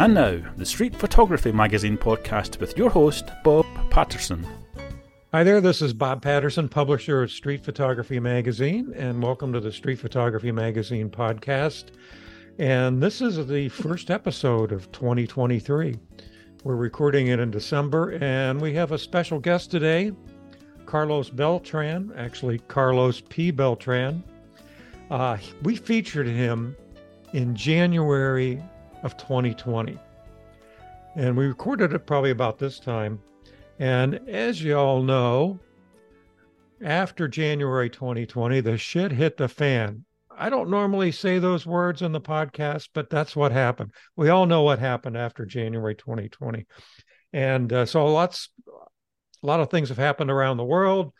And 0.00 0.14
now, 0.14 0.40
the 0.56 0.64
Street 0.64 0.96
Photography 0.96 1.52
Magazine 1.52 1.98
podcast 1.98 2.58
with 2.58 2.74
your 2.78 2.88
host, 2.88 3.28
Bob 3.44 3.66
Patterson. 3.90 4.46
Hi 5.30 5.44
there, 5.44 5.60
this 5.60 5.82
is 5.82 5.92
Bob 5.92 6.22
Patterson, 6.22 6.70
publisher 6.70 7.22
of 7.22 7.30
Street 7.30 7.62
Photography 7.62 8.18
Magazine, 8.18 8.94
and 8.96 9.22
welcome 9.22 9.52
to 9.52 9.60
the 9.60 9.70
Street 9.70 9.98
Photography 9.98 10.52
Magazine 10.52 11.10
podcast. 11.10 11.90
And 12.58 13.02
this 13.02 13.20
is 13.20 13.46
the 13.46 13.68
first 13.68 14.10
episode 14.10 14.72
of 14.72 14.90
2023. 14.90 15.94
We're 16.64 16.76
recording 16.76 17.26
it 17.26 17.38
in 17.38 17.50
December, 17.50 18.12
and 18.22 18.58
we 18.58 18.72
have 18.72 18.92
a 18.92 18.98
special 18.98 19.38
guest 19.38 19.70
today, 19.70 20.12
Carlos 20.86 21.28
Beltran, 21.28 22.10
actually, 22.16 22.60
Carlos 22.68 23.20
P. 23.28 23.50
Beltran. 23.50 24.24
Uh, 25.10 25.36
we 25.62 25.76
featured 25.76 26.26
him 26.26 26.74
in 27.34 27.54
January 27.54 28.62
of 29.02 29.16
2020. 29.16 29.98
And 31.16 31.36
we 31.36 31.46
recorded 31.46 31.92
it 31.92 32.06
probably 32.06 32.30
about 32.30 32.58
this 32.58 32.78
time. 32.78 33.20
And 33.78 34.20
as 34.28 34.62
you 34.62 34.76
all 34.76 35.02
know, 35.02 35.58
after 36.82 37.28
January 37.28 37.90
2020, 37.90 38.60
the 38.60 38.78
shit 38.78 39.12
hit 39.12 39.36
the 39.36 39.48
fan. 39.48 40.04
I 40.36 40.48
don't 40.48 40.70
normally 40.70 41.12
say 41.12 41.38
those 41.38 41.66
words 41.66 42.00
in 42.00 42.12
the 42.12 42.20
podcast, 42.20 42.88
but 42.94 43.10
that's 43.10 43.36
what 43.36 43.52
happened. 43.52 43.92
We 44.16 44.30
all 44.30 44.46
know 44.46 44.62
what 44.62 44.78
happened 44.78 45.16
after 45.16 45.44
January 45.44 45.94
2020. 45.94 46.66
And 47.32 47.72
uh, 47.72 47.86
so 47.86 48.06
lots, 48.06 48.48
a 49.42 49.46
lot 49.46 49.60
of 49.60 49.70
things 49.70 49.90
have 49.90 49.98
happened 49.98 50.30
around 50.30 50.56
the 50.56 50.64
world, 50.64 51.12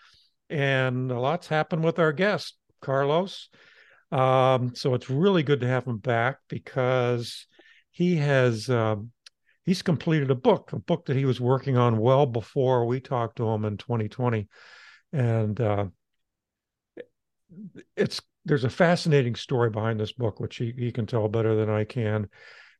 and 0.48 1.10
a 1.10 1.20
lot's 1.20 1.48
happened 1.48 1.84
with 1.84 1.98
our 1.98 2.12
guest, 2.12 2.56
Carlos. 2.80 3.48
Um, 4.10 4.74
so 4.74 4.94
it's 4.94 5.10
really 5.10 5.42
good 5.42 5.60
to 5.60 5.68
have 5.68 5.84
him 5.84 5.98
back 5.98 6.38
because 6.48 7.46
he 8.00 8.16
has 8.16 8.70
um, 8.70 9.10
he's 9.66 9.82
completed 9.82 10.30
a 10.30 10.34
book, 10.34 10.72
a 10.72 10.78
book 10.78 11.04
that 11.04 11.16
he 11.16 11.26
was 11.26 11.38
working 11.38 11.76
on 11.76 11.98
well 11.98 12.24
before 12.24 12.86
we 12.86 12.98
talked 12.98 13.36
to 13.36 13.46
him 13.46 13.66
in 13.66 13.76
2020, 13.76 14.48
and 15.12 15.60
uh, 15.60 15.84
it's 17.94 18.22
there's 18.46 18.64
a 18.64 18.70
fascinating 18.70 19.34
story 19.34 19.68
behind 19.68 20.00
this 20.00 20.12
book, 20.12 20.40
which 20.40 20.56
he, 20.56 20.72
he 20.78 20.90
can 20.90 21.04
tell 21.04 21.28
better 21.28 21.54
than 21.54 21.68
I 21.68 21.84
can. 21.84 22.30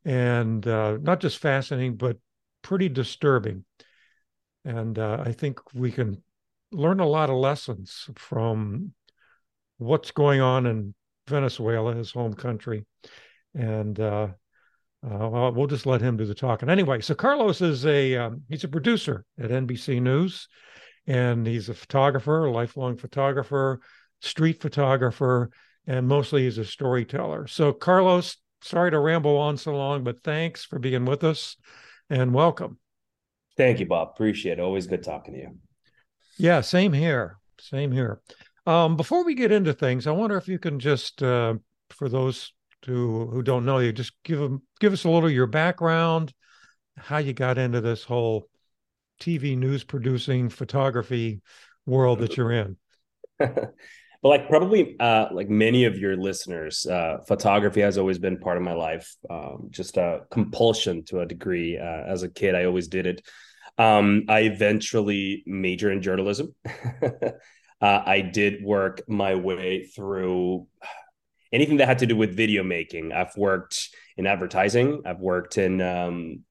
And 0.07 0.67
uh, 0.67 0.97
not 1.03 1.21
just 1.21 1.37
fascinating, 1.37 1.97
but 1.97 2.17
pretty 2.63 2.89
disturbing. 2.89 3.67
And 4.65 4.99
uh, 4.99 5.23
I 5.23 5.33
think 5.33 5.61
we 5.75 5.93
can 5.93 6.23
learn 6.73 7.01
a 7.01 7.07
lot 7.07 7.29
of 7.29 7.37
lessons 7.37 8.09
from 8.15 8.95
what's 9.77 10.13
going 10.13 10.41
on 10.41 10.65
in 10.65 10.95
Venezuela, 11.29 11.95
his 11.95 12.11
home 12.11 12.33
country. 12.33 12.87
And 13.55 14.01
uh, 14.01 14.29
uh 15.05 15.29
well, 15.29 15.53
we'll 15.53 15.67
just 15.67 15.87
let 15.87 16.01
him 16.01 16.17
do 16.17 16.27
the 16.27 16.35
talking. 16.35 16.69
Anyway, 16.69 17.01
so 17.01 17.15
Carlos 17.15 17.61
is 17.61 17.87
a 17.87 18.17
um, 18.17 18.43
he's 18.49 18.65
a 18.65 18.69
producer 18.69 19.25
at 19.39 19.51
NBC 19.51 20.01
News, 20.01 20.49
and 21.07 21.47
he's 21.47 21.69
a 21.69 21.75
photographer, 21.75 22.45
a 22.45 22.53
lifelong 22.53 22.97
photographer 22.97 23.81
street 24.21 24.61
photographer, 24.61 25.51
and 25.87 26.07
mostly 26.07 26.45
he's 26.45 26.59
a 26.59 26.65
storyteller. 26.65 27.47
So, 27.47 27.73
Carlos, 27.73 28.37
sorry 28.63 28.91
to 28.91 28.99
ramble 28.99 29.37
on 29.37 29.57
so 29.57 29.75
long, 29.75 30.05
but 30.05 30.23
thanks 30.23 30.65
for 30.65 30.79
being 30.79 31.05
with 31.05 31.25
us 31.25 31.57
and 32.09 32.33
welcome. 32.33 32.79
Thank 33.57 33.81
you, 33.81 33.87
Bob. 33.87 34.11
Appreciate 34.15 34.59
it. 34.59 34.61
Always 34.61 34.87
good 34.87 35.03
talking 35.03 35.35
to 35.35 35.41
you. 35.41 35.57
Yeah, 36.39 36.61
same 36.61 36.93
here. 36.93 37.39
Same 37.59 37.93
here. 37.93 38.21
Um, 38.67 38.97
before 38.97 39.25
we 39.25 39.35
get 39.35 39.53
into 39.53 39.73
things, 39.73 40.07
I 40.07 40.13
wonder 40.13 40.37
if 40.37 40.49
you 40.49 40.59
can 40.59 40.79
just, 40.79 41.23
uh, 41.23 41.55
for 41.91 42.09
those 42.09 42.53
who 42.87 43.27
who 43.31 43.43
don't 43.43 43.65
know 43.65 43.79
you, 43.79 43.93
just 43.93 44.13
give 44.25 44.39
them 44.39 44.63
give 44.81 44.93
us 44.93 45.05
a 45.05 45.11
little 45.11 45.31
your 45.31 45.47
background, 45.47 46.33
how 46.97 47.19
you 47.19 47.33
got 47.33 47.59
into 47.59 47.81
this 47.81 48.05
whole 48.05 48.49
TV 49.21 49.57
news 49.57 49.85
producing 49.85 50.49
photography 50.49 51.43
world 51.87 52.21
that 52.21 52.37
you're 52.37 52.53
in. 52.53 52.77
but 54.23 54.29
like 54.29 54.49
probably 54.49 54.97
uh, 55.01 55.27
like 55.33 55.49
many 55.49 55.85
of 55.85 55.99
your 55.99 56.17
listeners 56.17 56.87
uh, 56.87 57.19
photography 57.27 57.81
has 57.81 57.99
always 57.99 58.19
been 58.19 58.39
part 58.39 58.57
of 58.57 58.63
my 58.63 58.73
life 58.73 59.15
um, 59.29 59.69
just 59.71 59.97
a 59.97 60.21
compulsion 60.31 61.05
to 61.05 61.21
a 61.21 61.27
degree 61.27 61.79
uh, 61.79 62.05
as 62.07 62.23
a 62.23 62.29
kid 62.29 62.55
i 62.55 62.65
always 62.65 62.89
did 62.89 63.07
it 63.07 63.27
um, 63.79 64.25
i 64.29 64.41
eventually 64.41 65.43
major 65.47 65.91
in 65.91 66.03
journalism 66.03 66.55
uh, 67.03 67.23
i 67.81 68.21
did 68.21 68.63
work 68.63 69.03
my 69.09 69.35
way 69.35 69.87
through 69.87 70.67
anything 71.53 71.79
that 71.79 71.87
had 71.87 71.99
to 71.99 72.07
do 72.07 72.17
with 72.17 72.37
video 72.37 72.63
making. 72.63 73.13
I've 73.13 73.37
worked 73.37 73.91
in 74.17 74.27
advertising. 74.27 75.03
I've 75.05 75.21
worked 75.21 75.59
in 75.59 75.81
um, 75.81 76.45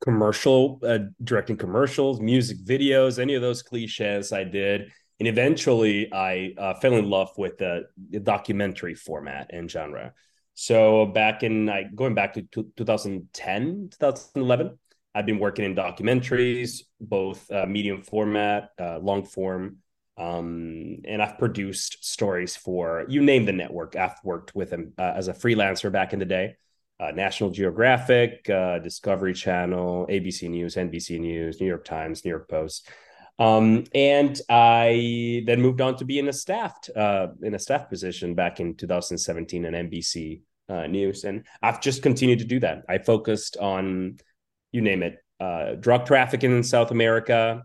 commercial 0.00 0.80
uh, 0.82 0.98
directing 1.22 1.56
commercials 1.56 2.20
music 2.20 2.58
videos 2.64 3.18
any 3.18 3.34
of 3.34 3.42
those 3.42 3.62
cliches 3.62 4.32
i 4.32 4.44
did. 4.44 4.90
And 5.18 5.28
eventually 5.28 6.10
I 6.12 6.54
uh, 6.56 6.74
fell 6.74 6.94
in 6.94 7.10
love 7.10 7.30
with 7.36 7.58
the, 7.58 7.84
the, 8.08 8.20
documentary 8.20 8.94
format 8.94 9.50
and 9.52 9.70
genre. 9.70 10.14
So 10.54 11.04
back 11.04 11.42
in 11.42 11.66
like 11.66 11.94
going 11.94 12.14
back 12.14 12.32
to 12.34 12.42
2010, 12.76 13.90
2011, 14.00 14.78
I've 15.14 15.26
been 15.26 15.38
working 15.38 15.66
in 15.66 15.74
documentaries, 15.74 16.84
both 17.00 17.50
uh, 17.50 17.66
medium 17.66 18.02
format, 18.02 18.70
uh, 18.80 18.98
long 18.98 19.26
form, 19.26 19.78
um, 20.20 20.98
and 21.06 21.22
I've 21.22 21.38
produced 21.38 22.04
stories 22.04 22.54
for 22.54 23.06
you 23.08 23.22
name 23.22 23.46
the 23.46 23.52
network. 23.52 23.96
I've 23.96 24.18
worked 24.22 24.54
with 24.54 24.70
them 24.70 24.92
uh, 24.98 25.14
as 25.16 25.28
a 25.28 25.32
freelancer 25.32 25.90
back 25.90 26.12
in 26.12 26.18
the 26.18 26.26
day. 26.26 26.56
Uh, 26.98 27.12
National 27.12 27.48
Geographic, 27.48 28.48
uh, 28.50 28.78
Discovery 28.80 29.32
Channel, 29.32 30.06
ABC 30.10 30.50
News, 30.50 30.74
NBC 30.74 31.18
News, 31.18 31.58
New 31.58 31.66
York 31.66 31.86
Times, 31.86 32.22
New 32.22 32.30
York 32.30 32.50
Post. 32.50 32.90
Um, 33.38 33.84
and 33.94 34.38
I 34.50 35.42
then 35.46 35.62
moved 35.62 35.80
on 35.80 35.96
to 35.96 36.04
be 36.04 36.18
in 36.18 36.28
a 36.28 36.32
staffed 36.34 36.90
uh, 36.94 37.28
in 37.42 37.54
a 37.54 37.58
staff 37.58 37.88
position 37.88 38.34
back 38.34 38.60
in 38.60 38.74
2017 38.74 39.64
at 39.64 39.72
NBC 39.72 40.42
uh, 40.68 40.86
News, 40.86 41.24
and 41.24 41.46
I've 41.62 41.80
just 41.80 42.02
continued 42.02 42.40
to 42.40 42.44
do 42.44 42.60
that. 42.60 42.84
I 42.86 42.98
focused 42.98 43.56
on 43.56 44.18
you 44.72 44.82
name 44.82 45.02
it, 45.02 45.16
uh, 45.40 45.76
drug 45.76 46.04
trafficking 46.04 46.54
in 46.54 46.62
South 46.62 46.90
America, 46.90 47.62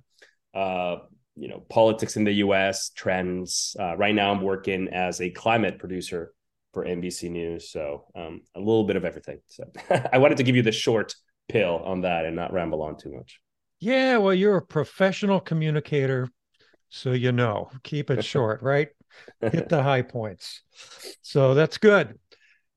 uh, 0.53 0.95
you 1.35 1.47
know, 1.47 1.63
politics 1.69 2.15
in 2.15 2.23
the 2.23 2.33
U.S., 2.33 2.89
trends. 2.89 3.75
Uh, 3.79 3.95
right 3.97 4.15
now, 4.15 4.31
I'm 4.31 4.41
working 4.41 4.87
as 4.89 5.21
a 5.21 5.29
climate 5.29 5.79
producer 5.79 6.33
for 6.73 6.85
NBC 6.85 7.29
News, 7.29 7.69
so 7.69 8.05
um, 8.15 8.41
a 8.55 8.59
little 8.59 8.83
bit 8.83 8.95
of 8.95 9.05
everything. 9.05 9.39
So 9.47 9.63
I 10.13 10.17
wanted 10.17 10.37
to 10.37 10.43
give 10.43 10.55
you 10.55 10.61
the 10.61 10.71
short 10.71 11.15
pill 11.47 11.81
on 11.83 12.01
that 12.01 12.25
and 12.25 12.35
not 12.35 12.53
ramble 12.53 12.81
on 12.81 12.97
too 12.97 13.13
much. 13.13 13.39
Yeah, 13.79 14.17
well, 14.17 14.33
you're 14.33 14.57
a 14.57 14.61
professional 14.61 15.39
communicator, 15.39 16.29
so 16.89 17.11
you 17.11 17.31
know, 17.31 17.69
keep 17.83 18.09
it 18.09 18.23
short, 18.25 18.61
right? 18.61 18.89
Hit 19.41 19.69
the 19.69 19.83
high 19.83 20.01
points. 20.01 20.61
So 21.21 21.53
that's 21.53 21.77
good. 21.77 22.19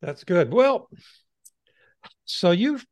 That's 0.01 0.25
good. 0.25 0.53
Well, 0.53 0.89
so 2.25 2.51
you've 2.51 2.87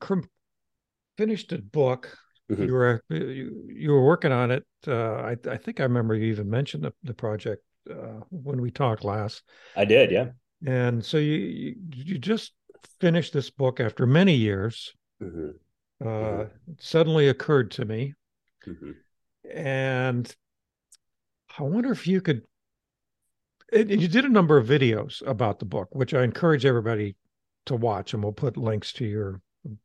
finished 1.17 1.53
a 1.53 1.59
book. 1.59 2.17
Mm-hmm. 2.51 2.65
You 2.65 2.73
were 2.73 3.03
you, 3.09 3.69
you 3.69 3.91
were 3.93 4.05
working 4.05 4.33
on 4.33 4.51
it. 4.51 4.65
Uh, 4.87 5.17
I, 5.17 5.37
I 5.51 5.57
think 5.57 5.81
I 5.81 5.85
remember 5.85 6.15
you 6.15 6.27
even 6.27 6.49
mentioned 6.49 6.85
the, 6.85 6.93
the 7.03 7.15
project 7.15 7.63
uh, 7.91 8.21
when 8.31 8.61
we 8.61 8.71
talked 8.71 9.05
last. 9.05 9.43
I 9.77 9.85
did, 9.85 10.11
yeah. 10.11 10.29
And 10.65 11.05
so 11.05 11.19
you 11.19 11.35
you, 11.35 11.75
you 11.91 12.19
just 12.19 12.53
finished 13.01 13.33
this 13.33 13.51
book 13.51 13.81
after 13.81 14.07
many 14.07 14.35
years. 14.35 14.95
Mm-hmm 15.23 15.51
uh, 16.01 16.07
mm-hmm. 16.07 16.73
suddenly 16.79 17.29
occurred 17.29 17.71
to 17.73 17.85
me. 17.85 18.15
Mm-hmm. 18.67 18.93
And 19.55 20.37
I 21.59 21.63
wonder 21.63 21.93
if 21.93 22.07
you 22.07 22.21
could. 22.21 22.43
It, 23.73 23.91
you 23.91 24.09
did 24.09 24.25
a 24.25 24.31
number 24.31 24.57
of 24.57 24.67
videos 24.67 25.27
about 25.27 25.59
the 25.59 25.65
book, 25.65 25.89
which 25.93 26.15
I 26.15 26.23
encourage 26.23 26.65
everybody 26.65 27.17
to 27.67 27.75
watch, 27.75 28.15
and 28.15 28.23
we'll 28.23 28.33
put 28.33 28.57
links 28.57 28.93
to 28.95 29.05
your 29.05 29.41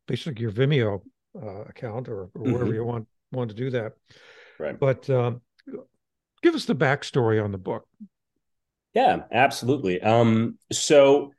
basically 0.07 0.41
your 0.41 0.51
Vimeo 0.51 1.01
uh, 1.36 1.62
account 1.62 2.10
or, 2.10 2.24
or 2.24 2.28
mm-hmm. 2.28 2.54
wherever 2.54 2.74
you 2.74 2.83
want 2.83 3.07
want 3.31 3.50
to 3.50 3.56
do 3.56 3.69
that. 3.72 3.94
Right. 4.60 4.80
But 4.80 5.10
um, 5.10 5.42
give 6.42 6.56
us 6.56 6.66
the 6.66 6.75
backstory 6.75 7.44
on 7.44 7.51
the 7.51 7.57
book. 7.57 7.86
Yeah, 8.94 9.24
absolutely. 9.31 10.01
Um, 10.01 10.57
so 10.72 11.31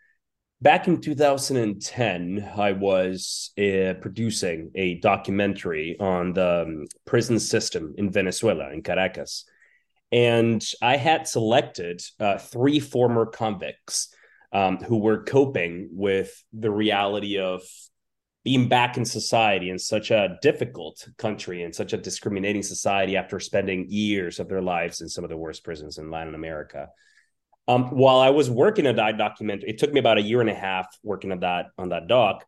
back 0.63 0.87
in 0.87 1.01
2010 1.01 2.53
i 2.57 2.71
was 2.71 3.51
uh, 3.59 3.95
producing 4.01 4.71
a 4.77 4.95
documentary 5.01 5.97
on 5.99 6.33
the 6.33 6.63
um, 6.63 6.87
prison 7.05 7.39
system 7.39 7.95
in 7.99 8.11
venezuela 8.11 8.73
in 8.73 8.81
caracas 8.81 9.45
and 10.13 10.65
i 10.81 10.97
had 10.97 11.27
selected 11.27 12.01
uh, 12.21 12.39
three 12.39 12.79
former 12.79 13.27
convicts 13.27 14.15
um, 14.53 14.77
who 14.77 14.99
were 14.99 15.25
coping 15.25 15.89
with 15.91 16.45
the 16.53 16.71
reality 16.71 17.39
of 17.39 17.63
being 18.45 18.69
back 18.69 18.97
in 18.97 19.05
society 19.05 19.71
in 19.71 19.79
such 19.79 20.11
a 20.11 20.37
difficult 20.43 21.07
country 21.17 21.63
and 21.63 21.75
such 21.75 21.93
a 21.93 21.97
discriminating 21.97 22.63
society 22.63 23.17
after 23.17 23.39
spending 23.39 23.87
years 23.89 24.41
of 24.41 24.49
their 24.49 24.63
lives 24.63 25.01
in 25.01 25.09
some 25.09 25.25
of 25.25 25.31
the 25.31 25.37
worst 25.37 25.65
prisons 25.65 25.99
in 25.99 26.11
latin 26.11 26.35
america 26.35 26.89
um, 27.69 27.91
while 27.91 28.19
I 28.19 28.31
was 28.31 28.51
working 28.51 28.87
on 28.87 28.97
that 28.97 29.19
documentary, 29.19 29.71
it 29.71 29.79
took 29.79 29.93
me 29.93 30.01
about 30.01 30.19
a 30.19 30.23
year 30.23 30.41
and 30.41 30.51
a 30.51 30.55
half 30.55 30.87
working 31.03 31.31
on 31.31 31.41
that 31.41 31.67
on 31.79 31.91
that 31.91 32.09
doc. 32.09 32.45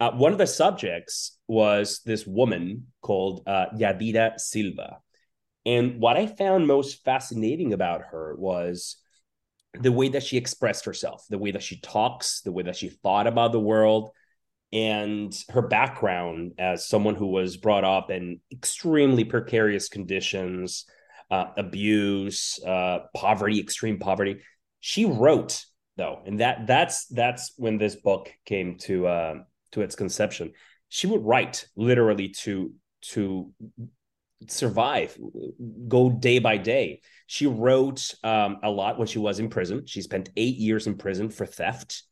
uh, 0.00 0.12
one 0.12 0.32
of 0.32 0.38
the 0.38 0.46
subjects 0.46 1.38
was 1.46 2.00
this 2.04 2.26
woman 2.26 2.86
called 3.00 3.42
uh, 3.46 3.66
Yadira 3.74 4.38
Silva. 4.38 4.98
And 5.66 6.00
what 6.00 6.16
I 6.16 6.26
found 6.26 6.66
most 6.66 7.04
fascinating 7.04 7.72
about 7.72 8.02
her 8.10 8.34
was 8.36 8.96
the 9.74 9.92
way 9.92 10.08
that 10.08 10.22
she 10.22 10.36
expressed 10.36 10.84
herself, 10.84 11.24
the 11.28 11.38
way 11.38 11.50
that 11.50 11.62
she 11.62 11.80
talks, 11.80 12.40
the 12.40 12.52
way 12.52 12.62
that 12.64 12.76
she 12.76 12.88
thought 12.88 13.26
about 13.26 13.52
the 13.52 13.60
world, 13.60 14.10
and 14.72 15.34
her 15.50 15.62
background 15.62 16.52
as 16.58 16.88
someone 16.88 17.14
who 17.14 17.28
was 17.28 17.56
brought 17.56 17.84
up 17.84 18.10
in 18.10 18.40
extremely 18.52 19.24
precarious 19.24 19.88
conditions, 19.88 20.84
uh, 21.30 21.46
abuse, 21.56 22.58
uh, 22.66 23.00
poverty, 23.14 23.60
extreme 23.60 23.98
poverty. 23.98 24.40
She 24.80 25.04
wrote 25.04 25.64
though, 25.96 26.22
and 26.26 26.40
that 26.40 26.66
that's 26.66 27.06
that's 27.06 27.52
when 27.56 27.78
this 27.78 27.96
book 27.96 28.30
came 28.44 28.76
to 28.78 29.06
uh, 29.06 29.34
to 29.72 29.82
its 29.82 29.94
conception. 29.94 30.52
She 30.88 31.06
would 31.06 31.24
write 31.24 31.66
literally 31.76 32.28
to 32.40 32.72
to 33.12 33.52
survive, 34.46 35.18
go 35.88 36.10
day 36.10 36.38
by 36.38 36.56
day. 36.56 37.00
She 37.26 37.46
wrote 37.46 38.14
um, 38.22 38.58
a 38.62 38.70
lot 38.70 38.98
when 38.98 39.06
she 39.06 39.18
was 39.18 39.40
in 39.40 39.50
prison. 39.50 39.84
She 39.86 40.02
spent 40.02 40.30
eight 40.36 40.56
years 40.56 40.86
in 40.86 40.96
prison 40.96 41.30
for 41.30 41.44
theft. 41.44 42.02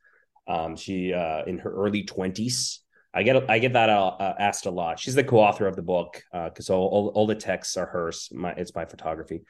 Um, 0.48 0.76
she 0.76 1.12
uh, 1.12 1.44
in 1.46 1.58
her 1.58 1.72
early 1.72 2.04
twenties. 2.04 2.80
I 3.12 3.22
get 3.22 3.48
I 3.48 3.58
get 3.58 3.72
that 3.72 3.88
uh, 3.88 4.08
uh, 4.08 4.34
asked 4.38 4.66
a 4.66 4.70
lot. 4.70 5.00
She's 5.00 5.14
the 5.14 5.24
co-author 5.24 5.66
of 5.66 5.74
the 5.74 5.82
book 5.82 6.22
because 6.32 6.68
uh, 6.68 6.76
all, 6.76 6.88
all, 6.88 7.08
all 7.08 7.26
the 7.26 7.34
texts 7.34 7.76
are 7.76 7.86
hers. 7.86 8.28
My, 8.30 8.52
it's 8.52 8.74
my 8.74 8.84
photography. 8.84 9.42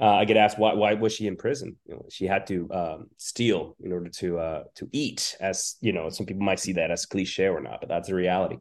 Uh, 0.00 0.14
I 0.14 0.24
get 0.24 0.36
asked 0.36 0.58
why 0.58 0.72
why 0.72 0.94
was 0.94 1.12
she 1.12 1.26
in 1.26 1.36
prison? 1.36 1.76
You 1.86 1.94
know, 1.94 2.06
she 2.10 2.26
had 2.26 2.46
to 2.48 2.68
um, 2.72 3.06
steal 3.16 3.76
in 3.82 3.92
order 3.92 4.08
to 4.08 4.38
uh, 4.38 4.62
to 4.76 4.88
eat. 4.92 5.36
As 5.38 5.76
you 5.80 5.92
know, 5.92 6.08
some 6.08 6.26
people 6.26 6.42
might 6.42 6.60
see 6.60 6.72
that 6.72 6.90
as 6.90 7.06
cliche 7.06 7.48
or 7.48 7.60
not, 7.60 7.80
but 7.80 7.88
that's 7.88 8.08
the 8.08 8.14
reality. 8.14 8.56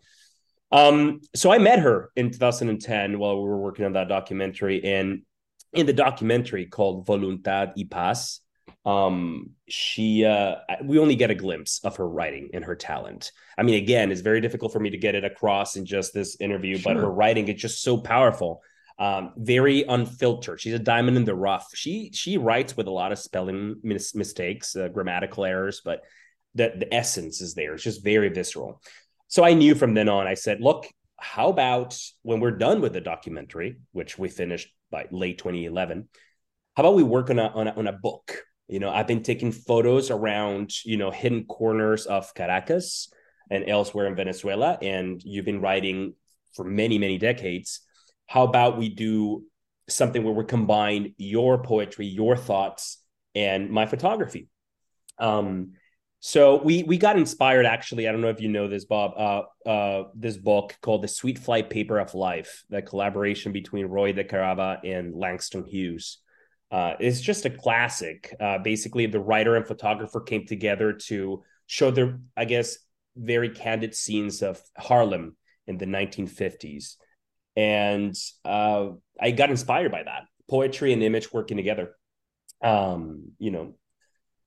Um, 0.71 1.21
so 1.35 1.51
I 1.51 1.57
met 1.57 1.79
her 1.79 2.09
in 2.15 2.31
2010 2.31 3.19
while 3.19 3.41
we 3.41 3.47
were 3.47 3.57
working 3.57 3.85
on 3.85 3.93
that 3.93 4.09
documentary, 4.09 4.83
and 4.83 5.23
in 5.71 5.85
the 5.85 5.93
documentary 5.93 6.65
called 6.65 7.07
Voluntad 7.07 7.73
y 7.75 7.85
Paz, 7.89 8.41
um, 8.85 9.51
she 9.69 10.25
uh, 10.25 10.55
we 10.83 10.99
only 10.99 11.15
get 11.15 11.31
a 11.31 11.35
glimpse 11.35 11.79
of 11.83 11.95
her 11.97 12.07
writing 12.07 12.49
and 12.53 12.65
her 12.65 12.75
talent. 12.75 13.31
I 13.57 13.63
mean, 13.63 13.75
again, 13.75 14.11
it's 14.11 14.21
very 14.21 14.41
difficult 14.41 14.73
for 14.73 14.79
me 14.79 14.89
to 14.89 14.97
get 14.97 15.15
it 15.15 15.23
across 15.23 15.75
in 15.75 15.85
just 15.85 16.13
this 16.13 16.37
interview, 16.39 16.77
sure. 16.77 16.93
but 16.93 17.01
her 17.01 17.09
writing 17.09 17.47
is 17.47 17.61
just 17.61 17.81
so 17.81 17.97
powerful. 17.97 18.61
Um, 18.99 19.33
very 19.37 19.83
unfiltered. 19.83 20.61
She's 20.61 20.73
a 20.73 20.79
diamond 20.79 21.17
in 21.17 21.25
the 21.25 21.33
rough. 21.33 21.67
She 21.73 22.11
she 22.13 22.37
writes 22.37 22.75
with 22.75 22.87
a 22.87 22.91
lot 22.91 23.11
of 23.11 23.19
spelling 23.19 23.77
mis- 23.83 24.15
mistakes, 24.15 24.75
uh, 24.75 24.89
grammatical 24.89 25.45
errors, 25.45 25.81
but 25.83 26.01
the 26.53 26.73
the 26.77 26.93
essence 26.93 27.41
is 27.41 27.53
there. 27.53 27.73
It's 27.73 27.83
just 27.83 28.03
very 28.03 28.29
visceral. 28.29 28.81
So 29.27 29.43
I 29.43 29.53
knew 29.53 29.73
from 29.73 29.95
then 29.95 30.09
on, 30.09 30.27
I 30.27 30.35
said, 30.35 30.61
look, 30.61 30.87
how 31.17 31.49
about 31.49 31.97
when 32.21 32.39
we're 32.39 32.51
done 32.51 32.81
with 32.81 32.93
the 32.93 33.01
documentary, 33.01 33.77
which 33.93 34.19
we 34.19 34.29
finished 34.29 34.67
by 34.91 35.07
late 35.09 35.39
2011, 35.39 36.07
how 36.75 36.83
about 36.83 36.95
we 36.95 37.01
work 37.01 37.31
on 37.31 37.39
a, 37.39 37.47
on 37.47 37.67
a, 37.67 37.71
on 37.71 37.87
a 37.87 37.93
book? 37.93 38.43
You 38.67 38.79
know, 38.79 38.89
I've 38.89 39.07
been 39.07 39.23
taking 39.23 39.51
photos 39.51 40.09
around, 40.09 40.71
you 40.85 40.97
know, 40.97 41.11
hidden 41.11 41.45
corners 41.45 42.05
of 42.05 42.33
Caracas 42.33 43.11
and 43.49 43.69
elsewhere 43.69 44.07
in 44.07 44.15
Venezuela. 44.15 44.77
And 44.81 45.21
you've 45.23 45.45
been 45.45 45.61
writing 45.61 46.13
for 46.53 46.63
many, 46.63 46.97
many 46.97 47.17
decades. 47.17 47.81
How 48.25 48.43
about 48.43 48.77
we 48.77 48.89
do 48.89 49.43
something 49.89 50.23
where 50.23 50.33
we 50.33 50.45
combine 50.45 51.13
your 51.17 51.61
poetry, 51.61 52.05
your 52.05 52.37
thoughts, 52.37 53.03
and 53.35 53.69
my 53.69 53.85
photography? 53.85 54.47
Um, 55.19 55.73
so 56.25 56.63
we 56.63 56.83
we 56.83 56.97
got 56.97 57.17
inspired 57.17 57.65
actually. 57.65 58.07
I 58.07 58.13
don't 58.13 58.21
know 58.21 58.29
if 58.29 58.39
you 58.39 58.47
know 58.47 58.69
this, 58.69 58.85
Bob. 58.85 59.11
Uh, 59.17 59.69
uh, 59.69 60.03
this 60.15 60.37
book 60.37 60.77
called 60.81 61.03
"The 61.03 61.09
Sweet 61.09 61.37
Flypaper 61.37 62.01
of 62.01 62.15
Life," 62.15 62.63
the 62.69 62.81
collaboration 62.81 63.51
between 63.51 63.87
Roy 63.87 64.13
DeCarava 64.13 64.79
and 64.85 65.13
Langston 65.13 65.65
Hughes. 65.65 66.22
Uh, 66.73 66.95
it's 66.99 67.21
just 67.21 67.45
a 67.45 67.51
classic. 67.51 68.35
Uh, 68.39 68.57
basically, 68.57 69.05
the 69.05 69.19
writer 69.19 69.55
and 69.55 69.67
photographer 69.67 70.19
came 70.19 70.47
together 70.47 70.91
to 70.91 71.43
show 71.67 71.91
their, 71.91 72.19
I 72.35 72.45
guess, 72.45 72.77
very 73.15 73.49
candid 73.49 73.93
scenes 73.93 74.41
of 74.41 74.59
Harlem 74.75 75.37
in 75.67 75.77
the 75.77 75.85
1950s, 75.85 76.95
and 77.55 78.15
uh, 78.43 78.87
I 79.21 79.29
got 79.29 79.51
inspired 79.51 79.91
by 79.91 80.01
that 80.01 80.23
poetry 80.49 80.93
and 80.93 81.03
image 81.03 81.31
working 81.31 81.57
together. 81.57 81.95
Um, 82.63 83.33
you 83.37 83.51
know, 83.51 83.75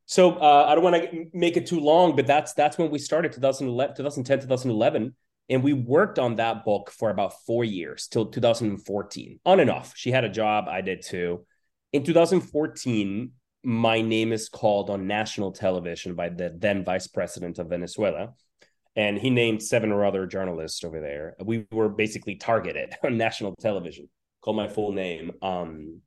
so 0.06 0.32
uh, 0.32 0.66
I 0.68 0.74
don't 0.74 0.82
want 0.82 0.96
to 0.96 1.26
make 1.32 1.56
it 1.56 1.66
too 1.66 1.78
long, 1.78 2.16
but 2.16 2.26
that's 2.26 2.54
that's 2.54 2.76
when 2.76 2.90
we 2.90 2.98
started 2.98 3.34
2011, 3.34 3.94
2010, 3.94 4.40
2011. 4.40 5.14
And 5.48 5.62
we 5.62 5.74
worked 5.74 6.18
on 6.18 6.34
that 6.36 6.64
book 6.64 6.90
for 6.90 7.08
about 7.08 7.34
four 7.46 7.62
years 7.62 8.08
till 8.08 8.26
2014, 8.26 9.38
on 9.46 9.60
and 9.60 9.70
off. 9.70 9.92
She 9.94 10.10
had 10.10 10.24
a 10.24 10.28
job, 10.28 10.64
I 10.68 10.80
did 10.80 11.02
too. 11.02 11.46
In 11.92 12.04
2014, 12.04 13.32
my 13.64 14.00
name 14.00 14.32
is 14.32 14.48
called 14.48 14.90
on 14.90 15.06
national 15.06 15.52
television 15.52 16.14
by 16.14 16.28
the 16.28 16.54
then 16.56 16.84
vice 16.84 17.06
president 17.06 17.58
of 17.58 17.68
Venezuela. 17.68 18.34
And 18.94 19.18
he 19.18 19.28
named 19.28 19.62
seven 19.62 19.92
or 19.92 20.04
other 20.04 20.26
journalists 20.26 20.82
over 20.82 21.00
there. 21.00 21.36
We 21.42 21.66
were 21.70 21.88
basically 21.88 22.36
targeted 22.36 22.94
on 23.04 23.16
national 23.16 23.54
television. 23.56 24.08
called 24.40 24.56
my 24.56 24.68
full 24.68 24.92
name. 24.92 25.32
Um, 25.42 26.00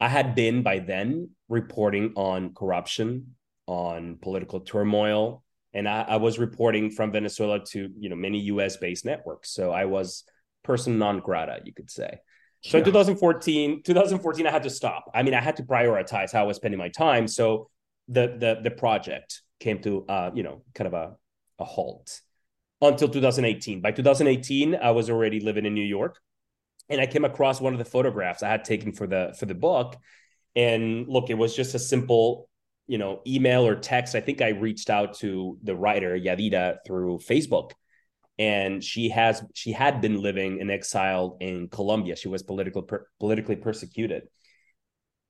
I 0.00 0.08
had 0.08 0.34
been 0.34 0.62
by 0.62 0.78
then 0.78 1.30
reporting 1.48 2.12
on 2.16 2.54
corruption 2.54 3.34
on 3.66 4.16
political 4.22 4.60
turmoil. 4.60 5.44
And 5.72 5.88
I, 5.88 6.02
I, 6.02 6.16
was 6.16 6.38
reporting 6.38 6.90
from 6.90 7.12
Venezuela 7.12 7.64
to 7.66 7.88
you 7.96 8.08
know 8.08 8.16
many 8.16 8.40
U.S. 8.54 8.76
based 8.78 9.04
networks, 9.04 9.52
so 9.52 9.70
I 9.70 9.84
was 9.84 10.24
person 10.64 10.98
non 10.98 11.20
grata, 11.20 11.60
you 11.64 11.72
could 11.72 11.88
say. 11.88 12.18
So 12.62 12.78
in 12.78 12.84
2014, 12.84 13.82
2014, 13.82 14.46
I 14.46 14.50
had 14.50 14.62
to 14.64 14.70
stop. 14.70 15.10
I 15.14 15.22
mean, 15.22 15.34
I 15.34 15.40
had 15.40 15.56
to 15.56 15.62
prioritize 15.62 16.32
how 16.32 16.40
I 16.40 16.46
was 16.46 16.56
spending 16.56 16.78
my 16.78 16.88
time. 16.88 17.26
So 17.26 17.70
the 18.08 18.36
the 18.38 18.60
the 18.62 18.70
project 18.70 19.42
came 19.60 19.80
to 19.82 20.04
uh, 20.06 20.30
you 20.34 20.42
know 20.42 20.62
kind 20.74 20.86
of 20.86 20.94
a, 20.94 21.16
a 21.58 21.64
halt 21.64 22.20
until 22.82 23.08
2018. 23.08 23.80
By 23.80 23.92
2018, 23.92 24.74
I 24.76 24.90
was 24.90 25.08
already 25.08 25.40
living 25.40 25.64
in 25.64 25.74
New 25.74 25.84
York, 25.84 26.18
and 26.88 27.00
I 27.00 27.06
came 27.06 27.24
across 27.24 27.60
one 27.60 27.72
of 27.72 27.78
the 27.78 27.84
photographs 27.84 28.42
I 28.42 28.48
had 28.48 28.64
taken 28.64 28.92
for 28.92 29.06
the 29.06 29.34
for 29.38 29.46
the 29.46 29.54
book. 29.54 29.96
And 30.54 31.08
look, 31.08 31.30
it 31.30 31.38
was 31.38 31.54
just 31.54 31.74
a 31.74 31.78
simple 31.78 32.50
you 32.90 32.98
know, 32.98 33.20
email 33.24 33.64
or 33.64 33.76
text. 33.76 34.16
I 34.16 34.20
think 34.20 34.42
I 34.42 34.48
reached 34.48 34.90
out 34.90 35.14
to 35.18 35.56
the 35.62 35.76
writer 35.76 36.18
Yadira 36.18 36.78
through 36.84 37.18
Facebook, 37.18 37.70
and 38.40 38.82
she 38.82 39.10
has 39.10 39.44
she 39.52 39.70
had 39.70 40.00
been 40.00 40.22
living 40.22 40.60
in 40.60 40.70
exile 40.70 41.36
in 41.40 41.68
Colombia. 41.68 42.16
She 42.16 42.28
was 42.28 42.42
political 42.42 42.82
per, 42.82 43.06
politically 43.20 43.54
persecuted, 43.54 44.22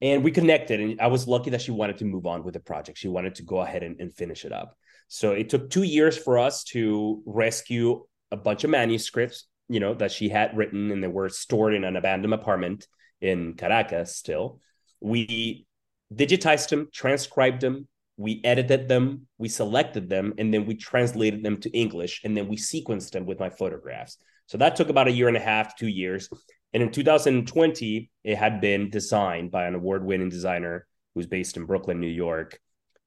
and 0.01 0.23
we 0.23 0.31
connected. 0.31 0.79
And 0.81 1.01
I 1.01 1.09
was 1.09 1.27
lucky 1.27 1.51
that 1.51 1.61
she 1.61 1.73
wanted 1.73 1.99
to 1.99 2.05
move 2.05 2.25
on 2.25 2.45
with 2.45 2.55
the 2.55 2.61
project. 2.61 2.99
She 2.99 3.09
wanted 3.09 3.35
to 3.35 3.43
go 3.43 3.59
ahead 3.59 3.83
and, 3.83 4.01
and 4.01 4.15
finish 4.15 4.45
it 4.45 4.53
up. 4.53 4.77
So 5.09 5.33
it 5.33 5.49
took 5.49 5.71
two 5.71 5.83
years 5.83 6.17
for 6.17 6.39
us 6.39 6.63
to 6.67 7.21
rescue 7.27 8.07
a 8.31 8.37
bunch 8.37 8.63
of 8.63 8.71
manuscripts, 8.71 9.49
you 9.69 9.81
know, 9.81 9.95
that 9.95 10.13
she 10.13 10.29
had 10.29 10.57
written, 10.57 10.93
and 10.93 11.03
they 11.03 11.09
were 11.09 11.29
stored 11.29 11.75
in 11.75 11.83
an 11.83 11.97
abandoned 11.97 12.33
apartment 12.33 12.87
in 13.21 13.55
Caracas. 13.55 14.15
Still, 14.15 14.61
we 15.01 15.67
digitized 16.15 16.69
them, 16.69 16.89
transcribed 16.93 17.61
them, 17.61 17.89
we 18.21 18.43
edited 18.45 18.87
them, 18.87 19.27
we 19.39 19.49
selected 19.49 20.11
them, 20.11 20.35
and 20.37 20.53
then 20.53 20.67
we 20.67 20.75
translated 20.75 21.43
them 21.43 21.57
to 21.57 21.71
English, 21.71 22.21
and 22.23 22.37
then 22.37 22.49
we 22.49 22.57
sequenced 22.57 23.13
them 23.13 23.25
with 23.25 23.41
my 23.41 23.49
photographs. 23.49 24.19
So 24.45 24.59
that 24.59 24.77
took 24.77 24.91
about 24.91 25.09
a 25.09 25.11
year 25.11 25.29
and 25.29 25.39
a 25.39 25.41
half, 25.41 25.75
two 25.75 25.89
years. 25.89 26.29
And 26.75 26.83
in 26.83 26.93
2020, 26.93 28.11
it 28.25 28.37
had 28.37 28.61
been 28.61 28.91
designed 28.91 29.51
by 29.51 29.65
an 29.65 29.75
award 29.75 30.05
winning 30.05 30.29
designer 30.29 30.87
who's 31.15 31.27
based 31.27 31.57
in 31.57 31.65
Brooklyn, 31.65 31.99
New 31.99 32.09
York. 32.09 32.61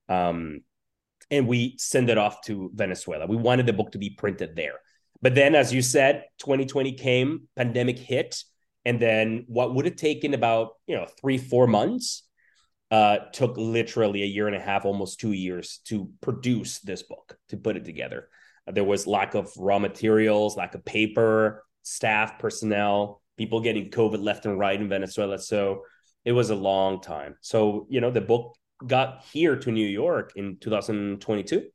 Um, 0.09 0.61
and 1.29 1.47
we 1.47 1.75
send 1.77 2.09
it 2.09 2.17
off 2.17 2.41
to 2.45 2.71
Venezuela. 2.73 3.27
We 3.27 3.35
wanted 3.37 3.67
the 3.67 3.73
book 3.73 3.91
to 3.91 3.99
be 3.99 4.09
printed 4.09 4.55
there. 4.55 4.79
But 5.21 5.35
then, 5.35 5.53
as 5.53 5.71
you 5.71 5.83
said, 5.83 6.23
2020 6.39 6.93
came, 6.93 7.47
pandemic 7.55 7.99
hit. 7.99 8.43
And 8.83 8.99
then 8.99 9.45
what 9.47 9.75
would 9.75 9.85
have 9.85 9.95
taken 9.95 10.33
about, 10.33 10.71
you 10.87 10.95
know, 10.95 11.05
three, 11.21 11.37
four 11.37 11.67
months 11.67 12.23
uh, 12.93 13.17
took 13.31 13.57
literally 13.57 14.21
a 14.21 14.27
year 14.27 14.45
and 14.45 14.55
a 14.55 14.59
half, 14.59 14.85
almost 14.85 15.19
two 15.19 15.31
years 15.31 15.79
to 15.83 16.11
produce 16.21 16.77
this 16.77 17.01
book, 17.01 17.35
to 17.49 17.57
put 17.57 17.75
it 17.75 17.85
together. 17.85 18.29
There 18.71 18.83
was 18.83 19.07
lack 19.07 19.33
of 19.33 19.51
raw 19.57 19.79
materials, 19.79 20.55
lack 20.55 20.75
of 20.75 20.85
paper, 20.85 21.63
staff, 21.81 22.37
personnel, 22.37 23.23
people 23.35 23.61
getting 23.61 23.89
COVID 23.89 24.23
left 24.23 24.45
and 24.45 24.59
right 24.59 24.79
in 24.79 24.89
Venezuela. 24.89 25.39
So 25.39 25.81
it 26.23 26.33
was 26.33 26.51
a 26.51 26.55
long 26.55 27.01
time. 27.01 27.33
So, 27.41 27.87
you 27.89 27.99
know, 27.99 28.11
the 28.11 28.21
book 28.21 28.55
got 28.85 29.23
here 29.33 29.55
to 29.55 29.71
New 29.71 29.87
York 29.87 30.33
in 30.35 30.57
2022 30.59 31.69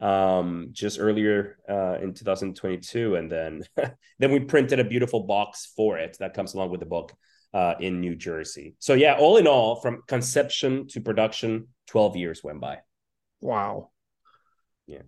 um 0.00 0.68
just 0.70 1.00
earlier 1.00 1.58
uh 1.68 1.96
in 2.00 2.14
2022 2.14 3.16
and 3.16 3.32
then 3.32 3.64
then 4.20 4.30
we 4.30 4.38
printed 4.38 4.78
a 4.78 4.84
beautiful 4.84 5.24
box 5.24 5.72
for 5.76 5.98
it 5.98 6.16
that 6.20 6.34
comes 6.34 6.54
along 6.54 6.70
with 6.70 6.78
the 6.78 6.86
book 6.86 7.12
uh, 7.54 7.74
in 7.80 8.00
New 8.00 8.14
Jersey. 8.14 8.74
So 8.78 8.94
yeah, 8.94 9.16
all 9.18 9.36
in 9.36 9.46
all, 9.46 9.76
from 9.76 10.02
conception 10.06 10.86
to 10.88 11.00
production, 11.00 11.68
twelve 11.86 12.16
years 12.16 12.42
went 12.44 12.60
by. 12.60 12.78
Wow. 13.40 13.90
Yeah. 14.86 15.02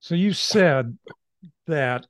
So 0.00 0.14
you 0.14 0.32
said 0.32 0.96
that 1.66 2.06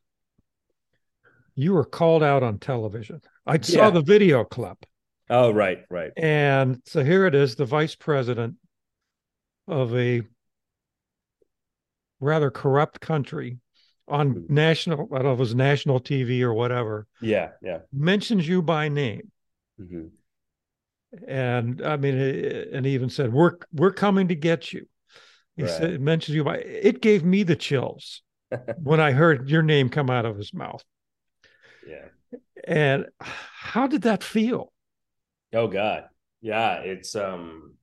you 1.55 1.75
were 1.75 1.85
called 1.85 2.23
out 2.23 2.43
on 2.43 2.59
television. 2.59 3.21
I 3.47 3.61
saw 3.61 3.91
the 3.91 4.03
video 4.03 4.45
clip. 4.45 4.87
Oh, 5.29 5.53
right, 5.53 5.85
right. 5.91 6.11
And 6.17 6.81
so 6.87 7.05
here 7.05 7.27
it 7.27 7.35
is 7.35 7.55
the 7.55 7.65
vice 7.65 7.95
president 7.95 8.57
of 9.69 9.95
a 9.97 10.23
rather 12.21 12.51
corrupt 12.51 13.01
country 13.01 13.59
on 14.11 14.35
Mhm. 14.35 14.49
national, 14.49 15.09
I 15.13 15.17
don't 15.19 15.25
know 15.25 15.33
if 15.33 15.39
it 15.39 15.41
was 15.41 15.55
national 15.55 16.01
TV 16.01 16.43
or 16.43 16.55
whatever, 16.55 17.07
Yeah, 17.21 17.53
yeah. 17.63 17.81
mentions 17.93 18.49
you 18.49 18.63
by 18.63 18.89
name. 18.89 19.33
hmm 19.79 20.11
And 21.27 21.83
I 21.83 21.97
mean, 21.97 22.17
and 22.17 22.87
he 22.87 22.95
even 22.95 23.11
said, 23.11 23.33
We're 23.33 23.57
we're 23.73 23.93
coming 23.93 24.29
to 24.29 24.35
get 24.35 24.73
you. 24.73 24.87
He 25.57 25.65
Right. 25.65 25.69
said 25.69 26.01
mentions 26.01 26.35
you 26.35 26.45
by 26.45 26.59
it 26.59 27.01
gave 27.03 27.25
me 27.25 27.43
the 27.43 27.57
chills 27.57 28.23
when 28.83 29.01
I 29.01 29.13
heard 29.13 29.51
your 29.51 29.63
name 29.63 29.89
come 29.91 30.11
out 30.11 30.27
of 30.27 30.37
his 30.37 30.55
mouth. 30.55 30.85
Yeah. 31.83 32.09
And 32.65 33.07
how 33.21 33.87
did 33.87 34.03
that 34.03 34.23
feel? 34.23 34.73
Oh 35.53 35.69
God. 35.69 36.09
Yeah, 36.41 36.77
it's 36.81 37.15
um 37.15 37.75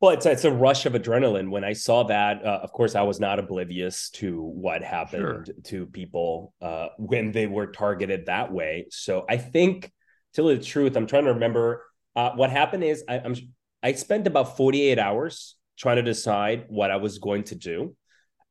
well, 0.00 0.10
it's 0.12 0.26
it's 0.26 0.44
a 0.44 0.50
rush 0.52 0.84
of 0.86 0.92
adrenaline. 0.92 1.50
When 1.50 1.64
I 1.64 1.72
saw 1.72 2.02
that, 2.04 2.44
uh, 2.44 2.60
of 2.62 2.70
course, 2.72 2.94
I 2.94 3.02
was 3.02 3.18
not 3.18 3.38
oblivious 3.38 4.10
to 4.10 4.42
what 4.42 4.82
happened 4.82 5.50
to 5.64 5.86
people 5.86 6.52
uh, 6.60 6.88
when 6.98 7.32
they 7.32 7.46
were 7.46 7.68
targeted 7.68 8.26
that 8.26 8.52
way. 8.52 8.86
So 8.90 9.24
I 9.28 9.38
think, 9.38 9.84
to 9.86 9.90
tell 10.34 10.46
the 10.46 10.58
truth, 10.58 10.96
I'm 10.96 11.06
trying 11.06 11.24
to 11.24 11.32
remember. 11.34 11.84
Uh, 12.14 12.30
what 12.34 12.50
happened 12.50 12.82
is 12.84 13.04
I, 13.08 13.18
I'm 13.18 13.34
I 13.82 13.92
spent 13.92 14.26
about 14.26 14.56
48 14.56 14.98
hours 14.98 15.56
trying 15.78 15.96
to 15.96 16.02
decide 16.02 16.64
what 16.68 16.90
I 16.90 16.96
was 16.96 17.18
going 17.18 17.44
to 17.44 17.54
do, 17.54 17.94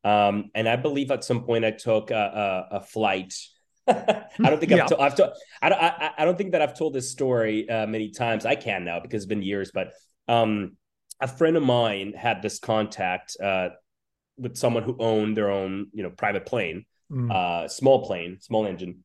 um, 0.04 0.50
and 0.54 0.68
I 0.68 0.76
believe 0.76 1.10
at 1.10 1.24
some 1.24 1.44
point 1.44 1.64
I 1.64 1.70
took 1.72 2.10
a, 2.10 2.66
a, 2.72 2.76
a 2.76 2.80
flight. 2.80 3.34
I 3.88 4.24
don't 4.38 4.58
think 4.58 4.70
Yeah. 4.72 4.82
I've, 4.82 4.88
to, 4.88 5.00
I've 5.00 5.14
to, 5.16 5.32
I, 5.62 5.68
don't- 5.68 5.80
I, 5.82 6.10
I 6.18 6.24
don't 6.24 6.36
think 6.36 6.52
that 6.52 6.62
I've 6.62 6.76
told 6.76 6.92
this 6.92 7.10
story 7.10 7.68
uh, 7.68 7.86
many 7.86 8.10
times. 8.10 8.44
I 8.46 8.56
can 8.56 8.84
now 8.84 8.98
because 9.00 9.22
it's 9.22 9.28
been 9.28 9.42
years, 9.42 9.70
but 9.72 9.92
um, 10.28 10.76
a 11.20 11.28
friend 11.28 11.56
of 11.56 11.62
mine 11.62 12.12
had 12.12 12.42
this 12.42 12.58
contact 12.58 13.36
uh, 13.42 13.70
with 14.36 14.56
someone 14.56 14.82
who 14.82 14.96
owned 14.98 15.36
their 15.36 15.50
own, 15.50 15.88
you 15.92 16.02
know, 16.02 16.10
private 16.10 16.46
plane, 16.46 16.84
Mm. 17.10 17.30
uh, 17.30 17.68
small 17.68 18.04
plane, 18.04 18.38
small 18.40 18.66
engine. 18.66 19.04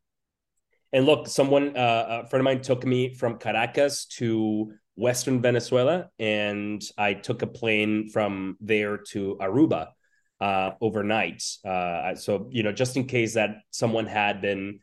And 0.91 1.06
look, 1.06 1.27
someone, 1.27 1.77
uh, 1.77 2.24
a 2.25 2.27
friend 2.27 2.41
of 2.41 2.46
mine 2.46 2.62
took 2.62 2.86
me 2.86 3.13
from 3.13 3.38
Caracas 3.38 4.06
to 4.18 4.74
Western 4.96 5.41
Venezuela, 5.41 6.10
and 6.20 6.82
I 6.98 7.13
took 7.13 7.44
a 7.44 7.48
plane 7.48 8.10
from 8.10 8.58
there 8.60 8.98
to 9.12 9.38
Aruba 9.39 9.89
uh, 10.41 10.72
overnight. 10.82 11.44
Uh, 11.63 12.15
so, 12.15 12.50
you 12.51 12.63
know, 12.63 12.72
just 12.74 12.98
in 12.98 13.06
case 13.06 13.36
that 13.36 13.58
someone 13.70 14.08
had 14.08 14.41
been, 14.41 14.80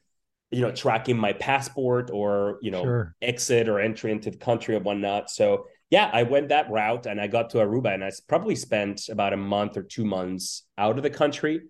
you 0.50 0.62
know, 0.62 0.70
tracking 0.70 1.18
my 1.18 1.32
passport 1.34 2.10
or, 2.12 2.58
you 2.62 2.70
know, 2.70 2.84
Sure. 2.84 3.14
exit 3.20 3.68
or 3.68 3.80
entry 3.80 4.12
into 4.12 4.30
the 4.30 4.38
country 4.38 4.76
and 4.76 4.84
whatnot. 4.84 5.28
So 5.30 5.66
yeah, 5.90 6.10
I 6.12 6.22
went 6.24 6.48
that 6.48 6.70
route 6.70 7.06
and 7.06 7.20
I 7.20 7.26
got 7.26 7.50
to 7.50 7.58
Aruba 7.58 7.94
and 7.94 8.04
I 8.04 8.10
probably 8.28 8.54
spent 8.54 9.08
about 9.08 9.32
a 9.32 9.36
month 9.38 9.76
or 9.76 9.82
two 9.82 10.04
months 10.04 10.64
out 10.76 10.96
of 10.98 11.02
the 11.02 11.10
country. 11.10 11.62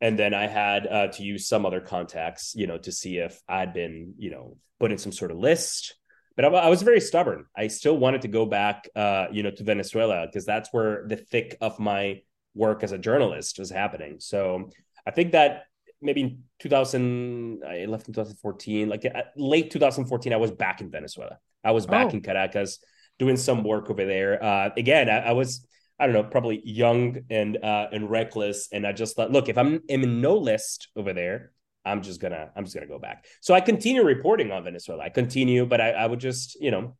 And 0.00 0.18
then 0.18 0.34
I 0.34 0.46
had 0.46 0.86
uh, 0.86 1.06
to 1.08 1.22
use 1.22 1.48
some 1.48 1.64
other 1.64 1.80
contacts, 1.80 2.54
you 2.54 2.66
know, 2.66 2.76
to 2.78 2.92
see 2.92 3.16
if 3.18 3.40
I'd 3.48 3.72
been, 3.72 4.14
you 4.18 4.30
know, 4.30 4.58
put 4.80 4.92
in 4.92 4.98
some 4.98 5.12
sort 5.12 5.30
of 5.30 5.38
list. 5.38 5.94
But 6.36 6.44
I, 6.44 6.48
I 6.48 6.68
was 6.68 6.82
very 6.82 7.00
stubborn. 7.00 7.46
I 7.56 7.68
still 7.68 7.96
wanted 7.96 8.22
to 8.22 8.28
go 8.28 8.44
back, 8.44 8.88
uh, 8.94 9.26
you 9.32 9.42
know, 9.42 9.50
to 9.52 9.64
Venezuela 9.64 10.26
because 10.26 10.44
that's 10.44 10.68
where 10.72 11.06
the 11.08 11.16
thick 11.16 11.56
of 11.62 11.78
my 11.78 12.20
work 12.54 12.82
as 12.82 12.92
a 12.92 12.98
journalist 12.98 13.58
was 13.58 13.70
happening. 13.70 14.16
So 14.20 14.68
I 15.06 15.10
think 15.10 15.32
that 15.32 15.64
maybe 16.02 16.20
in 16.20 16.42
2000 16.58 17.62
i 17.66 17.86
left 17.86 18.08
in 18.08 18.14
2014 18.14 18.88
like 18.90 19.06
uh, 19.06 19.22
late 19.36 19.70
2014 19.70 20.32
i 20.32 20.36
was 20.36 20.50
back 20.50 20.82
in 20.82 20.90
venezuela 20.90 21.38
i 21.64 21.70
was 21.70 21.86
back 21.86 22.08
Oh. 22.08 22.10
in 22.10 22.20
caracas 22.20 22.78
doing 23.18 23.36
some 23.36 23.64
work 23.64 23.90
over 23.90 24.04
there. 24.04 24.42
Uh, 24.42 24.70
again 24.76 25.08
I, 25.08 25.18
I 25.18 25.32
was 25.32 25.66
i 25.98 26.06
don't 26.06 26.14
know 26.14 26.24
probably 26.24 26.60
young 26.64 27.18
and 27.30 27.56
uh, 27.62 27.88
and 27.92 28.10
reckless. 28.10 28.68
And 28.72 28.86
i 28.86 28.92
just 28.92 29.16
thought 29.16 29.30
look 29.30 29.48
if 29.48 29.58
i'm, 29.58 29.80
I'm 29.90 30.02
in 30.02 30.20
no 30.20 30.36
list 30.36 30.88
over 30.96 31.12
there 31.12 31.52
i'm 31.84 32.02
just 32.02 32.20
gonna 32.20 32.50
i'm 32.56 32.64
just 32.64 32.74
gonna 32.74 32.86
go 32.86 32.98
back. 32.98 33.26
So 33.40 33.54
i 33.54 33.60
continue 33.60 34.04
reporting 34.04 34.52
on 34.52 34.64
venezuela. 34.64 35.04
I 35.04 35.08
continue 35.08 35.66
but 35.66 35.80
i, 35.80 35.90
I 35.90 36.06
would 36.06 36.20
just 36.20 36.60
you 36.60 36.70
know 36.70 36.96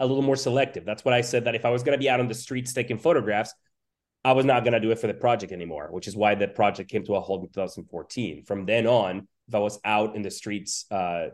a 0.00 0.06
little 0.06 0.22
more 0.22 0.36
selective. 0.36 0.84
That's 0.84 1.04
what 1.04 1.14
i 1.14 1.20
said 1.20 1.44
that 1.44 1.54
if 1.54 1.64
i 1.64 1.70
was 1.70 1.82
gonna 1.82 1.98
be 1.98 2.10
out 2.10 2.20
on 2.20 2.28
the 2.28 2.34
streets 2.34 2.72
taking 2.72 2.98
photographs 2.98 3.52
I 4.24 4.32
was 4.32 4.44
not 4.44 4.64
going 4.64 4.72
to 4.72 4.80
do 4.80 4.90
it 4.90 4.98
for 4.98 5.06
the 5.06 5.14
project 5.14 5.52
anymore, 5.52 5.88
which 5.90 6.08
is 6.08 6.16
why 6.16 6.34
the 6.34 6.48
project 6.48 6.90
came 6.90 7.04
to 7.04 7.14
a 7.14 7.20
halt 7.20 7.42
in 7.42 7.48
2014. 7.48 8.44
From 8.44 8.66
then 8.66 8.86
on, 8.86 9.28
if 9.46 9.54
I 9.54 9.58
was 9.58 9.78
out 9.84 10.16
in 10.16 10.22
the 10.22 10.30
streets, 10.30 10.84
uh, 10.90 11.28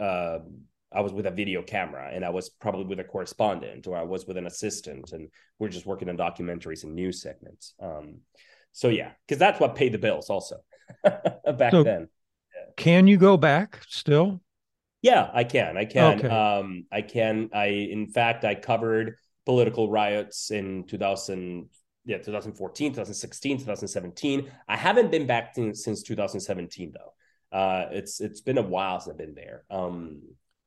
uh, 0.00 0.38
I 0.92 1.00
was 1.00 1.12
with 1.12 1.26
a 1.26 1.30
video 1.30 1.62
camera 1.62 2.10
and 2.12 2.24
I 2.24 2.30
was 2.30 2.48
probably 2.48 2.84
with 2.84 2.98
a 3.00 3.04
correspondent 3.04 3.86
or 3.86 3.96
I 3.96 4.02
was 4.02 4.26
with 4.26 4.36
an 4.36 4.46
assistant 4.46 5.12
and 5.12 5.28
we're 5.58 5.68
just 5.68 5.86
working 5.86 6.08
on 6.08 6.16
documentaries 6.16 6.82
and 6.84 6.94
news 6.94 7.22
segments. 7.22 7.74
Um, 7.80 8.18
so 8.72 8.88
yeah, 8.88 9.12
because 9.26 9.38
that's 9.38 9.60
what 9.60 9.74
paid 9.76 9.92
the 9.92 9.98
bills 9.98 10.30
also 10.30 10.56
back 11.04 11.72
So- 11.72 11.84
then. 11.84 12.08
Can 12.76 13.06
you 13.06 13.16
go 13.16 13.36
back 13.36 13.80
still? 13.88 14.40
Yeah, 15.02 15.30
I 15.32 15.44
can. 15.44 15.76
I 15.76 15.86
can. 15.86 16.18
Okay. 16.18 16.28
Um, 16.28 16.84
I 16.92 17.02
can. 17.02 17.50
I, 17.54 17.66
in 17.66 18.06
fact, 18.06 18.44
I 18.44 18.54
covered 18.54 19.16
political 19.46 19.90
riots 19.90 20.50
in 20.50 20.84
2000, 20.86 21.68
yeah, 22.04 22.18
2014, 22.18 22.92
2016, 22.92 23.58
2017. 23.58 24.50
I 24.68 24.76
haven't 24.76 25.10
been 25.10 25.26
back 25.26 25.54
since 25.54 26.02
2017 26.02 26.92
though. 26.92 27.56
Uh, 27.56 27.86
it's 27.92 28.20
it's 28.20 28.40
been 28.42 28.58
a 28.58 28.62
while 28.62 29.00
since 29.00 29.12
I've 29.12 29.18
been 29.18 29.34
there. 29.34 29.64
Um, 29.70 30.20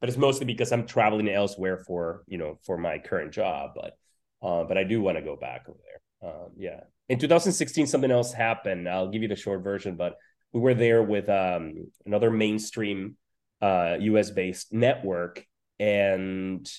but 0.03 0.09
it's 0.09 0.17
mostly 0.17 0.45
because 0.45 0.73
I'm 0.73 0.85
traveling 0.85 1.29
elsewhere 1.29 1.77
for 1.77 2.25
you 2.27 2.37
know 2.37 2.59
for 2.65 2.77
my 2.77 2.97
current 2.97 3.31
job. 3.31 3.71
But 3.73 3.97
uh, 4.45 4.65
but 4.65 4.77
I 4.77 4.83
do 4.83 5.01
want 5.01 5.17
to 5.17 5.23
go 5.23 5.37
back 5.37 5.63
over 5.69 5.79
there. 5.81 6.29
Um, 6.29 6.49
yeah. 6.57 6.81
In 7.07 7.19
2016, 7.19 7.87
something 7.87 8.11
else 8.11 8.33
happened. 8.33 8.89
I'll 8.89 9.07
give 9.07 9.21
you 9.21 9.29
the 9.29 9.37
short 9.37 9.63
version, 9.63 9.95
but 9.95 10.17
we 10.51 10.59
were 10.59 10.73
there 10.73 11.01
with 11.01 11.29
um, 11.29 11.89
another 12.05 12.31
mainstream 12.31 13.15
uh, 13.61 13.95
US 14.01 14.29
based 14.29 14.73
network. 14.73 15.45
And 15.79 16.69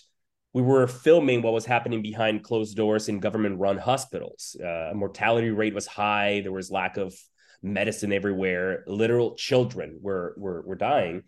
we 0.52 0.60
were 0.60 0.86
filming 0.86 1.40
what 1.40 1.54
was 1.54 1.64
happening 1.64 2.02
behind 2.02 2.44
closed 2.44 2.76
doors 2.76 3.08
in 3.08 3.20
government 3.20 3.58
run 3.58 3.78
hospitals. 3.78 4.54
Uh, 4.62 4.90
mortality 4.94 5.48
rate 5.48 5.72
was 5.74 5.86
high. 5.86 6.42
There 6.42 6.52
was 6.52 6.70
lack 6.70 6.98
of 6.98 7.14
medicine 7.62 8.12
everywhere. 8.12 8.84
Literal 8.86 9.34
children 9.36 10.00
were, 10.02 10.34
were, 10.36 10.60
were 10.66 10.76
dying. 10.76 11.22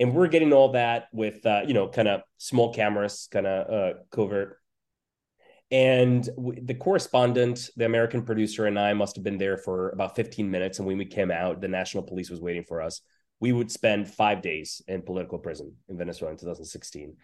And 0.00 0.10
we 0.10 0.16
we're 0.16 0.28
getting 0.28 0.52
all 0.52 0.72
that 0.72 1.08
with, 1.12 1.44
uh, 1.44 1.62
you 1.66 1.74
know, 1.74 1.88
kind 1.88 2.08
of 2.08 2.22
small 2.38 2.72
cameras, 2.72 3.28
kind 3.30 3.46
of 3.46 3.70
uh, 3.70 3.98
covert. 4.10 4.58
And 5.70 6.24
w- 6.36 6.64
the 6.64 6.74
correspondent, 6.74 7.68
the 7.76 7.84
American 7.84 8.22
producer, 8.22 8.66
and 8.66 8.78
I 8.78 8.94
must 8.94 9.16
have 9.16 9.24
been 9.24 9.38
there 9.38 9.58
for 9.58 9.90
about 9.90 10.16
15 10.16 10.50
minutes. 10.50 10.78
And 10.78 10.86
when 10.86 10.98
we 10.98 11.04
came 11.04 11.30
out, 11.30 11.60
the 11.60 11.68
national 11.68 12.04
police 12.04 12.30
was 12.30 12.40
waiting 12.40 12.64
for 12.64 12.80
us 12.80 13.02
we 13.40 13.52
would 13.52 13.70
spend 13.70 14.08
five 14.08 14.42
days 14.42 14.82
in 14.88 15.02
political 15.02 15.38
prison 15.38 15.74
in 15.88 15.96
Venezuela 15.96 16.32
in 16.32 16.38
2016. 16.38 17.16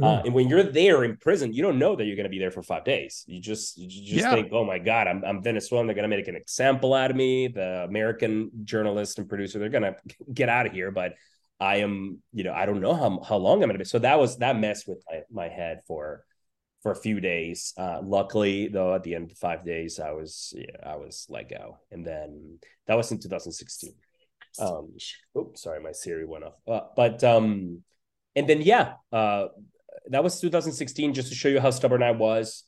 Uh, 0.00 0.02
Mm. 0.02 0.24
and 0.24 0.34
when 0.34 0.48
you're 0.48 0.62
there 0.62 1.04
in 1.04 1.16
prison, 1.16 1.52
you 1.52 1.62
don't 1.62 1.78
know 1.78 1.96
that 1.96 2.04
you're 2.04 2.16
going 2.16 2.24
to 2.24 2.30
be 2.30 2.38
there 2.38 2.52
for 2.52 2.62
five 2.62 2.84
days. 2.84 3.24
You 3.26 3.40
just 3.40 3.76
you 3.76 3.88
just 3.88 4.24
Yeah. 4.24 4.30
think, 4.30 4.48
oh 4.52 4.64
my 4.64 4.78
god, 4.78 5.08
I'm 5.08 5.22
I'm 5.24 5.42
Venezuelan. 5.42 5.86
They're 5.86 5.96
going 5.96 6.08
to 6.08 6.16
make 6.16 6.28
an 6.28 6.36
example 6.36 6.94
out 6.94 7.10
of 7.10 7.16
me. 7.16 7.48
The 7.48 7.84
American 7.88 8.50
journalist 8.64 9.18
and 9.18 9.28
producer, 9.28 9.58
they're 9.58 9.68
going 9.68 9.82
to 9.92 9.96
get 10.32 10.48
out 10.48 10.66
of 10.66 10.72
here. 10.72 10.90
But 10.90 11.14
I 11.60 11.76
am, 11.76 12.22
you 12.32 12.44
know, 12.44 12.52
I 12.52 12.66
don't 12.66 12.80
know 12.80 12.94
how 12.94 13.20
how 13.20 13.36
long 13.36 13.62
I'm 13.62 13.70
to 13.70 13.78
be. 13.78 13.84
So 13.84 13.98
that 13.98 14.18
was 14.18 14.38
that 14.38 14.58
messed 14.58 14.88
with 14.88 15.02
my, 15.08 15.22
my 15.30 15.48
head 15.48 15.82
for 15.86 16.24
for 16.82 16.92
a 16.92 16.96
few 16.96 17.20
days. 17.20 17.74
Uh, 17.76 18.00
luckily, 18.02 18.68
though, 18.68 18.94
at 18.94 19.02
the 19.02 19.14
end 19.14 19.30
of 19.30 19.38
five 19.38 19.64
days, 19.64 20.00
I 20.00 20.12
was 20.12 20.54
yeah, 20.56 20.76
I 20.84 20.96
was 20.96 21.26
let 21.28 21.50
go, 21.50 21.78
and 21.90 22.06
then 22.06 22.58
that 22.86 22.96
was 22.96 23.12
in 23.12 23.18
2016 23.18 23.92
um 24.58 24.92
oops 25.38 25.62
sorry 25.62 25.80
my 25.80 25.92
siri 25.92 26.24
went 26.24 26.44
off 26.44 26.54
uh, 26.66 26.80
but 26.96 27.22
um 27.22 27.82
and 28.34 28.48
then 28.48 28.60
yeah 28.60 28.94
uh 29.12 29.46
that 30.08 30.24
was 30.24 30.40
2016 30.40 31.14
just 31.14 31.28
to 31.28 31.34
show 31.34 31.48
you 31.48 31.60
how 31.60 31.70
stubborn 31.70 32.02
i 32.02 32.10
was 32.10 32.64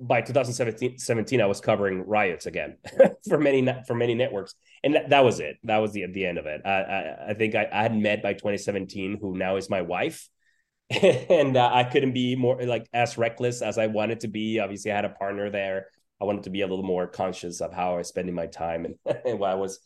by 0.00 0.20
2017 0.20 0.98
17, 0.98 1.40
i 1.40 1.46
was 1.46 1.60
covering 1.60 2.06
riots 2.06 2.46
again 2.46 2.76
for 3.28 3.38
many 3.38 3.66
for 3.86 3.94
many 3.94 4.14
networks. 4.14 4.54
And 4.84 4.94
that, 4.94 5.10
that 5.10 5.24
was 5.24 5.38
it. 5.38 5.58
That 5.64 5.78
was 5.78 5.92
the 5.92 6.06
the 6.06 6.26
end 6.26 6.38
of 6.38 6.46
it. 6.46 6.62
I 6.64 6.70
i, 6.70 7.30
I 7.30 7.34
think 7.34 7.54
I, 7.54 7.68
I 7.72 7.82
had 7.82 7.96
met 7.96 8.22
by 8.22 8.32
2017 8.32 9.18
who 9.20 9.36
now 9.36 9.56
is 9.56 9.70
my 9.70 9.82
wife. 9.82 10.28
And 11.02 11.56
uh, 11.56 11.70
i 11.72 11.84
couldn't 11.84 12.12
be 12.12 12.36
more 12.36 12.62
like 12.62 12.86
as 12.92 13.16
reckless 13.16 13.62
as 13.62 13.78
i 13.78 13.86
wanted 13.86 14.20
to 14.20 14.28
be. 14.28 14.58
Obviously 14.58 14.92
i 14.92 14.96
had 14.96 15.04
a 15.04 15.10
partner 15.10 15.50
there. 15.50 15.86
I 16.20 16.24
wanted 16.24 16.44
to 16.44 16.50
be 16.50 16.60
a 16.62 16.66
little 16.66 16.84
more 16.84 17.06
conscious 17.06 17.60
of 17.60 17.72
how 17.72 17.94
i 17.94 17.96
was 17.98 18.08
spending 18.08 18.34
my 18.34 18.46
time 18.46 18.84
and, 18.84 18.94
and 19.24 19.38
what 19.38 19.50
i 19.50 19.54
was 19.54 19.78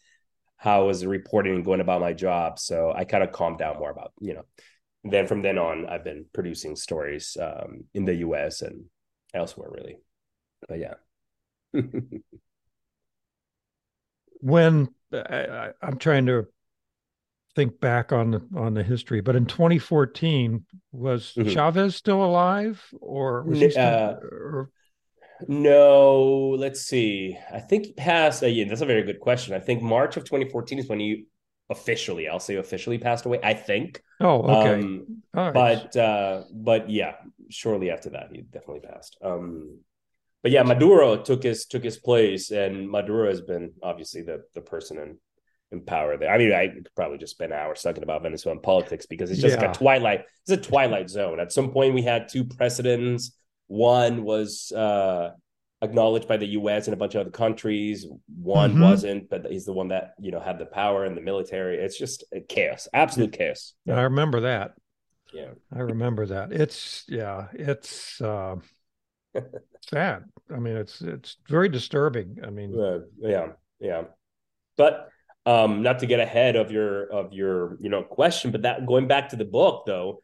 how 0.58 0.82
I 0.82 0.84
was 0.84 1.04
reporting 1.04 1.54
and 1.54 1.64
going 1.64 1.80
about 1.80 2.00
my 2.00 2.12
job. 2.12 2.58
So 2.58 2.90
I 2.90 3.04
kind 3.04 3.22
of 3.22 3.30
calmed 3.30 3.58
down 3.58 3.78
more 3.78 3.90
about, 3.90 4.12
you 4.20 4.34
know, 4.34 4.42
and 5.04 5.12
then 5.12 5.26
from 5.26 5.42
then 5.42 5.58
on, 5.58 5.86
I've 5.86 6.02
been 6.02 6.24
producing 6.32 6.76
stories 6.76 7.36
um, 7.40 7.84
in 7.94 8.04
the 8.04 8.14
US 8.16 8.62
and 8.62 8.86
elsewhere, 9.36 9.70
really. 9.70 9.98
But 10.68 10.78
yeah. 10.78 10.94
when 14.40 14.88
I, 15.12 15.70
am 15.82 15.98
trying 15.98 16.26
to 16.26 16.46
think 17.54 17.80
back 17.80 18.12
on 18.12 18.30
the 18.30 18.42
on 18.56 18.74
the 18.74 18.82
history, 18.82 19.20
but 19.20 19.36
in 19.36 19.46
2014, 19.46 20.64
was 20.92 21.32
mm-hmm. 21.36 21.48
Chavez 21.48 21.96
still 21.96 22.24
alive, 22.24 22.82
or 23.00 23.42
was 23.42 23.60
he 23.60 23.70
still, 23.70 23.84
uh, 23.84 24.14
or... 24.22 24.70
No, 25.48 26.54
let's 26.58 26.82
see. 26.82 27.38
I 27.52 27.60
think 27.60 27.86
he 27.86 27.92
passed. 27.92 28.42
Uh, 28.42 28.46
yeah, 28.46 28.64
that's 28.68 28.80
a 28.80 28.86
very 28.86 29.02
good 29.02 29.20
question. 29.20 29.54
I 29.54 29.60
think 29.60 29.82
March 29.82 30.16
of 30.16 30.24
2014 30.24 30.78
is 30.78 30.88
when 30.88 31.00
he 31.00 31.26
officially, 31.68 32.28
I'll 32.28 32.40
say 32.40 32.56
officially 32.56 32.98
passed 32.98 33.26
away. 33.26 33.40
I 33.42 33.54
think. 33.54 34.02
Oh, 34.20 34.42
okay. 34.42 34.74
Um, 34.74 35.22
But 35.32 35.96
uh, 35.96 36.44
but 36.52 36.88
yeah, 36.88 37.16
shortly 37.50 37.90
after 37.90 38.10
that, 38.10 38.28
he 38.32 38.42
definitely 38.42 38.88
passed. 38.88 39.16
Um, 39.22 39.80
but 40.42 40.52
yeah, 40.52 40.62
Maduro 40.62 41.16
took 41.16 41.42
his 41.42 41.66
took 41.66 41.82
his 41.82 41.96
place, 41.96 42.50
and 42.50 42.88
Maduro 42.88 43.28
has 43.28 43.40
been 43.40 43.72
obviously 43.82 44.22
the 44.22 44.44
the 44.54 44.60
person 44.60 44.98
in 44.98 45.18
in 45.72 45.84
power 45.84 46.16
there. 46.16 46.32
I 46.32 46.38
mean, 46.38 46.52
I 46.52 46.68
could 46.68 46.88
probably 46.94 47.18
just 47.18 47.32
spend 47.32 47.52
hours 47.52 47.82
talking 47.82 48.02
about 48.02 48.22
Venezuelan 48.22 48.60
politics 48.60 49.06
because 49.06 49.30
it's 49.30 49.40
just 49.40 49.56
yeah. 49.56 49.66
like 49.66 49.74
a 49.74 49.78
twilight. 49.78 50.24
It's 50.46 50.66
a 50.66 50.70
twilight 50.70 51.10
zone. 51.10 51.40
At 51.40 51.52
some 51.52 51.70
point, 51.70 51.94
we 51.94 52.02
had 52.02 52.28
two 52.28 52.44
presidents. 52.44 53.36
One 53.66 54.22
was 54.22 54.70
uh, 54.70 55.30
acknowledged 55.82 56.28
by 56.28 56.36
the 56.36 56.46
U.S. 56.48 56.86
and 56.86 56.94
a 56.94 56.96
bunch 56.96 57.14
of 57.14 57.22
other 57.22 57.30
countries. 57.30 58.06
One 58.40 58.72
mm-hmm. 58.72 58.82
wasn't, 58.82 59.28
but 59.28 59.46
he's 59.46 59.64
the 59.64 59.72
one 59.72 59.88
that 59.88 60.14
you 60.20 60.30
know 60.30 60.40
had 60.40 60.58
the 60.58 60.66
power 60.66 61.04
and 61.04 61.16
the 61.16 61.22
military. 61.22 61.78
It's 61.78 61.98
just 61.98 62.24
chaos, 62.48 62.86
absolute 62.94 63.32
chaos. 63.32 63.74
Yeah. 63.84 63.96
I 63.96 64.02
remember 64.02 64.42
that. 64.42 64.74
Yeah, 65.32 65.50
I 65.74 65.80
remember 65.80 66.26
that. 66.26 66.52
It's 66.52 67.04
yeah, 67.08 67.48
it's 67.52 68.20
uh, 68.20 68.56
sad. 69.88 70.24
I 70.54 70.58
mean, 70.58 70.76
it's 70.76 71.00
it's 71.00 71.36
very 71.48 71.68
disturbing. 71.68 72.38
I 72.44 72.50
mean, 72.50 72.78
uh, 72.78 73.00
yeah, 73.18 73.48
yeah, 73.80 74.02
but 74.76 75.10
um, 75.44 75.82
not 75.82 76.00
to 76.00 76.06
get 76.06 76.20
ahead 76.20 76.56
of 76.56 76.70
your 76.70 77.10
of 77.10 77.32
your 77.32 77.78
you 77.80 77.88
know 77.88 78.02
question, 78.02 78.50
but 78.50 78.62
that 78.62 78.86
going 78.86 79.08
back 79.08 79.30
to 79.30 79.36
the 79.36 79.44
book 79.44 79.84
though, 79.86 80.20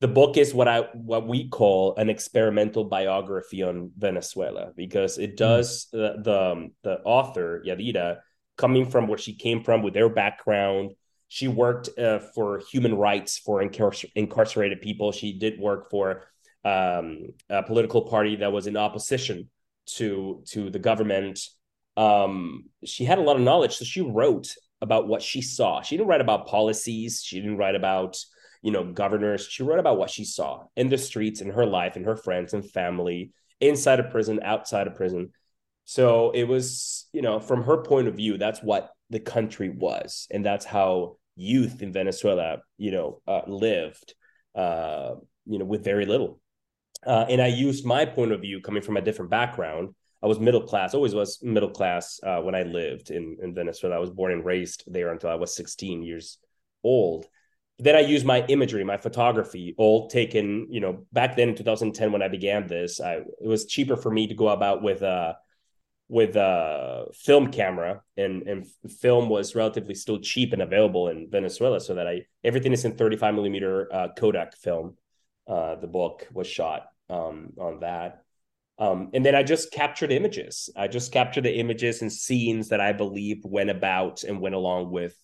the 0.00 0.08
book 0.08 0.36
is 0.36 0.54
what 0.54 0.68
I 0.68 0.80
what 0.94 1.26
we 1.26 1.48
call 1.48 1.96
an 1.96 2.08
experimental 2.08 2.84
biography 2.84 3.62
on 3.62 3.92
Venezuela 3.96 4.72
because 4.76 5.18
it 5.18 5.30
hmm. 5.30 5.36
does 5.36 5.86
mm. 5.86 5.90
the 5.92 6.22
the, 6.22 6.52
um, 6.52 6.72
the 6.82 7.00
author 7.00 7.62
Yadira 7.66 8.18
coming 8.56 8.88
from 8.88 9.08
where 9.08 9.18
she 9.18 9.34
came 9.34 9.62
from 9.62 9.82
with 9.82 9.94
their 9.94 10.08
background. 10.08 10.92
She 11.32 11.48
worked 11.48 11.96
uh, 11.98 12.18
for 12.34 12.60
human 12.70 12.94
rights 12.96 13.38
for 13.38 13.62
incar- 13.62 14.10
incarcerated 14.14 14.82
people. 14.82 15.12
She 15.12 15.38
did 15.38 15.58
work 15.58 15.88
for 15.88 16.24
um, 16.64 17.28
a 17.48 17.62
political 17.62 18.02
party 18.02 18.36
that 18.36 18.52
was 18.52 18.66
in 18.66 18.76
opposition 18.76 19.48
to 19.94 20.42
to 20.48 20.68
the 20.70 20.78
government. 20.78 21.40
Um, 21.96 22.64
she 22.84 23.04
had 23.04 23.18
a 23.18 23.22
lot 23.22 23.36
of 23.36 23.42
knowledge, 23.42 23.76
so 23.76 23.84
she 23.84 24.00
wrote 24.00 24.54
about 24.82 25.08
what 25.08 25.22
she 25.22 25.40
saw. 25.40 25.82
She 25.82 25.96
didn't 25.96 26.08
write 26.08 26.20
about 26.20 26.48
policies. 26.48 27.22
She 27.24 27.40
didn't 27.40 27.58
write 27.58 27.76
about 27.76 28.18
you 28.62 28.70
know, 28.70 28.84
governors. 28.84 29.46
She 29.46 29.62
wrote 29.62 29.78
about 29.78 29.98
what 29.98 30.10
she 30.10 30.24
saw 30.24 30.64
in 30.76 30.88
the 30.88 30.98
streets, 30.98 31.40
in 31.40 31.50
her 31.50 31.66
life, 31.66 31.96
and 31.96 32.04
her 32.04 32.16
friends 32.16 32.52
and 32.52 32.68
family, 32.68 33.32
inside 33.60 34.00
of 34.00 34.10
prison, 34.10 34.40
outside 34.42 34.86
of 34.86 34.94
prison. 34.94 35.30
So 35.84 36.30
it 36.32 36.44
was, 36.44 37.08
you 37.12 37.22
know, 37.22 37.40
from 37.40 37.64
her 37.64 37.82
point 37.82 38.08
of 38.08 38.14
view, 38.16 38.38
that's 38.38 38.60
what 38.60 38.90
the 39.08 39.20
country 39.20 39.70
was, 39.70 40.26
and 40.30 40.44
that's 40.44 40.64
how 40.64 41.16
youth 41.40 41.82
in 41.82 41.92
Venezuela, 41.92 42.58
you 42.76 42.90
know, 42.90 43.20
uh, 43.26 43.42
lived, 43.46 44.14
uh, 44.54 45.14
you 45.46 45.58
know, 45.58 45.64
with 45.64 45.84
very 45.84 46.06
little. 46.06 46.40
Uh, 47.06 47.26
and 47.28 47.40
I 47.40 47.46
used 47.46 47.84
my 47.84 48.04
point 48.04 48.32
of 48.32 48.40
view 48.40 48.60
coming 48.60 48.82
from 48.82 48.96
a 48.96 49.00
different 49.00 49.30
background. 49.30 49.94
I 50.22 50.26
was 50.26 50.38
middle 50.38 50.62
class, 50.62 50.92
always 50.92 51.14
was 51.14 51.42
middle 51.42 51.70
class 51.70 52.20
uh, 52.22 52.40
when 52.40 52.54
I 52.54 52.62
lived 52.62 53.10
in, 53.10 53.38
in 53.42 53.54
Venezuela. 53.54 53.96
I 53.96 54.00
was 54.00 54.10
born 54.10 54.32
and 54.32 54.44
raised 54.44 54.84
there 54.86 55.10
until 55.12 55.30
I 55.30 55.36
was 55.36 55.56
16 55.56 56.02
years 56.02 56.38
old 56.84 57.26
then 57.82 57.96
I 57.96 58.00
used 58.00 58.26
my 58.26 58.44
imagery, 58.46 58.84
my 58.84 58.98
photography, 58.98 59.74
all 59.78 60.08
taken, 60.08 60.66
you 60.70 60.80
know, 60.80 61.06
back 61.12 61.34
then 61.34 61.48
in 61.48 61.54
2010 61.54 62.12
when 62.12 62.22
I 62.22 62.28
began 62.28 62.66
this, 62.66 63.00
I, 63.00 63.14
it 63.14 63.46
was 63.46 63.64
cheaper 63.64 63.96
for 63.96 64.10
me 64.10 64.26
to 64.26 64.34
go 64.34 64.48
about 64.48 64.82
with 64.82 65.00
a 65.00 65.36
with 66.10 66.34
a 66.34 67.06
film 67.14 67.52
camera, 67.52 68.02
and 68.16 68.42
and 68.42 68.66
film 68.98 69.28
was 69.28 69.54
relatively 69.54 69.94
still 69.94 70.18
cheap 70.18 70.52
and 70.52 70.60
available 70.60 71.08
in 71.08 71.30
Venezuela, 71.30 71.80
so 71.80 71.94
that 71.94 72.08
I 72.08 72.26
everything 72.42 72.72
is 72.72 72.84
in 72.84 72.96
35 72.96 73.34
millimeter 73.34 73.88
uh, 73.94 74.08
Kodak 74.16 74.56
film. 74.56 74.96
Uh, 75.46 75.76
the 75.76 75.86
book 75.86 76.26
was 76.32 76.46
shot 76.46 76.86
um, 77.08 77.52
on 77.58 77.80
that. 77.80 78.24
Um, 78.78 79.10
and 79.12 79.24
then 79.24 79.34
I 79.34 79.42
just 79.42 79.72
captured 79.72 80.10
images. 80.10 80.70
I 80.76 80.88
just 80.88 81.12
captured 81.12 81.42
the 81.42 81.54
images 81.54 82.02
and 82.02 82.12
scenes 82.12 82.68
that 82.70 82.80
I 82.80 82.92
believed 82.92 83.44
went 83.44 83.70
about 83.70 84.24
and 84.24 84.40
went 84.40 84.54
along 84.54 84.90
with 84.90 85.14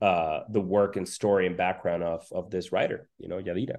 uh, 0.00 0.40
the 0.48 0.60
work 0.60 0.96
and 0.96 1.08
story 1.08 1.46
and 1.46 1.56
background 1.56 2.02
of 2.02 2.26
of 2.32 2.50
this 2.50 2.72
writer, 2.72 3.08
you 3.18 3.28
know, 3.28 3.38
Yadira. 3.40 3.76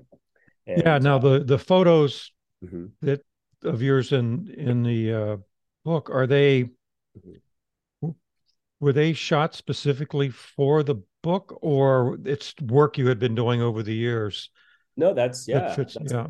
And, 0.66 0.84
yeah. 0.86 0.98
Now 0.98 1.18
the 1.18 1.44
the 1.44 1.60
photos 1.60 2.32
mm-hmm. 2.64 2.86
that 3.02 3.22
of 3.64 3.82
yours 3.82 4.14
in 4.14 4.54
in 4.56 4.84
the 4.84 5.14
uh, 5.14 5.38
book 5.88 6.10
are 6.12 6.28
they 6.28 6.64
mm-hmm. 6.64 8.10
were 8.82 8.92
they 8.92 9.14
shot 9.14 9.56
specifically 9.56 10.30
for 10.30 10.84
the 10.84 11.02
book, 11.24 11.58
or 11.62 12.20
it's 12.26 12.54
work 12.62 12.98
you 12.98 13.08
had 13.08 13.20
been 13.20 13.36
doing 13.36 13.62
over 13.62 13.82
the 13.82 13.94
years? 13.94 14.50
No, 14.98 15.14
that's 15.14 15.48
yeah, 15.48 15.60
that 15.60 15.76
fits, 15.76 15.96
that's, 15.98 16.12
yeah. 16.12 16.28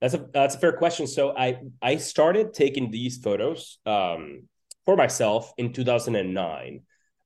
That's 0.00 0.14
a 0.14 0.26
that's 0.32 0.54
a 0.54 0.58
fair 0.58 0.72
question. 0.72 1.08
So 1.08 1.36
I 1.36 1.58
I 1.82 1.96
started 1.96 2.54
taking 2.54 2.92
these 2.92 3.18
photos 3.18 3.78
um, 3.86 4.48
for 4.84 4.96
myself 4.96 5.52
in 5.58 5.72
2009 5.72 6.82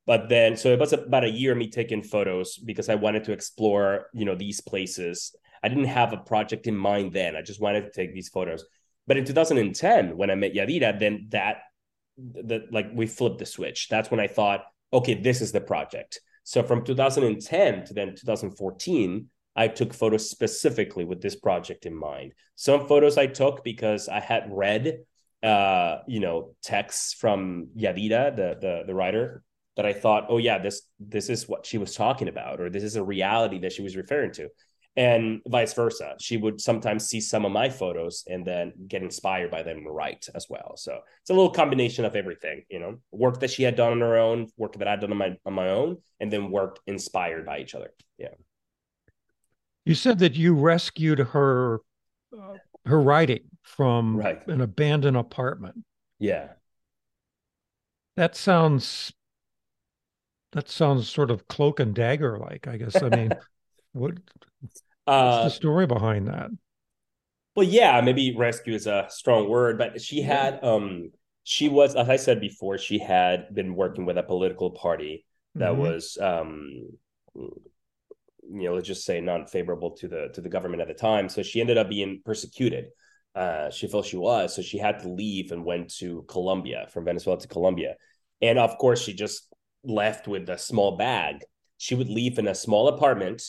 but 0.07 0.29
then 0.29 0.57
so 0.57 0.69
it 0.73 0.79
was 0.79 0.93
about 0.93 1.25
a 1.25 1.29
year 1.29 1.55
me 1.55 1.69
taking 1.69 2.03
photos 2.03 2.59
because 2.59 2.89
i 2.89 2.95
wanted 2.95 3.25
to 3.25 3.33
explore 3.33 4.07
you 4.13 4.25
know 4.25 4.37
these 4.37 4.61
places 4.61 5.35
i 5.65 5.69
didn't 5.69 5.85
have 5.85 6.13
a 6.13 6.19
project 6.19 6.67
in 6.67 6.77
mind 6.77 7.13
then 7.13 7.35
i 7.35 7.43
just 7.43 7.61
wanted 7.61 7.83
to 7.83 7.91
take 7.91 8.15
these 8.15 8.29
photos 8.29 8.65
but 9.07 9.17
in 9.17 9.25
2010 9.25 10.17
when 10.17 10.31
i 10.31 10.35
met 10.35 10.55
yadira 10.55 10.99
then 10.99 11.27
that 11.31 11.59
the 12.19 12.67
like 12.71 12.89
we 12.95 13.07
flipped 13.07 13.39
the 13.39 13.47
switch. 13.47 13.89
That's 13.89 14.11
when 14.11 14.21
i 14.21 14.27
thought 14.27 14.65
okay 14.93 15.15
this 15.15 15.41
is 15.41 15.53
the 15.53 15.61
project. 15.61 16.21
So 16.45 16.63
from 16.63 16.85
2010 16.85 17.87
to 17.87 17.95
then 17.95 18.15
2014 18.15 19.29
i 19.55 19.69
took 19.69 19.93
photos 19.93 20.31
specifically 20.31 21.05
with 21.05 21.21
this 21.21 21.37
project 21.37 21.87
in 21.87 21.95
mind. 21.95 22.33
Some 22.55 22.87
photos 22.87 23.19
i 23.19 23.27
took 23.27 23.65
because 23.65 24.09
i 24.09 24.21
had 24.21 24.49
read 24.51 24.99
uh 25.43 25.99
you 26.07 26.21
know 26.21 26.55
texts 26.63 27.13
from 27.13 27.69
yadira 27.77 28.35
the 28.35 28.57
the, 28.61 28.85
the 28.87 28.95
writer 28.95 29.43
that 29.77 29.85
I 29.85 29.93
thought, 29.93 30.27
oh 30.31 30.39
yeah, 30.39 30.59
this 30.59 30.83
this 30.99 31.29
is 31.29 31.49
what 31.49 31.67
she 31.67 31.79
was 31.79 31.95
talking 31.95 32.29
about, 32.29 32.61
or 32.61 32.71
this 32.71 32.83
is 32.83 32.97
a 32.97 33.05
reality 33.05 33.59
that 33.61 33.73
she 33.73 33.83
was 33.83 33.95
referring 33.95 34.33
to, 34.33 34.49
and 34.97 35.43
vice 35.47 35.75
versa. 35.75 36.15
She 36.21 36.37
would 36.37 36.61
sometimes 36.61 37.07
see 37.07 37.21
some 37.21 37.45
of 37.45 37.53
my 37.53 37.69
photos 37.69 38.25
and 38.27 38.47
then 38.47 38.73
get 38.89 39.03
inspired 39.03 39.51
by 39.51 39.63
them 39.63 39.79
and 39.79 39.95
write 39.95 40.27
as 40.35 40.47
well. 40.49 40.75
So 40.77 41.01
it's 41.21 41.31
a 41.31 41.35
little 41.35 41.51
combination 41.51 42.05
of 42.05 42.17
everything, 42.17 42.65
you 42.71 42.79
know, 42.79 42.99
work 43.13 43.41
that 43.41 43.51
she 43.51 43.63
had 43.63 43.77
done 43.77 43.93
on 43.93 44.01
her 44.01 44.17
own, 44.17 44.49
work 44.57 44.75
that 44.79 44.89
I'd 44.89 45.01
done 45.01 45.13
on 45.13 45.19
my 45.19 45.37
on 45.45 45.53
my 45.53 45.69
own, 45.69 45.99
and 46.21 46.33
then 46.33 46.51
work 46.51 46.81
inspired 46.87 47.45
by 47.45 47.59
each 47.59 47.75
other. 47.75 47.93
Yeah. 48.17 48.35
You 49.85 49.95
said 49.95 50.19
that 50.21 50.35
you 50.35 50.55
rescued 50.55 51.19
her 51.19 51.81
uh, 52.37 52.55
her 52.87 53.01
writing 53.01 53.45
from 53.63 54.17
right. 54.17 54.47
an 54.49 54.61
abandoned 54.61 55.17
apartment. 55.17 55.85
Yeah. 56.19 56.49
That 58.17 58.35
sounds 58.35 59.13
that 60.53 60.71
sounds 60.71 61.11
sort 61.11 61.31
of 61.31 61.49
cloak 61.49 61.81
and 61.81 61.95
dagger 61.95 62.39
like, 62.39 62.67
I 62.67 62.79
guess. 62.79 63.03
I 63.03 63.11
mean, 63.11 63.31
what 63.93 64.15
what's 65.07 65.45
the 65.45 65.51
story 65.51 65.87
behind 65.87 66.29
that? 66.29 66.51
Well, 67.55 67.67
yeah, 67.67 68.01
maybe 68.03 68.37
rescue 68.37 68.75
is 68.75 68.87
a 68.87 69.07
strong 69.09 69.49
word, 69.49 69.79
but 69.79 70.01
she 70.01 70.21
had 70.23 70.63
um 70.63 71.11
she 71.45 71.69
was 71.69 71.95
as 71.95 72.09
I 72.09 72.17
said 72.17 72.41
before, 72.41 72.79
she 72.79 72.99
had 72.99 73.55
been 73.55 73.75
working 73.75 74.05
with 74.05 74.19
a 74.19 74.23
political 74.23 74.73
party 74.73 75.25
that 75.55 75.73
mm-hmm. 75.73 75.81
was 75.81 76.19
um 76.21 76.89
you 77.35 78.63
know, 78.69 78.75
let's 78.75 78.87
just 78.87 79.05
say 79.05 79.21
not 79.21 79.51
favorable 79.51 79.93
to 79.93 80.09
the 80.09 80.29
to 80.35 80.41
the 80.41 80.49
government 80.49 80.83
at 80.83 80.89
the 80.89 80.95
time. 80.95 81.29
So 81.29 81.43
she 81.43 81.61
ended 81.61 81.79
up 81.79 81.89
being 81.89 82.21
persecuted. 82.25 82.87
Uh, 83.35 83.71
she 83.71 83.87
felt 83.87 84.07
she 84.07 84.17
was, 84.17 84.57
so 84.57 84.63
she 84.63 84.79
had 84.79 85.01
to 85.01 85.11
leave 85.11 85.53
and 85.53 85.63
went 85.63 85.93
to 85.95 86.25
Colombia 86.27 86.87
from 86.91 87.05
Venezuela 87.05 87.39
to 87.39 87.49
Colombia. 87.49 87.95
And 88.41 88.59
of 88.59 88.79
course, 88.79 89.03
she 89.03 89.13
just 89.13 89.53
left 89.85 90.27
with 90.27 90.49
a 90.49 90.57
small 90.57 90.97
bag. 90.97 91.45
She 91.77 91.95
would 91.95 92.09
leave 92.09 92.39
in 92.39 92.49
a 92.49 92.55
small 92.55 92.89
apartment 92.89 93.43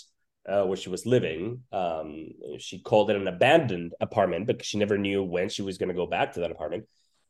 uh, 0.47 0.63
where 0.63 0.77
she 0.77 0.89
was 0.89 1.05
living. 1.05 1.63
Um, 1.71 2.29
she 2.59 2.79
called 2.79 3.09
it 3.09 3.15
an 3.15 3.27
abandoned 3.27 3.93
apartment 3.99 4.47
because 4.47 4.65
she 4.65 4.77
never 4.77 4.97
knew 4.97 5.23
when 5.23 5.49
she 5.49 5.61
was 5.61 5.77
going 5.77 5.89
to 5.89 5.95
go 5.95 6.07
back 6.07 6.33
to 6.33 6.41
that 6.41 6.51
apartment. 6.51 6.85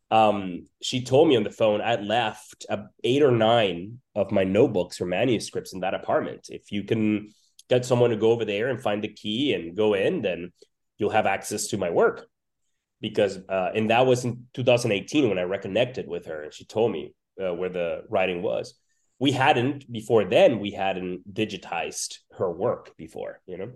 Um, 0.09 0.67
she 0.81 1.03
told 1.03 1.27
me 1.27 1.35
on 1.35 1.43
the 1.43 1.51
phone 1.51 1.81
I 1.81 1.95
left 1.95 2.65
uh, 2.69 2.83
eight 3.03 3.23
or 3.23 3.31
nine 3.31 3.99
of 4.15 4.31
my 4.31 4.43
notebooks 4.43 5.01
or 5.01 5.05
manuscripts 5.05 5.73
in 5.73 5.81
that 5.81 5.93
apartment. 5.93 6.47
If 6.49 6.71
you 6.71 6.83
can 6.83 7.33
get 7.69 7.85
someone 7.85 8.11
to 8.11 8.15
go 8.15 8.31
over 8.31 8.45
there 8.45 8.69
and 8.69 8.81
find 8.81 9.03
the 9.03 9.09
key 9.09 9.53
and 9.53 9.75
go 9.75 9.93
in, 9.93 10.21
then 10.21 10.53
you'll 10.97 11.09
have 11.09 11.25
access 11.25 11.67
to 11.67 11.77
my 11.77 11.89
work. 11.89 12.25
Because 13.01 13.37
uh, 13.49 13.71
and 13.75 13.91
that 13.91 14.07
was 14.07 14.25
in 14.25 14.45
2018 14.53 15.29
when 15.29 15.37
I 15.37 15.43
reconnected 15.43 16.07
with 16.07 16.25
her, 16.25 16.43
and 16.43 16.53
she 16.53 16.65
told 16.65 16.91
me 16.91 17.13
uh, 17.39 17.53
where 17.53 17.69
the 17.69 18.03
writing 18.09 18.41
was 18.41 18.73
we 19.19 19.31
hadn't 19.31 19.91
before 19.91 20.25
then 20.25 20.59
we 20.59 20.71
hadn't 20.71 21.33
digitized 21.33 22.19
her 22.37 22.51
work 22.51 22.95
before 22.97 23.41
you 23.45 23.57
know? 23.57 23.71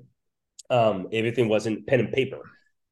Um, 0.70 1.08
everything 1.12 1.50
wasn't 1.50 1.86
pen 1.86 2.00
and 2.00 2.14
paper 2.14 2.42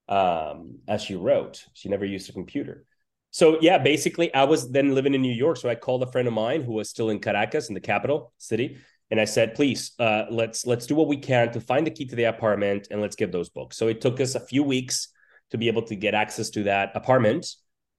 um, 0.10 0.80
as 0.88 1.02
she 1.02 1.16
wrote. 1.16 1.66
She 1.74 1.88
never 1.88 2.04
used 2.04 2.30
a 2.30 2.34
computer. 2.34 2.86
So 3.32 3.60
yeah 3.62 3.78
basically 3.78 4.34
i 4.34 4.44
was 4.44 4.72
then 4.72 4.96
living 4.96 5.14
in 5.14 5.22
new 5.22 5.32
york 5.32 5.58
so 5.58 5.70
i 5.70 5.76
called 5.76 6.02
a 6.02 6.12
friend 6.12 6.28
of 6.28 6.34
mine 6.34 6.64
who 6.64 6.74
was 6.74 6.90
still 6.90 7.12
in 7.12 7.20
caracas 7.20 7.70
in 7.70 7.76
the 7.76 7.80
capital 7.80 8.34
city 8.40 8.78
and 9.12 9.22
i 9.22 9.26
said 9.26 9.54
please 9.54 9.92
uh, 10.00 10.24
let's 10.32 10.66
let's 10.66 10.88
do 10.88 10.96
what 10.96 11.08
we 11.08 11.18
can 11.18 11.52
to 11.52 11.62
find 11.62 11.86
the 11.86 11.92
key 11.92 12.06
to 12.06 12.16
the 12.16 12.24
apartment 12.24 12.88
and 12.90 13.02
let's 13.02 13.16
get 13.16 13.32
those 13.32 13.50
books. 13.50 13.78
So 13.78 13.88
it 13.88 14.02
took 14.02 14.20
us 14.20 14.34
a 14.36 14.40
few 14.40 14.64
weeks 14.64 15.10
to 15.52 15.58
be 15.58 15.68
able 15.68 15.84
to 15.84 15.96
get 15.96 16.14
access 16.14 16.50
to 16.52 16.64
that 16.64 16.92
apartment 16.96 17.46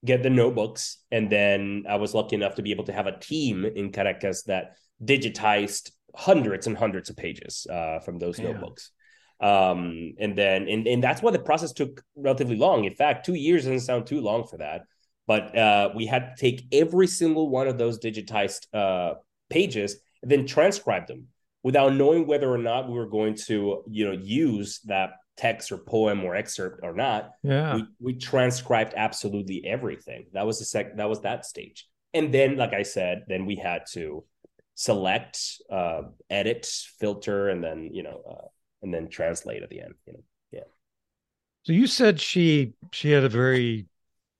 get 0.03 0.23
the 0.23 0.29
notebooks. 0.29 0.97
And 1.11 1.29
then 1.29 1.85
I 1.87 1.95
was 1.95 2.13
lucky 2.13 2.35
enough 2.35 2.55
to 2.55 2.61
be 2.61 2.71
able 2.71 2.85
to 2.85 2.93
have 2.93 3.07
a 3.07 3.19
team 3.19 3.65
in 3.65 3.91
Caracas 3.91 4.43
that 4.43 4.75
digitized 5.03 5.91
hundreds 6.15 6.67
and 6.67 6.77
hundreds 6.77 7.09
of 7.09 7.17
pages 7.17 7.67
uh, 7.69 7.99
from 7.99 8.19
those 8.19 8.39
yeah. 8.39 8.51
notebooks. 8.51 8.91
Um, 9.39 10.13
and 10.19 10.37
then, 10.37 10.67
and, 10.67 10.87
and 10.87 11.03
that's 11.03 11.21
why 11.21 11.31
the 11.31 11.39
process 11.39 11.71
took 11.71 12.03
relatively 12.15 12.57
long. 12.57 12.85
In 12.85 12.93
fact, 12.93 13.25
two 13.25 13.33
years 13.33 13.63
doesn't 13.63 13.79
sound 13.81 14.05
too 14.05 14.21
long 14.21 14.45
for 14.45 14.57
that. 14.57 14.81
But 15.27 15.57
uh, 15.57 15.89
we 15.95 16.05
had 16.05 16.35
to 16.35 16.41
take 16.41 16.65
every 16.71 17.07
single 17.07 17.49
one 17.49 17.67
of 17.67 17.77
those 17.77 17.99
digitized 17.99 18.67
uh, 18.73 19.15
pages 19.49 19.97
and 20.21 20.31
then 20.31 20.45
transcribe 20.45 21.07
them 21.07 21.27
without 21.63 21.93
knowing 21.93 22.27
whether 22.27 22.51
or 22.51 22.57
not 22.57 22.89
we 22.89 22.95
were 22.95 23.09
going 23.09 23.35
to, 23.35 23.83
you 23.87 24.05
know, 24.05 24.11
use 24.11 24.79
that 24.85 25.11
text 25.37 25.71
or 25.71 25.77
poem 25.77 26.23
or 26.23 26.35
excerpt 26.35 26.81
or 26.83 26.93
not 26.93 27.31
yeah 27.43 27.75
we, 27.75 27.85
we 27.99 28.13
transcribed 28.13 28.93
absolutely 28.95 29.65
everything 29.65 30.25
that 30.33 30.45
was 30.45 30.59
the 30.59 30.65
sec 30.65 30.95
that 30.97 31.09
was 31.09 31.21
that 31.21 31.45
stage 31.45 31.87
and 32.13 32.33
then 32.33 32.57
like 32.57 32.73
i 32.73 32.83
said 32.83 33.23
then 33.27 33.45
we 33.45 33.55
had 33.55 33.83
to 33.91 34.23
select 34.75 35.39
uh 35.71 36.01
edit 36.29 36.65
filter 36.99 37.49
and 37.49 37.63
then 37.63 37.89
you 37.93 38.03
know 38.03 38.21
uh, 38.29 38.47
and 38.81 38.93
then 38.93 39.07
translate 39.07 39.63
at 39.63 39.69
the 39.69 39.81
end 39.81 39.93
you 40.05 40.13
know 40.13 40.23
yeah 40.51 40.59
so 41.63 41.73
you 41.73 41.87
said 41.87 42.19
she 42.19 42.73
she 42.91 43.11
had 43.11 43.23
a 43.23 43.29
very 43.29 43.85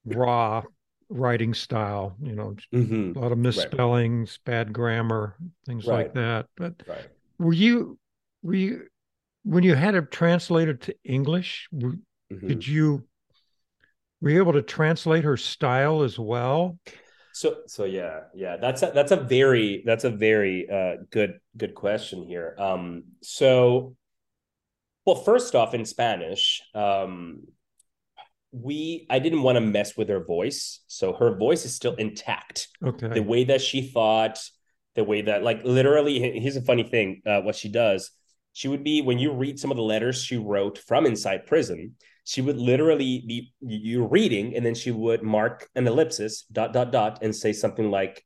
raw 0.05 0.61
writing 1.09 1.53
style 1.53 2.15
you 2.21 2.33
know 2.33 2.55
mm-hmm. 2.73 3.17
a 3.17 3.21
lot 3.21 3.31
of 3.31 3.37
misspellings 3.37 4.39
right. 4.45 4.51
bad 4.51 4.73
grammar 4.73 5.35
things 5.65 5.85
right. 5.85 6.05
like 6.05 6.13
that 6.13 6.47
but 6.55 6.73
right. 6.87 7.07
were 7.37 7.53
you 7.53 7.97
were 8.43 8.53
you 8.53 8.87
when 9.43 9.63
you 9.63 9.75
had 9.75 9.95
it 9.95 10.11
translated 10.11 10.81
to 10.81 10.95
English, 11.03 11.67
mm-hmm. 11.73 12.47
did 12.47 12.67
you 12.67 13.05
were 14.21 14.29
you 14.29 14.37
able 14.37 14.53
to 14.53 14.61
translate 14.61 15.23
her 15.23 15.37
style 15.37 16.03
as 16.03 16.19
well? 16.19 16.77
So 17.33 17.57
so 17.65 17.85
yeah, 17.85 18.21
yeah, 18.35 18.57
that's 18.57 18.83
a 18.83 18.91
that's 18.93 19.11
a 19.11 19.17
very 19.17 19.83
that's 19.85 20.03
a 20.03 20.09
very 20.09 20.69
uh 20.69 21.03
good 21.09 21.39
good 21.57 21.73
question 21.73 22.23
here. 22.23 22.55
Um 22.59 23.03
so 23.21 23.95
well 25.05 25.15
first 25.15 25.55
off 25.55 25.73
in 25.73 25.85
Spanish, 25.85 26.61
um 26.75 27.43
we 28.51 29.07
I 29.09 29.19
didn't 29.19 29.43
want 29.43 29.55
to 29.55 29.61
mess 29.61 29.95
with 29.97 30.09
her 30.09 30.23
voice. 30.23 30.81
So 30.87 31.13
her 31.13 31.35
voice 31.37 31.65
is 31.65 31.73
still 31.73 31.95
intact. 31.95 32.67
Okay. 32.83 33.07
The 33.07 33.23
way 33.23 33.45
that 33.45 33.61
she 33.61 33.81
thought, 33.81 34.39
the 34.95 35.05
way 35.05 35.21
that 35.23 35.41
like 35.41 35.63
literally 35.63 36.19
here's 36.39 36.57
a 36.57 36.61
funny 36.61 36.83
thing 36.83 37.21
uh 37.25 37.41
what 37.41 37.55
she 37.55 37.69
does 37.69 38.11
she 38.53 38.67
would 38.67 38.83
be 38.83 39.01
when 39.01 39.19
you 39.19 39.31
read 39.31 39.59
some 39.59 39.71
of 39.71 39.77
the 39.77 39.83
letters 39.83 40.21
she 40.21 40.37
wrote 40.37 40.77
from 40.77 41.05
inside 41.05 41.45
prison 41.45 41.95
she 42.23 42.41
would 42.41 42.57
literally 42.57 43.23
be 43.27 43.53
you 43.61 44.05
reading 44.07 44.55
and 44.55 44.65
then 44.65 44.75
she 44.75 44.91
would 44.91 45.23
mark 45.23 45.69
an 45.75 45.87
ellipsis 45.87 46.43
dot 46.51 46.73
dot 46.73 46.91
dot 46.91 47.19
and 47.21 47.35
say 47.35 47.53
something 47.53 47.89
like 47.89 48.23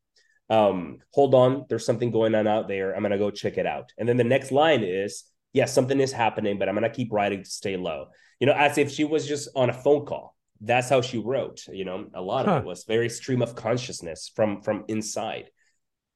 um 0.49 0.99
hold 1.13 1.33
on 1.33 1.65
there's 1.69 1.85
something 1.85 2.11
going 2.11 2.35
on 2.35 2.45
out 2.45 2.67
there. 2.67 2.95
I'm 2.95 3.01
gonna 3.01 3.17
go 3.17 3.31
check 3.31 3.57
it 3.57 3.65
out. 3.65 3.91
And 3.97 4.07
then 4.07 4.17
the 4.17 4.23
next 4.23 4.51
line 4.51 4.83
is 4.83 5.23
yes 5.53 5.69
yeah, 5.69 5.73
something 5.73 5.99
is 5.99 6.11
happening 6.11 6.59
but 6.59 6.67
i'm 6.67 6.75
gonna 6.75 6.89
keep 6.89 7.11
writing 7.11 7.43
to 7.43 7.49
stay 7.49 7.77
low. 7.77 8.07
You 8.39 8.47
know 8.47 8.53
as 8.53 8.77
if 8.77 8.91
she 8.91 9.05
was 9.05 9.27
just 9.27 9.49
on 9.55 9.69
a 9.69 9.73
phone 9.73 10.05
call. 10.05 10.35
That's 10.61 10.89
how 10.89 11.01
she 11.01 11.17
wrote 11.17 11.65
you 11.71 11.85
know 11.85 12.07
a 12.13 12.21
lot 12.21 12.45
huh. 12.45 12.57
of 12.57 12.63
it 12.63 12.67
was 12.67 12.83
very 12.83 13.09
stream 13.09 13.41
of 13.41 13.55
consciousness 13.55 14.31
from 14.35 14.61
from 14.61 14.85
inside. 14.87 15.49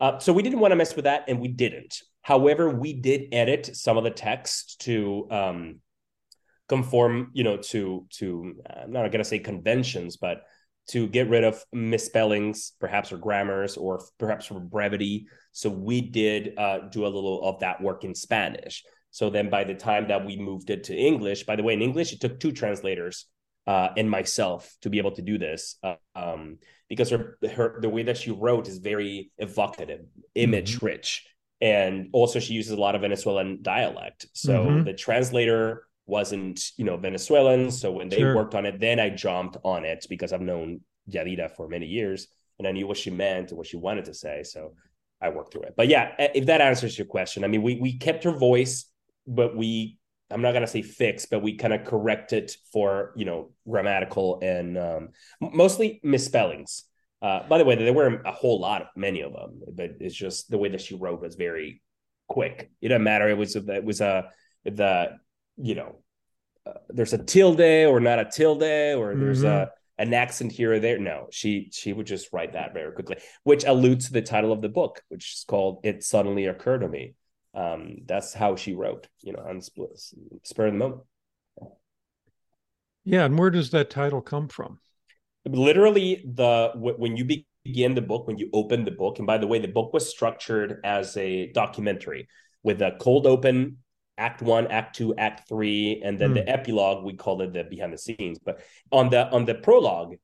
Uh, 0.01 0.17
so 0.17 0.31
we 0.31 0.43
didn't 0.43 0.59
want 0.59 0.71
to 0.71 0.77
mess 0.77 0.95
with 0.95 1.03
that 1.03 1.25
and 1.27 1.41
we 1.41 1.49
didn't 1.49 2.01
However, 2.29 2.69
we 2.69 2.93
did 2.93 3.29
edit 3.31 3.75
some 3.75 3.97
of 3.97 4.03
the 4.03 4.11
text 4.11 4.81
to 4.81 5.27
um, 5.31 5.79
conform, 6.67 7.31
you 7.33 7.43
know, 7.43 7.57
to 7.57 8.05
to 8.17 8.53
I'm 8.69 8.91
not 8.91 9.11
going 9.11 9.23
to 9.23 9.23
say 9.23 9.39
conventions, 9.39 10.17
but 10.17 10.43
to 10.89 11.07
get 11.07 11.27
rid 11.27 11.43
of 11.43 11.65
misspellings, 11.73 12.73
perhaps 12.79 13.11
or 13.11 13.17
grammars, 13.17 13.77
or 13.77 14.03
perhaps 14.19 14.45
for 14.45 14.59
brevity. 14.59 15.25
So 15.53 15.71
we 15.71 16.01
did 16.01 16.53
uh, 16.55 16.89
do 16.91 17.07
a 17.07 17.09
little 17.09 17.41
of 17.41 17.61
that 17.61 17.81
work 17.81 18.03
in 18.03 18.13
Spanish. 18.13 18.83
So 19.09 19.31
then, 19.31 19.49
by 19.49 19.63
the 19.63 19.73
time 19.73 20.09
that 20.09 20.23
we 20.23 20.37
moved 20.37 20.69
it 20.69 20.83
to 20.83 20.95
English, 20.95 21.47
by 21.47 21.55
the 21.55 21.63
way, 21.63 21.73
in 21.73 21.81
English 21.81 22.13
it 22.13 22.21
took 22.21 22.39
two 22.39 22.51
translators 22.51 23.25
uh, 23.65 23.89
and 23.97 24.07
myself 24.07 24.71
to 24.83 24.91
be 24.91 24.99
able 24.99 25.13
to 25.13 25.23
do 25.23 25.39
this 25.39 25.77
uh, 25.81 25.95
um, 26.13 26.59
because 26.89 27.09
her, 27.09 27.39
her 27.55 27.79
the 27.81 27.89
way 27.89 28.03
that 28.03 28.17
she 28.17 28.29
wrote 28.29 28.67
is 28.67 28.77
very 28.77 29.31
evocative, 29.39 30.01
image 30.35 30.75
mm-hmm. 30.75 30.85
rich 30.85 31.25
and 31.61 32.09
also 32.13 32.39
she 32.39 32.53
uses 32.53 32.71
a 32.71 32.79
lot 32.79 32.95
of 32.95 33.01
Venezuelan 33.01 33.59
dialect. 33.61 34.27
So 34.33 34.65
mm-hmm. 34.65 34.83
the 34.83 34.93
translator 34.93 35.85
wasn't, 36.05 36.71
you 36.77 36.85
know, 36.85 36.97
Venezuelan. 36.97 37.71
So 37.71 37.91
when 37.91 38.09
they 38.09 38.17
sure. 38.17 38.35
worked 38.35 38.55
on 38.55 38.65
it, 38.65 38.79
then 38.79 38.99
I 38.99 39.09
jumped 39.09 39.57
on 39.63 39.85
it 39.85 40.05
because 40.09 40.33
I've 40.33 40.41
known 40.41 40.81
Yadira 41.09 41.51
for 41.55 41.67
many 41.67 41.85
years 41.85 42.27
and 42.57 42.67
I 42.67 42.71
knew 42.71 42.87
what 42.87 42.97
she 42.97 43.09
meant 43.09 43.49
and 43.49 43.57
what 43.57 43.67
she 43.67 43.77
wanted 43.77 44.05
to 44.05 44.13
say. 44.13 44.43
So 44.43 44.73
I 45.21 45.29
worked 45.29 45.53
through 45.53 45.63
it. 45.63 45.73
But 45.75 45.87
yeah, 45.87 46.13
if 46.17 46.45
that 46.45 46.61
answers 46.61 46.97
your 46.97 47.07
question, 47.07 47.43
I 47.43 47.47
mean, 47.47 47.61
we 47.61 47.75
we 47.75 47.97
kept 47.97 48.23
her 48.23 48.31
voice, 48.31 48.85
but 49.27 49.55
we 49.55 49.97
I'm 50.31 50.41
not 50.41 50.53
gonna 50.53 50.67
say 50.67 50.81
fix, 50.81 51.25
but 51.25 51.41
we 51.41 51.55
kind 51.55 51.73
of 51.73 51.85
corrected 51.85 52.51
for 52.71 53.13
you 53.15 53.25
know 53.25 53.51
grammatical 53.67 54.39
and 54.41 54.77
um, 54.77 55.09
mostly 55.41 55.99
misspellings. 56.03 56.85
Uh, 57.21 57.47
by 57.47 57.57
the 57.57 57.65
way, 57.65 57.75
there 57.75 57.93
were 57.93 58.21
a 58.21 58.31
whole 58.31 58.59
lot 58.59 58.81
of 58.81 58.87
many 58.95 59.21
of 59.21 59.33
them, 59.33 59.61
but 59.73 59.91
it's 59.99 60.15
just 60.15 60.49
the 60.49 60.57
way 60.57 60.69
that 60.69 60.81
she 60.81 60.95
wrote 60.95 61.21
was 61.21 61.35
very 61.35 61.81
quick. 62.27 62.71
It 62.81 62.89
doesn't 62.89 63.03
matter. 63.03 63.27
It 63.27 63.37
was 63.37 63.55
it 63.55 63.83
was 63.83 63.99
a 64.01 64.29
the 64.63 65.17
you 65.57 65.75
know 65.75 65.99
uh, 66.65 66.73
there's 66.89 67.13
a 67.13 67.17
tilde 67.17 67.59
or 67.59 67.99
not 67.99 68.19
a 68.19 68.25
tilde 68.25 68.63
or 68.63 69.15
there's 69.15 69.43
mm-hmm. 69.43 69.47
a 69.47 69.69
an 69.97 70.13
accent 70.13 70.53
here 70.53 70.73
or 70.73 70.79
there. 70.79 70.97
No, 70.97 71.27
she 71.31 71.69
she 71.73 71.91
would 71.91 72.07
just 72.07 72.31
write 72.31 72.53
that 72.53 72.73
very 72.73 72.93
quickly, 72.93 73.17
which 73.43 73.65
alludes 73.65 74.07
to 74.07 74.13
the 74.13 74.21
title 74.21 74.53
of 74.53 74.61
the 74.61 74.69
book, 74.69 75.01
which 75.09 75.33
is 75.33 75.45
called 75.45 75.81
"It 75.83 76.03
Suddenly 76.03 76.45
Occurred 76.45 76.79
to 76.79 76.87
Me." 76.87 77.15
Um, 77.53 77.97
that's 78.05 78.33
how 78.33 78.55
she 78.55 78.75
wrote, 78.75 79.07
you 79.21 79.33
know, 79.33 79.39
on 79.39 79.61
spur 79.61 80.67
of 80.67 80.73
the 80.73 80.77
moment. 80.77 81.01
Yeah, 83.03 83.25
and 83.25 83.37
where 83.37 83.49
does 83.49 83.71
that 83.71 83.89
title 83.89 84.21
come 84.21 84.47
from? 84.47 84.79
Literally 85.51 86.23
the 86.35 86.71
when 86.75 87.17
you 87.17 87.25
begin 87.65 87.95
the 87.95 88.01
book 88.01 88.27
when 88.27 88.37
you 88.37 88.49
open 88.53 88.85
the 88.85 88.91
book 88.91 89.19
and 89.19 89.27
by 89.27 89.37
the 89.37 89.47
way 89.47 89.59
the 89.59 89.67
book 89.67 89.93
was 89.93 90.09
structured 90.09 90.79
as 90.83 91.15
a 91.17 91.51
documentary 91.53 92.27
with 92.63 92.81
a 92.81 92.95
cold 92.99 93.25
open 93.27 93.77
act 94.17 94.41
one 94.41 94.67
act 94.67 94.95
two 94.95 95.15
act 95.15 95.47
three 95.47 96.01
and 96.03 96.19
then 96.19 96.31
mm. 96.31 96.35
the 96.35 96.49
epilogue 96.49 97.03
we 97.03 97.13
call 97.13 97.41
it 97.41 97.53
the 97.53 97.63
behind 97.63 97.93
the 97.93 97.97
scenes. 97.97 98.37
But 98.37 98.61
on 98.91 99.09
the 99.09 99.29
on 99.29 99.45
the 99.45 99.55
prologue 99.55 100.15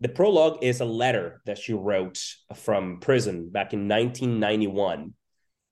the 0.00 0.08
prologue 0.08 0.58
is 0.62 0.80
a 0.80 0.84
letter 0.84 1.40
that 1.46 1.58
she 1.58 1.72
wrote 1.72 2.18
from 2.54 3.00
prison 3.00 3.48
back 3.50 3.72
in 3.72 3.88
1991 3.88 5.14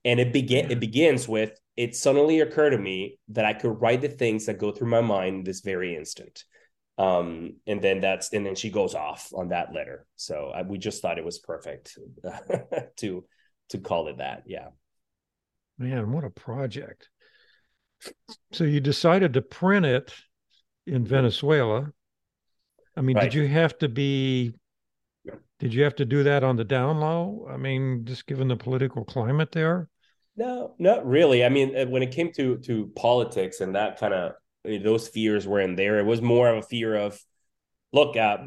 and 0.05 0.21
it 0.21 0.33
begin 0.33 0.71
it 0.71 0.81
begins 0.81 1.29
with 1.29 1.59
it 1.77 1.97
suddenly 1.97 2.41
occurred 2.41 2.71
to 2.71 2.79
me 2.79 3.19
that 3.29 3.45
i 3.45 3.53
could 3.53 3.81
write 3.81 4.01
the 4.01 4.09
things 4.09 4.47
that 4.47 4.59
go 4.59 4.71
through 4.71 4.89
my 4.89 5.01
mind 5.01 5.45
this 5.45 5.61
very 5.61 5.95
instant 5.95 6.45
um 6.97 7.57
and 7.67 7.83
then 7.83 8.01
that's 8.01 8.33
and 8.33 8.47
then 8.47 8.55
she 8.55 8.71
goes 8.71 8.95
off 8.95 9.31
on 9.35 9.49
that 9.49 9.75
letter. 9.75 10.07
So 10.17 10.53
I, 10.55 10.63
we 10.63 10.79
just 10.79 11.03
thought 11.03 11.19
it 11.19 11.25
was 11.25 11.39
perfect 11.39 11.99
to 12.99 13.25
to 13.71 13.79
call 13.79 14.09
it 14.09 14.19
that. 14.19 14.45
Yeah. 14.47 14.69
Man 15.79 16.13
what 16.13 16.25
a 16.25 16.31
project. 16.31 17.09
So 18.53 18.65
you 18.65 18.81
decided 18.81 19.33
to 19.33 19.43
print 19.43 19.87
it 19.87 20.15
in 20.87 21.05
venezuela. 21.05 21.91
I 22.97 23.01
mean 23.01 23.17
right. 23.17 23.25
did 23.25 23.35
you 23.35 23.49
have 23.49 23.77
to 23.79 23.89
be 23.89 24.55
did 25.59 25.75
you 25.75 25.83
have 25.83 25.97
to 25.97 26.05
do 26.05 26.23
that 26.25 26.45
on 26.45 26.57
the 26.57 26.65
down 26.65 27.01
low? 27.01 27.49
I 27.51 27.57
mean 27.57 28.05
just 28.05 28.27
given 28.27 28.47
the 28.47 28.57
political 28.57 29.05
climate 29.05 29.51
there? 29.51 29.89
No 30.37 30.77
not 30.79 31.05
really. 31.05 31.45
I 31.45 31.49
mean 31.49 31.77
uh, 31.77 31.87
when 31.87 32.05
it 32.05 32.13
came 32.13 32.31
to 32.35 32.59
to 32.59 32.93
politics 32.95 33.61
and 33.61 33.75
that 33.75 33.99
kind 33.99 34.15
of 34.15 34.35
those 34.65 35.09
fears 35.09 35.47
were 35.47 35.61
in 35.61 35.77
there. 35.77 35.99
It 35.99 36.07
was 36.07 36.23
more 36.23 36.49
of 36.49 36.59
a 36.59 36.63
fear 36.63 36.97
of, 36.97 37.21
look, 37.93 38.17
uh, 38.17 38.39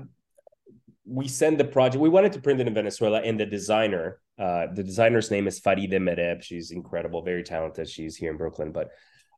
we 1.05 1.27
send 1.27 1.57
the 1.57 1.63
project. 1.63 2.01
We 2.01 2.09
wanted 2.09 2.33
to 2.33 2.41
print 2.41 2.59
it 2.59 2.67
in 2.67 2.73
Venezuela, 2.73 3.21
and 3.21 3.39
the 3.39 3.45
designer, 3.45 4.19
uh, 4.37 4.67
the 4.73 4.83
designer's 4.83 5.31
name 5.31 5.47
is 5.47 5.61
Faride 5.61 5.93
Mereb. 5.93 6.43
She's 6.43 6.71
incredible, 6.71 7.21
very 7.21 7.43
talented. 7.43 7.87
She's 7.87 8.17
here 8.17 8.31
in 8.31 8.37
Brooklyn, 8.37 8.71
but 8.71 8.89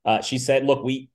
uh, 0.06 0.22
she 0.22 0.38
said, 0.38 0.66
look, 0.66 0.84
we 0.84 1.10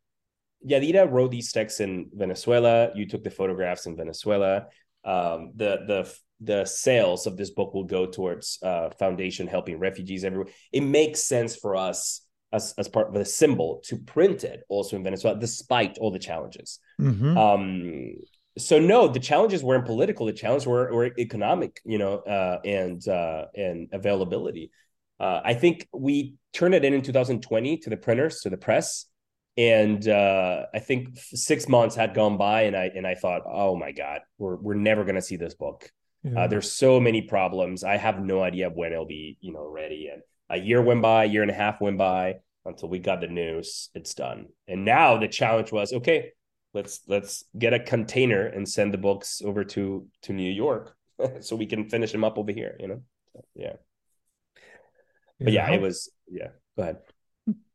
Yadira 0.64 1.10
wrote 1.10 1.30
these 1.30 1.52
texts 1.52 1.80
in 1.80 2.08
Venezuela. 2.14 2.90
You 2.94 3.06
took 3.06 3.24
the 3.24 3.30
photographs 3.30 3.86
in 3.86 3.96
Venezuela. 3.96 4.66
um, 5.04 5.52
the 5.54 5.78
the 5.86 6.14
the 6.40 6.64
sales 6.64 7.26
of 7.26 7.36
this 7.36 7.50
book 7.50 7.72
will 7.74 7.84
go 7.84 8.06
towards 8.06 8.58
uh, 8.62 8.90
foundation 8.98 9.46
helping 9.46 9.78
refugees 9.78 10.24
everywhere. 10.24 10.52
It 10.72 10.82
makes 10.82 11.22
sense 11.22 11.56
for 11.56 11.76
us 11.76 12.23
as, 12.54 12.74
as 12.78 12.88
part 12.88 13.08
of 13.08 13.16
a 13.16 13.24
symbol 13.24 13.82
to 13.84 13.96
print 13.96 14.44
it 14.44 14.62
also 14.68 14.96
in 14.96 15.04
Venezuela, 15.04 15.38
despite 15.38 15.98
all 15.98 16.10
the 16.10 16.18
challenges. 16.18 16.78
Mm-hmm. 17.00 17.36
Um, 17.36 18.14
so 18.56 18.78
no, 18.78 19.08
the 19.08 19.20
challenges 19.20 19.64
weren't 19.64 19.84
political. 19.84 20.26
The 20.26 20.32
challenges 20.32 20.66
were, 20.66 20.92
were 20.94 21.10
economic, 21.18 21.80
you 21.84 21.98
know, 21.98 22.18
uh, 22.18 22.60
and 22.64 23.06
uh, 23.06 23.46
and 23.56 23.88
availability. 23.92 24.70
Uh, 25.18 25.40
I 25.44 25.54
think 25.54 25.88
we 25.92 26.34
turned 26.52 26.74
it 26.74 26.84
in 26.84 26.94
in 26.94 27.02
2020 27.02 27.78
to 27.78 27.90
the 27.90 27.96
printers, 27.96 28.40
to 28.42 28.50
the 28.50 28.56
press, 28.56 29.06
and 29.56 30.06
uh, 30.08 30.66
I 30.72 30.78
think 30.78 31.18
six 31.18 31.68
months 31.68 31.96
had 31.96 32.14
gone 32.14 32.36
by, 32.36 32.62
and 32.62 32.76
I 32.76 32.90
and 32.94 33.06
I 33.06 33.16
thought, 33.16 33.42
oh 33.44 33.76
my 33.76 33.90
god, 33.90 34.20
we're 34.38 34.56
we're 34.56 34.74
never 34.74 35.04
going 35.04 35.16
to 35.16 35.22
see 35.22 35.36
this 35.36 35.54
book. 35.54 35.90
Uh, 36.24 36.30
yeah. 36.30 36.40
Uh, 36.40 36.46
there's 36.46 36.70
so 36.70 37.00
many 37.00 37.22
problems. 37.22 37.84
I 37.84 37.96
have 37.96 38.20
no 38.20 38.42
idea 38.42 38.70
when 38.70 38.92
it'll 38.92 39.04
be, 39.04 39.36
you 39.40 39.52
know, 39.52 39.66
ready. 39.66 40.10
And 40.12 40.22
a 40.54 40.58
year 40.58 40.80
went 40.80 41.02
by, 41.02 41.24
a 41.24 41.28
year 41.28 41.42
and 41.42 41.50
a 41.50 41.54
half 41.54 41.80
went 41.80 41.98
by 41.98 42.36
until 42.64 42.88
we 42.88 42.98
got 42.98 43.20
the 43.20 43.26
news. 43.26 43.90
It's 43.94 44.14
done. 44.14 44.46
And 44.66 44.84
now 44.84 45.18
the 45.18 45.28
challenge 45.28 45.72
was, 45.72 45.92
okay, 45.92 46.32
let's 46.72 47.00
let's 47.06 47.44
get 47.58 47.72
a 47.72 47.78
container 47.78 48.46
and 48.46 48.68
send 48.68 48.92
the 48.92 48.98
books 48.98 49.42
over 49.44 49.64
to 49.64 50.06
to 50.22 50.32
New 50.32 50.50
York 50.50 50.96
so 51.40 51.56
we 51.56 51.66
can 51.66 51.88
finish 51.88 52.12
them 52.12 52.24
up 52.24 52.38
over 52.38 52.52
here. 52.52 52.76
You 52.80 52.88
know, 52.88 53.02
yeah. 53.54 53.74
But 55.40 55.52
yeah, 55.52 55.68
yeah 55.68 55.74
it 55.74 55.80
was 55.80 56.10
yeah. 56.28 56.48
Go 56.76 56.82
ahead. 56.82 56.96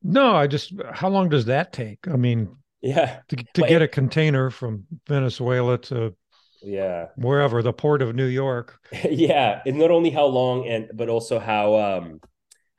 No, 0.02 0.36
I 0.36 0.48
just 0.48 0.74
how 0.92 1.10
long 1.10 1.30
does 1.30 1.46
that 1.46 1.74
take? 1.74 2.08
I 2.08 2.16
mean, 2.16 2.56
yeah, 2.82 3.20
to, 3.28 3.36
to 3.36 3.62
get 3.64 3.82
a 3.82 3.88
container 3.88 4.50
from 4.50 4.86
Venezuela 5.08 5.78
to 5.78 6.16
yeah 6.62 7.08
wherever 7.16 7.62
the 7.62 7.72
port 7.72 8.02
of 8.02 8.16
new 8.16 8.26
york 8.26 8.80
yeah 9.10 9.62
and 9.66 9.78
not 9.78 9.92
only 9.92 10.10
how 10.10 10.26
long 10.26 10.68
and 10.68 10.90
but 10.94 11.08
also 11.08 11.40
how 11.40 11.76
um 11.76 12.20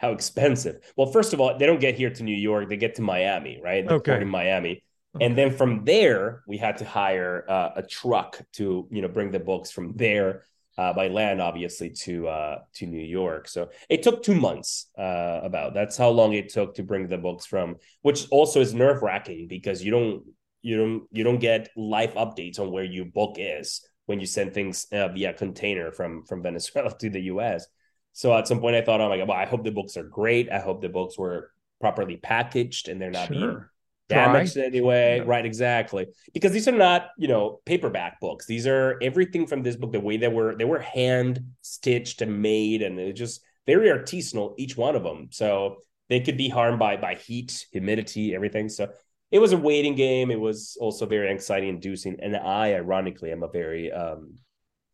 how 0.01 0.13
expensive 0.13 0.81
well 0.97 1.07
first 1.07 1.33
of 1.33 1.41
all 1.41 1.57
they 1.59 1.67
don't 1.67 1.81
get 1.81 1.95
here 1.95 2.11
to 2.11 2.23
new 2.23 2.35
york 2.35 2.69
they 2.69 2.77
get 2.77 2.95
to 2.95 3.03
miami 3.03 3.61
right 3.63 3.87
the 3.87 3.95
okay. 3.95 4.21
in 4.21 4.29
miami 4.29 4.83
okay. 5.15 5.25
and 5.25 5.37
then 5.37 5.51
from 5.51 5.85
there 5.85 6.43
we 6.47 6.57
had 6.57 6.77
to 6.79 6.85
hire 6.85 7.45
uh, 7.49 7.71
a 7.77 7.83
truck 7.83 8.41
to 8.53 8.89
you 8.91 9.03
know 9.03 9.09
bring 9.09 9.31
the 9.31 9.41
books 9.41 9.71
from 9.71 9.93
there 9.97 10.45
uh, 10.79 10.93
by 10.93 11.09
land 11.09 11.43
obviously 11.43 11.91
to 11.91 12.27
uh 12.29 12.59
to 12.73 12.87
new 12.87 13.05
york 13.05 13.47
so 13.49 13.69
it 13.89 14.03
took 14.03 14.23
two 14.23 14.35
months 14.35 14.89
uh 14.99 15.41
about 15.43 15.75
that's 15.75 15.97
how 15.97 16.09
long 16.09 16.33
it 16.33 16.49
took 16.49 16.75
to 16.75 16.83
bring 16.83 17.07
the 17.09 17.19
books 17.19 17.45
from 17.45 17.77
which 18.03 18.27
also 18.31 18.61
is 18.61 18.73
nerve-wracking 18.73 19.47
because 19.49 19.85
you 19.85 19.91
don't 19.91 20.23
you 20.63 20.77
don't 20.77 21.03
you 21.11 21.25
don't 21.25 21.39
get 21.39 21.69
live 21.77 22.15
updates 22.15 22.59
on 22.59 22.71
where 22.71 22.85
your 22.85 23.05
book 23.05 23.37
is 23.39 23.83
when 24.07 24.21
you 24.21 24.27
send 24.27 24.53
things 24.53 24.87
uh, 24.93 25.09
via 25.09 25.33
container 25.33 25.93
from 25.93 26.25
from 26.25 26.43
Venezuela 26.43 26.93
to 26.99 27.11
the 27.11 27.21
U.S. 27.33 27.67
So 28.13 28.37
at 28.37 28.49
some 28.49 28.61
point, 28.61 28.77
I 28.77 28.83
thought, 28.83 29.01
oh 29.01 29.09
my 29.09 29.19
god, 29.19 29.29
well, 29.29 29.39
I 29.39 29.47
hope 29.47 29.65
the 29.65 29.71
books 29.71 29.97
are 29.97 30.03
great. 30.03 30.51
I 30.51 30.59
hope 30.59 30.83
the 30.83 30.89
books 30.89 31.19
were 31.19 31.53
properly 31.81 32.17
packaged 32.17 32.89
and 32.89 33.01
they're 33.01 33.11
not 33.11 33.29
sure. 33.29 33.37
being 33.37 33.65
damaged 34.09 34.55
Dry. 34.55 34.65
anyway. 34.65 35.19
Yeah. 35.19 35.25
Right, 35.27 35.47
exactly. 35.47 36.07
Because 36.35 36.53
these 36.53 36.69
are 36.69 36.73
not, 36.73 37.11
you 37.17 37.29
know, 37.29 37.61
paperback 37.65 38.21
books. 38.21 38.47
These 38.47 38.67
are 38.67 38.99
everything 39.01 39.47
from 39.47 39.63
this 39.63 39.77
book, 39.77 39.93
the 39.93 40.01
way 40.01 40.17
they 40.17 40.29
were, 40.29 40.55
they 40.57 40.65
were 40.65 40.81
hand 40.81 41.43
stitched 41.63 42.21
and 42.21 42.43
made, 42.43 42.83
and 42.83 42.99
it 42.99 43.15
just 43.15 43.43
very 43.67 43.89
artisanal, 43.89 44.55
each 44.59 44.77
one 44.77 44.97
of 44.97 45.03
them. 45.03 45.29
So 45.31 45.79
they 46.09 46.21
could 46.21 46.37
be 46.37 46.49
harmed 46.49 46.79
by 46.79 46.97
by 46.97 47.15
heat, 47.15 47.67
humidity, 47.73 48.35
everything. 48.35 48.69
So 48.69 48.89
it 49.31 49.39
was 49.39 49.53
a 49.53 49.57
waiting 49.57 49.95
game. 49.95 50.31
It 50.31 50.41
was 50.41 50.77
also 50.81 51.07
very 51.07 51.31
anxiety 51.31 51.69
inducing. 51.69 52.19
And 52.21 52.37
I, 52.37 52.75
ironically, 52.75 53.31
am 53.31 53.45
a 53.45 53.49
very 53.49 53.93
um, 53.93 54.35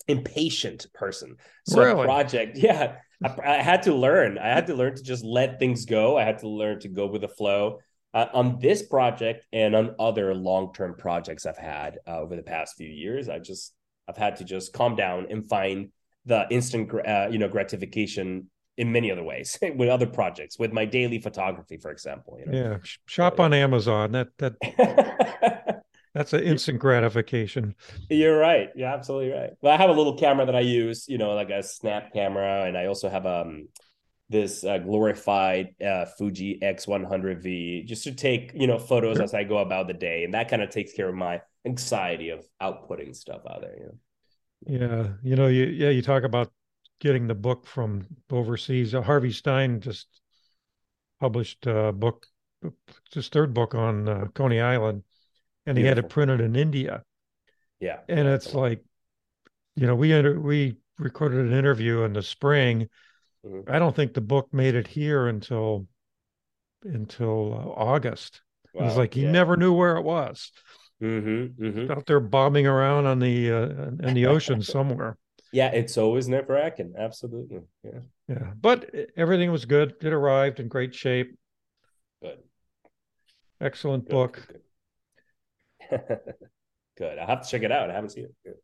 impatient 0.08 0.86
person. 0.94 1.36
So 1.66 1.82
really? 1.82 2.04
project, 2.04 2.56
yeah, 2.58 2.96
I, 3.24 3.34
I, 3.44 3.62
had 3.62 3.82
to 3.84 3.94
learn. 3.94 4.38
I 4.38 4.48
had 4.48 4.66
to 4.68 4.74
learn 4.74 4.94
to 4.94 5.02
just 5.02 5.24
let 5.24 5.58
things 5.58 5.84
go. 5.84 6.16
I 6.16 6.24
had 6.24 6.38
to 6.40 6.48
learn 6.48 6.80
to 6.80 6.88
go 6.88 7.06
with 7.06 7.22
the 7.22 7.28
flow. 7.28 7.80
Uh, 8.14 8.28
on 8.32 8.58
this 8.60 8.82
project 8.82 9.46
and 9.52 9.76
on 9.76 9.94
other 9.98 10.34
long-term 10.34 10.94
projects 10.96 11.44
I've 11.44 11.58
had 11.58 11.98
uh, 12.08 12.18
over 12.18 12.34
the 12.34 12.42
past 12.42 12.76
few 12.76 12.88
years, 12.88 13.28
I 13.28 13.38
just 13.38 13.74
I've 14.08 14.16
had 14.16 14.36
to 14.36 14.44
just 14.44 14.72
calm 14.72 14.96
down 14.96 15.26
and 15.28 15.46
find 15.46 15.90
the 16.24 16.46
instant, 16.50 16.90
uh, 17.06 17.28
you 17.30 17.38
know, 17.38 17.48
gratification 17.48 18.48
in 18.76 18.92
many 18.92 19.10
other 19.10 19.22
ways 19.22 19.58
with 19.76 19.88
other 19.88 20.06
projects 20.06 20.58
with 20.58 20.72
my 20.72 20.84
daily 20.84 21.18
photography 21.18 21.76
for 21.76 21.90
example 21.90 22.38
you 22.38 22.46
know? 22.46 22.58
yeah 22.58 22.78
shop 23.06 23.40
on 23.40 23.54
amazon 23.54 24.12
that 24.12 24.28
that 24.38 25.82
that's 26.16 26.32
an 26.32 26.42
instant 26.42 26.78
gratification 26.78 27.74
you're 28.10 28.38
right 28.38 28.70
you're 28.74 28.88
absolutely 28.88 29.30
right 29.30 29.50
well 29.60 29.72
i 29.72 29.76
have 29.76 29.90
a 29.90 29.92
little 29.92 30.16
camera 30.16 30.46
that 30.46 30.56
i 30.56 30.60
use 30.60 31.06
you 31.08 31.18
know 31.18 31.34
like 31.34 31.50
a 31.50 31.62
snap 31.62 32.12
camera 32.12 32.64
and 32.64 32.76
i 32.76 32.86
also 32.86 33.08
have 33.08 33.26
um 33.26 33.68
this 34.28 34.64
uh, 34.64 34.78
glorified 34.78 35.74
uh, 35.80 36.04
Fuji 36.18 36.58
X100V 36.60 37.86
just 37.86 38.04
to 38.04 38.12
take 38.12 38.52
you 38.54 38.66
know 38.66 38.78
photos 38.78 39.16
sure. 39.16 39.24
as 39.24 39.34
I 39.34 39.44
go 39.44 39.58
about 39.58 39.86
the 39.86 39.94
day, 39.94 40.24
and 40.24 40.34
that 40.34 40.48
kind 40.48 40.62
of 40.62 40.70
takes 40.70 40.92
care 40.92 41.08
of 41.08 41.14
my 41.14 41.40
anxiety 41.64 42.30
of 42.30 42.44
outputting 42.60 43.14
stuff 43.14 43.42
out 43.48 43.60
there. 43.60 43.76
You 43.78 43.84
know? 43.86 43.98
Yeah, 44.66 45.08
you 45.22 45.36
know, 45.36 45.46
you 45.46 45.66
yeah, 45.66 45.90
you 45.90 46.02
talk 46.02 46.24
about 46.24 46.50
getting 47.00 47.26
the 47.26 47.34
book 47.34 47.66
from 47.66 48.06
overseas. 48.30 48.94
Uh, 48.94 49.02
Harvey 49.02 49.30
Stein 49.30 49.80
just 49.80 50.08
published 51.20 51.66
a 51.66 51.92
book, 51.92 52.26
his 53.12 53.28
third 53.28 53.54
book 53.54 53.74
on 53.74 54.08
uh, 54.08 54.24
Coney 54.34 54.60
Island, 54.60 55.02
and 55.66 55.76
Beautiful. 55.76 55.82
he 55.82 55.88
had 55.88 55.98
it 55.98 56.08
printed 56.08 56.40
in 56.40 56.56
India. 56.56 57.02
Yeah, 57.80 57.98
and 58.08 58.26
it's 58.26 58.54
like, 58.54 58.82
you 59.74 59.86
know, 59.86 59.94
we 59.94 60.12
inter- 60.12 60.38
we 60.38 60.76
recorded 60.98 61.46
an 61.46 61.52
interview 61.52 62.02
in 62.02 62.12
the 62.12 62.22
spring. 62.22 62.88
Mm-hmm. 63.44 63.70
I 63.70 63.78
don't 63.78 63.94
think 63.94 64.14
the 64.14 64.20
book 64.20 64.48
made 64.52 64.74
it 64.74 64.86
here 64.86 65.26
until 65.26 65.86
until 66.82 67.52
uh, 67.52 67.80
August. 67.80 68.40
Wow. 68.72 68.82
It 68.82 68.84
was 68.86 68.96
like 68.96 69.14
he 69.14 69.22
yeah. 69.22 69.30
never 69.30 69.56
knew 69.56 69.72
where 69.72 69.96
it 69.96 70.02
was. 70.02 70.52
Mm-hmm, 71.02 71.62
mm-hmm. 71.62 71.92
Out 71.92 72.06
there 72.06 72.20
bobbing 72.20 72.66
around 72.66 73.06
on 73.06 73.18
the 73.18 73.52
uh, 73.52 74.06
in 74.06 74.14
the 74.14 74.26
ocean 74.26 74.62
somewhere 74.62 75.18
yeah, 75.52 75.68
it's 75.68 75.96
always 75.96 76.28
nerve 76.28 76.48
wracking. 76.48 76.94
Absolutely. 76.98 77.60
Yeah. 77.82 78.00
Yeah. 78.28 78.52
But 78.60 78.94
everything 79.16 79.50
was 79.52 79.64
good. 79.64 79.94
It 80.02 80.12
arrived 80.12 80.60
in 80.60 80.68
great 80.68 80.94
shape. 80.94 81.36
Good. 82.22 82.38
Excellent 83.60 84.04
good, 84.04 84.10
book. 84.10 84.44
Good, 84.46 84.60
good. 86.98 87.18
I'll 87.18 87.26
have 87.26 87.42
to 87.42 87.48
check 87.48 87.62
it 87.62 87.72
out. 87.72 87.90
I 87.90 87.94
haven't 87.94 88.10
seen 88.10 88.24
it. 88.24 88.34
Good. 88.44 88.54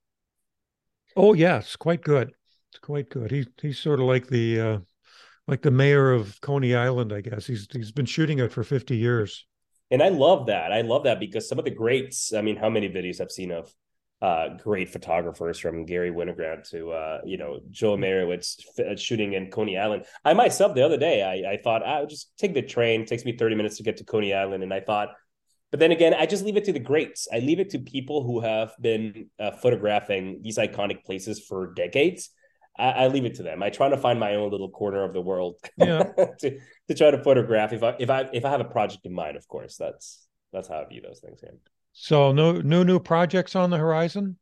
Oh 1.16 1.34
yeah, 1.34 1.58
it's 1.58 1.76
quite 1.76 2.02
good. 2.02 2.32
It's 2.70 2.78
quite 2.80 3.10
good. 3.10 3.30
He 3.30 3.46
he's 3.60 3.78
sort 3.78 4.00
of 4.00 4.06
like 4.06 4.28
the 4.28 4.60
uh 4.60 4.78
like 5.46 5.62
the 5.62 5.70
mayor 5.70 6.12
of 6.12 6.40
Coney 6.40 6.74
Island, 6.74 7.12
I 7.12 7.20
guess. 7.20 7.46
He's 7.46 7.66
he's 7.70 7.92
been 7.92 8.06
shooting 8.06 8.38
it 8.38 8.52
for 8.52 8.64
50 8.64 8.96
years. 8.96 9.46
And 9.90 10.02
I 10.02 10.08
love 10.08 10.46
that. 10.46 10.72
I 10.72 10.80
love 10.80 11.04
that 11.04 11.20
because 11.20 11.46
some 11.46 11.58
of 11.58 11.66
the 11.66 11.70
greats, 11.70 12.32
I 12.32 12.40
mean, 12.40 12.56
how 12.56 12.70
many 12.70 12.88
videos 12.88 13.20
I've 13.20 13.30
seen 13.30 13.52
of 13.52 13.70
uh, 14.22 14.56
great 14.62 14.88
photographers 14.88 15.58
from 15.58 15.84
Garry 15.84 16.12
Winogrand 16.12 16.70
to 16.70 16.92
uh, 16.92 17.20
you 17.24 17.36
know 17.36 17.58
Joe 17.70 17.96
Meyerowitz 17.96 18.62
f- 18.78 18.98
shooting 18.98 19.32
in 19.32 19.50
Coney 19.50 19.76
Island. 19.76 20.04
I 20.24 20.32
myself 20.32 20.76
the 20.76 20.84
other 20.84 20.96
day 20.96 21.22
I, 21.22 21.54
I 21.54 21.56
thought 21.56 21.84
I 21.84 22.00
would 22.00 22.08
just 22.08 22.32
take 22.38 22.54
the 22.54 22.62
train. 22.62 23.02
It 23.02 23.08
takes 23.08 23.24
me 23.24 23.36
thirty 23.36 23.56
minutes 23.56 23.78
to 23.78 23.82
get 23.82 23.96
to 23.96 24.04
Coney 24.04 24.32
Island, 24.32 24.62
and 24.62 24.72
I 24.72 24.78
thought, 24.78 25.08
but 25.72 25.80
then 25.80 25.90
again, 25.90 26.12
I 26.14 26.26
just 26.26 26.44
leave 26.44 26.58
it 26.58 26.64
to 26.66 26.72
the 26.72 26.78
greats. 26.78 27.26
I 27.32 27.38
leave 27.38 27.58
it 27.58 27.70
to 27.70 27.78
people 27.78 28.22
who 28.22 28.40
have 28.40 28.72
been 28.78 29.30
uh, 29.40 29.52
photographing 29.52 30.40
these 30.42 30.58
iconic 30.58 31.02
places 31.02 31.40
for 31.40 31.72
decades. 31.72 32.28
I, 32.78 32.90
I, 32.90 33.06
leave 33.08 33.24
it 33.24 33.34
to 33.36 33.42
them. 33.42 33.62
I 33.62 33.70
try 33.70 33.88
to 33.88 33.96
find 33.96 34.20
my 34.20 34.34
own 34.34 34.50
little 34.50 34.70
corner 34.70 35.02
of 35.02 35.14
the 35.14 35.22
world 35.22 35.56
yeah. 35.78 36.04
to 36.40 36.58
to 36.88 36.94
try 36.94 37.10
to 37.10 37.22
photograph 37.24 37.72
if 37.72 37.82
I 37.82 37.96
if 37.98 38.10
I 38.10 38.28
if 38.34 38.44
I 38.44 38.50
have 38.50 38.60
a 38.60 38.64
project 38.64 39.06
in 39.06 39.14
mind. 39.14 39.36
Of 39.36 39.48
course, 39.48 39.76
that's 39.76 40.26
that's 40.52 40.68
how 40.68 40.76
I 40.76 40.84
view 40.86 41.00
those 41.00 41.20
things. 41.20 41.40
Yeah. 41.42 41.50
So 41.92 42.32
no 42.32 42.52
no 42.52 42.82
new 42.82 43.00
projects 43.00 43.56
on 43.56 43.70
the 43.70 43.78
horizon. 43.78 44.36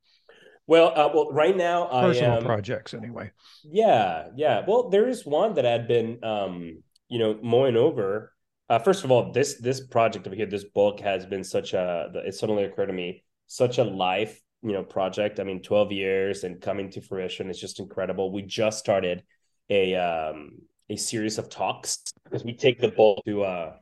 Well, 0.66 0.92
uh, 0.94 1.10
well, 1.12 1.32
right 1.32 1.56
now, 1.56 1.86
personal 1.86 2.36
am, 2.36 2.44
projects 2.44 2.94
anyway. 2.94 3.32
Yeah, 3.64 4.28
yeah. 4.36 4.62
Well, 4.66 4.88
there 4.88 5.08
is 5.08 5.26
one 5.26 5.54
that 5.54 5.66
I'd 5.66 5.88
been, 5.88 6.22
um, 6.22 6.82
you 7.08 7.18
know, 7.18 7.36
mowing 7.42 7.76
over. 7.76 8.32
Uh, 8.70 8.78
first 8.78 9.02
of 9.02 9.11
all, 9.11 9.33
this 9.33 9.56
this 9.56 9.85
project 9.85 10.28
over 10.28 10.37
here, 10.37 10.46
this 10.46 10.62
book 10.62 11.00
has 11.00 11.26
been 11.26 11.42
such 11.42 11.74
a. 11.74 12.09
It 12.24 12.35
suddenly 12.35 12.62
occurred 12.62 12.87
to 12.87 12.92
me, 12.92 13.24
such 13.48 13.78
a 13.78 13.85
life, 13.85 14.40
you 14.62 14.72
know, 14.72 14.85
project. 14.85 15.40
I 15.40 15.44
mean, 15.44 15.61
twelve 15.61 15.90
years 15.90 16.44
and 16.44 16.61
coming 16.61 16.88
to 16.92 17.00
fruition 17.00 17.50
is 17.50 17.59
just 17.59 17.80
incredible. 17.80 18.33
We 18.33 18.42
just 18.42 18.78
started 18.78 19.24
a 19.68 19.96
um 19.96 20.61
a 20.88 20.94
series 20.94 21.37
of 21.38 21.50
talks 21.50 21.98
because 22.22 22.44
we 22.44 22.54
take 22.54 22.80
the 22.80 22.92
book 22.92 23.18
to 23.26 23.42
uh 23.42 23.72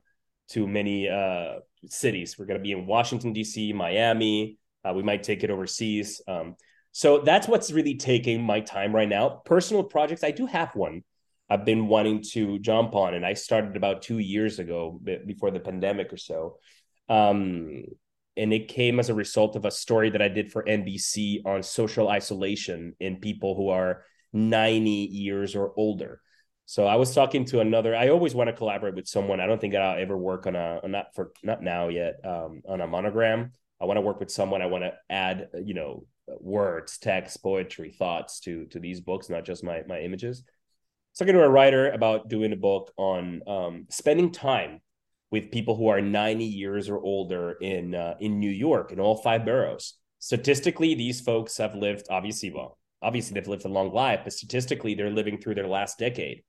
to 0.52 0.66
many 0.66 1.06
uh, 1.06 1.56
cities. 1.88 2.38
We're 2.38 2.46
going 2.46 2.58
to 2.58 2.62
be 2.62 2.72
in 2.72 2.86
Washington 2.86 3.34
D.C., 3.34 3.74
Miami. 3.74 4.56
Uh, 4.82 4.94
we 4.94 5.02
might 5.02 5.22
take 5.22 5.44
it 5.44 5.50
overseas. 5.50 6.22
Um, 6.26 6.56
so 6.92 7.18
that's 7.18 7.46
what's 7.46 7.70
really 7.70 7.96
taking 7.96 8.42
my 8.42 8.60
time 8.60 8.94
right 8.94 9.08
now. 9.08 9.42
Personal 9.44 9.84
projects, 9.84 10.24
I 10.24 10.30
do 10.30 10.46
have 10.46 10.70
one. 10.74 11.02
I've 11.50 11.64
been 11.64 11.88
wanting 11.88 12.22
to 12.32 12.58
jump 12.58 12.94
on, 12.94 13.14
and 13.14 13.24
I 13.24 13.34
started 13.34 13.76
about 13.76 14.02
two 14.02 14.18
years 14.18 14.58
ago, 14.58 15.00
before 15.26 15.50
the 15.50 15.60
pandemic 15.60 16.12
or 16.12 16.18
so. 16.18 16.58
Um, 17.08 17.84
and 18.36 18.52
it 18.52 18.68
came 18.68 19.00
as 19.00 19.08
a 19.08 19.14
result 19.14 19.56
of 19.56 19.64
a 19.64 19.70
story 19.70 20.10
that 20.10 20.22
I 20.22 20.28
did 20.28 20.52
for 20.52 20.62
NBC 20.62 21.44
on 21.44 21.62
social 21.62 22.08
isolation 22.08 22.94
in 23.00 23.16
people 23.16 23.56
who 23.56 23.70
are 23.70 24.04
90 24.32 24.90
years 24.90 25.56
or 25.56 25.72
older. 25.76 26.20
So 26.66 26.86
I 26.86 26.96
was 26.96 27.14
talking 27.14 27.46
to 27.46 27.60
another. 27.60 27.96
I 27.96 28.10
always 28.10 28.34
want 28.34 28.48
to 28.48 28.52
collaborate 28.52 28.94
with 28.94 29.08
someone. 29.08 29.40
I 29.40 29.46
don't 29.46 29.60
think 29.60 29.74
I'll 29.74 29.98
ever 29.98 30.16
work 30.16 30.46
on 30.46 30.54
a 30.54 30.80
not 30.86 31.14
for 31.14 31.32
not 31.42 31.62
now 31.62 31.88
yet 31.88 32.16
um, 32.24 32.60
on 32.68 32.82
a 32.82 32.86
monogram. 32.86 33.52
I 33.80 33.86
want 33.86 33.96
to 33.96 34.02
work 34.02 34.20
with 34.20 34.30
someone. 34.30 34.60
I 34.60 34.66
want 34.66 34.84
to 34.84 34.92
add 35.08 35.48
you 35.64 35.72
know 35.72 36.04
words, 36.40 36.98
text, 36.98 37.42
poetry, 37.42 37.90
thoughts 37.90 38.40
to 38.40 38.66
to 38.66 38.78
these 38.78 39.00
books, 39.00 39.30
not 39.30 39.46
just 39.46 39.64
my 39.64 39.82
my 39.88 40.00
images. 40.00 40.44
Talking 41.18 41.34
to 41.34 41.42
a 41.42 41.48
writer 41.48 41.90
about 41.90 42.28
doing 42.28 42.52
a 42.52 42.56
book 42.56 42.92
on 42.96 43.42
um, 43.48 43.86
spending 43.90 44.30
time 44.30 44.80
with 45.32 45.50
people 45.50 45.74
who 45.74 45.88
are 45.88 46.00
90 46.00 46.44
years 46.44 46.88
or 46.88 47.00
older 47.00 47.56
in 47.60 47.96
uh, 47.96 48.14
in 48.20 48.38
New 48.38 48.50
York 48.50 48.92
in 48.92 49.00
all 49.00 49.16
five 49.16 49.44
boroughs. 49.44 49.94
Statistically, 50.20 50.94
these 50.94 51.20
folks 51.20 51.56
have 51.56 51.74
lived 51.74 52.06
obviously 52.08 52.52
well. 52.52 52.78
Obviously, 53.02 53.34
they've 53.34 53.48
lived 53.48 53.64
a 53.64 53.68
long 53.68 53.92
life, 53.92 54.20
but 54.22 54.32
statistically, 54.32 54.94
they're 54.94 55.10
living 55.10 55.38
through 55.38 55.56
their 55.56 55.66
last 55.66 55.98
decade. 55.98 56.44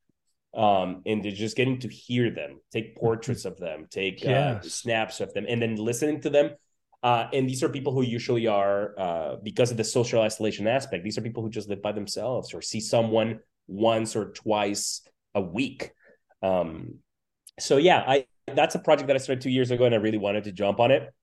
Um, 0.55 1.01
and 1.03 1.23
they're 1.23 1.31
just 1.31 1.57
getting 1.57 1.79
to 1.79 1.87
hear 1.87 2.29
them, 2.29 2.59
take 2.71 2.95
portraits 2.95 3.45
of 3.45 3.57
them, 3.57 3.87
take 3.89 4.23
uh, 4.23 4.29
yes. 4.29 4.65
uh, 4.65 4.69
snaps 4.69 5.19
of 5.19 5.33
them, 5.33 5.45
and 5.49 5.59
then 5.59 5.77
listening 5.77 6.21
to 6.21 6.29
them. 6.29 6.51
Uh, 7.01 7.27
and 7.33 7.49
these 7.49 7.63
are 7.63 7.69
people 7.69 7.93
who 7.93 8.03
usually 8.03 8.45
are, 8.45 8.93
uh, 8.99 9.35
because 9.41 9.71
of 9.71 9.77
the 9.77 9.83
social 9.83 10.21
isolation 10.21 10.67
aspect, 10.67 11.03
these 11.03 11.17
are 11.17 11.21
people 11.21 11.41
who 11.41 11.49
just 11.49 11.69
live 11.69 11.81
by 11.81 11.91
themselves 11.91 12.53
or 12.53 12.61
see 12.61 12.79
someone 12.79 13.39
once 13.69 14.15
or 14.15 14.31
twice 14.31 15.01
a 15.35 15.41
week. 15.41 15.91
Um, 16.41 16.95
so 17.59 17.77
yeah, 17.77 18.03
I 18.05 18.25
that's 18.47 18.75
a 18.75 18.79
project 18.79 19.07
that 19.07 19.15
I 19.15 19.19
started 19.19 19.41
two 19.41 19.49
years 19.49 19.71
ago, 19.71 19.85
and 19.85 19.93
I 19.93 19.99
really 19.99 20.17
wanted 20.17 20.45
to 20.45 20.51
jump 20.51 20.79
on 20.79 20.91
it. 20.91 21.13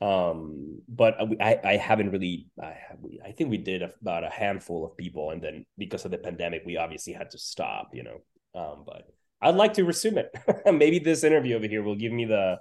Um, 0.00 0.82
but 0.88 1.16
I, 1.40 1.60
I 1.62 1.76
haven't 1.76 2.10
really. 2.10 2.46
I, 2.60 2.76
I 3.24 3.32
think 3.32 3.50
we 3.50 3.58
did 3.58 3.82
about 3.82 4.24
a 4.24 4.30
handful 4.30 4.84
of 4.84 4.96
people, 4.96 5.30
and 5.30 5.42
then 5.42 5.64
because 5.78 6.04
of 6.04 6.10
the 6.10 6.18
pandemic, 6.18 6.62
we 6.64 6.76
obviously 6.76 7.12
had 7.12 7.30
to 7.30 7.38
stop. 7.38 7.90
You 7.92 8.04
know, 8.04 8.20
um, 8.54 8.84
but 8.86 9.06
I'd 9.40 9.54
like 9.54 9.74
to 9.74 9.84
resume 9.84 10.18
it. 10.18 10.34
Maybe 10.72 10.98
this 10.98 11.24
interview 11.24 11.56
over 11.56 11.66
here 11.66 11.82
will 11.82 11.96
give 11.96 12.12
me 12.12 12.24
the 12.24 12.58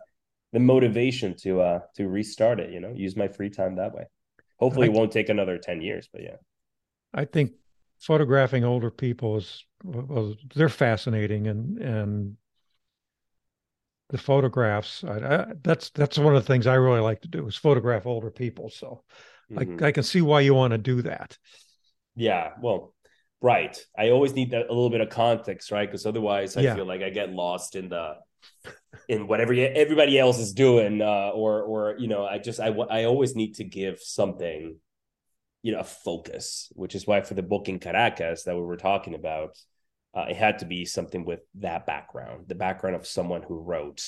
the 0.52 0.60
motivation 0.60 1.36
to 1.38 1.62
uh 1.62 1.80
to 1.96 2.08
restart 2.08 2.60
it. 2.60 2.72
You 2.72 2.80
know, 2.80 2.94
use 2.96 3.16
my 3.16 3.28
free 3.28 3.50
time 3.50 3.76
that 3.76 3.94
way. 3.94 4.06
Hopefully, 4.60 4.88
it 4.88 4.94
won't 4.94 5.12
take 5.12 5.30
another 5.30 5.58
ten 5.58 5.82
years. 5.82 6.08
But 6.12 6.24
yeah, 6.24 6.38
I 7.14 7.26
think 7.26 7.54
photographing 8.06 8.64
older 8.64 8.92
people 8.92 9.38
is 9.38 9.66
well, 9.84 10.36
they're 10.56 10.70
fascinating 10.70 11.48
and 11.48 11.78
and 11.80 12.38
the 14.10 14.18
photographs. 14.18 15.04
I, 15.04 15.18
I, 15.18 15.46
that's 15.64 15.90
that's 15.90 16.18
one 16.18 16.36
of 16.36 16.44
the 16.44 16.48
things 16.48 16.68
I 16.68 16.76
really 16.76 17.00
like 17.00 17.22
to 17.22 17.28
do 17.28 17.48
is 17.48 17.56
photograph 17.56 18.06
older 18.06 18.30
people. 18.30 18.70
So 18.70 19.04
mm-hmm. 19.52 19.84
I, 19.84 19.88
I 19.88 19.92
can 19.92 20.04
see 20.04 20.22
why 20.22 20.42
you 20.42 20.54
want 20.54 20.72
to 20.72 20.78
do 20.78 21.02
that. 21.02 21.38
Yeah, 22.16 22.52
well, 22.62 22.94
right. 23.42 23.76
I 23.98 24.10
always 24.10 24.34
need 24.34 24.52
that, 24.52 24.68
a 24.68 24.74
little 24.74 24.92
bit 24.92 25.02
of 25.02 25.10
context, 25.10 25.72
right? 25.72 25.88
Because 25.88 26.06
otherwise, 26.06 26.56
I 26.56 26.62
yeah. 26.62 26.76
feel 26.76 26.86
like 26.86 27.02
I 27.02 27.10
get 27.10 27.32
lost 27.32 27.76
in 27.76 27.90
the 27.90 28.16
in 29.08 29.28
whatever 29.28 29.54
everybody 29.54 30.20
else 30.20 30.38
is 30.38 30.54
doing, 30.54 31.02
uh, 31.02 31.32
or 31.34 31.64
or 31.64 31.96
you 31.98 32.08
know, 32.08 32.26
I 32.26 32.38
just 32.38 32.60
I 32.60 32.68
I 32.68 33.06
always 33.06 33.36
need 33.36 33.56
to 33.56 33.64
give 33.64 34.00
something, 34.00 34.78
you 35.64 35.72
know, 35.72 35.80
a 35.80 35.84
focus, 35.84 36.72
which 36.76 36.94
is 36.94 37.08
why 37.08 37.22
for 37.22 37.34
the 37.34 37.42
book 37.42 37.70
in 37.70 37.80
Caracas 37.80 38.44
that 38.44 38.56
we 38.56 38.62
were 38.62 38.78
talking 38.78 39.16
about, 39.16 39.58
uh, 40.14 40.26
it 40.30 40.36
had 40.36 40.60
to 40.60 40.66
be 40.66 40.86
something 40.86 41.26
with 41.26 41.40
that 41.56 41.86
background, 41.86 42.46
the 42.48 42.54
background 42.54 42.98
of 42.98 43.08
someone 43.08 43.42
who 43.42 43.56
wrote, 43.56 44.06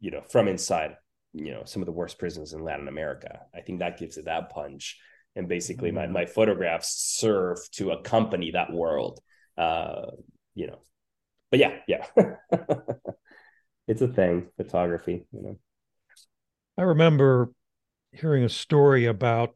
you 0.00 0.10
know, 0.10 0.22
from 0.30 0.46
inside, 0.46 0.96
you 1.32 1.50
know, 1.50 1.62
some 1.64 1.82
of 1.82 1.86
the 1.86 1.92
worst 1.92 2.18
prisons 2.18 2.52
in 2.52 2.62
Latin 2.62 2.88
America. 2.88 3.40
I 3.54 3.62
think 3.62 3.80
that 3.80 3.98
gives 3.98 4.18
it 4.18 4.26
that 4.26 4.50
punch. 4.50 4.98
And 5.34 5.48
basically, 5.48 5.90
mm-hmm. 5.90 6.12
my 6.12 6.20
my 6.20 6.26
photographs 6.26 7.16
serve 7.18 7.58
to 7.72 7.92
accompany 7.92 8.50
that 8.50 8.72
world. 8.72 9.20
Uh, 9.56 10.06
you 10.54 10.66
know, 10.66 10.80
but 11.50 11.60
yeah, 11.60 11.78
yeah, 11.88 12.06
it's 13.88 14.02
a 14.02 14.08
thing. 14.08 14.48
Photography, 14.56 15.24
you 15.32 15.42
know. 15.42 15.58
I 16.76 16.82
remember 16.82 17.52
hearing 18.12 18.44
a 18.44 18.48
story 18.48 19.06
about 19.06 19.54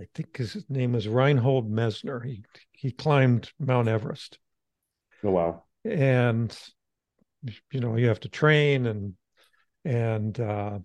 I 0.00 0.06
think 0.14 0.36
his 0.36 0.64
name 0.68 0.92
was 0.92 1.06
Reinhold 1.06 1.70
Messner. 1.70 2.24
He 2.24 2.42
he 2.72 2.90
climbed 2.90 3.52
Mount 3.58 3.88
Everest, 3.88 4.38
Oh 5.22 5.30
wow. 5.30 5.64
And 5.84 6.56
you 7.70 7.80
know, 7.80 7.96
you 7.96 8.08
have 8.08 8.20
to 8.20 8.28
train 8.28 8.86
and 8.86 9.14
and 9.84 10.38
uh 10.40 10.78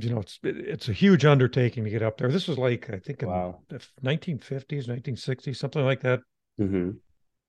you 0.00 0.10
know, 0.10 0.20
it's 0.20 0.38
it's 0.44 0.88
a 0.88 0.92
huge 0.92 1.24
undertaking 1.24 1.82
to 1.84 1.90
get 1.90 2.02
up 2.02 2.18
there. 2.18 2.30
This 2.30 2.46
was 2.46 2.56
like 2.56 2.88
I 2.90 2.98
think 2.98 3.22
in 3.22 3.28
wow. 3.28 3.58
the 3.68 3.78
1950s, 4.04 4.86
1960s, 4.86 5.56
something 5.56 5.84
like 5.84 6.00
that. 6.02 6.20
Mm-hmm. 6.60 6.90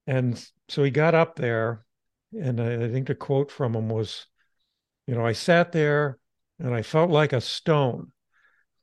And 0.08 0.52
so 0.68 0.84
he 0.84 0.90
got 0.90 1.14
up 1.14 1.36
there, 1.36 1.86
and 2.34 2.60
I, 2.60 2.86
I 2.86 2.92
think 2.92 3.08
the 3.08 3.14
quote 3.14 3.52
from 3.52 3.76
him 3.76 3.88
was, 3.88 4.26
"You 5.06 5.14
know, 5.14 5.26
I 5.26 5.34
sat 5.34 5.72
there 5.72 6.18
and 6.58 6.74
I 6.74 6.82
felt 6.82 7.12
like 7.12 7.34
a 7.34 7.42
stone 7.42 8.12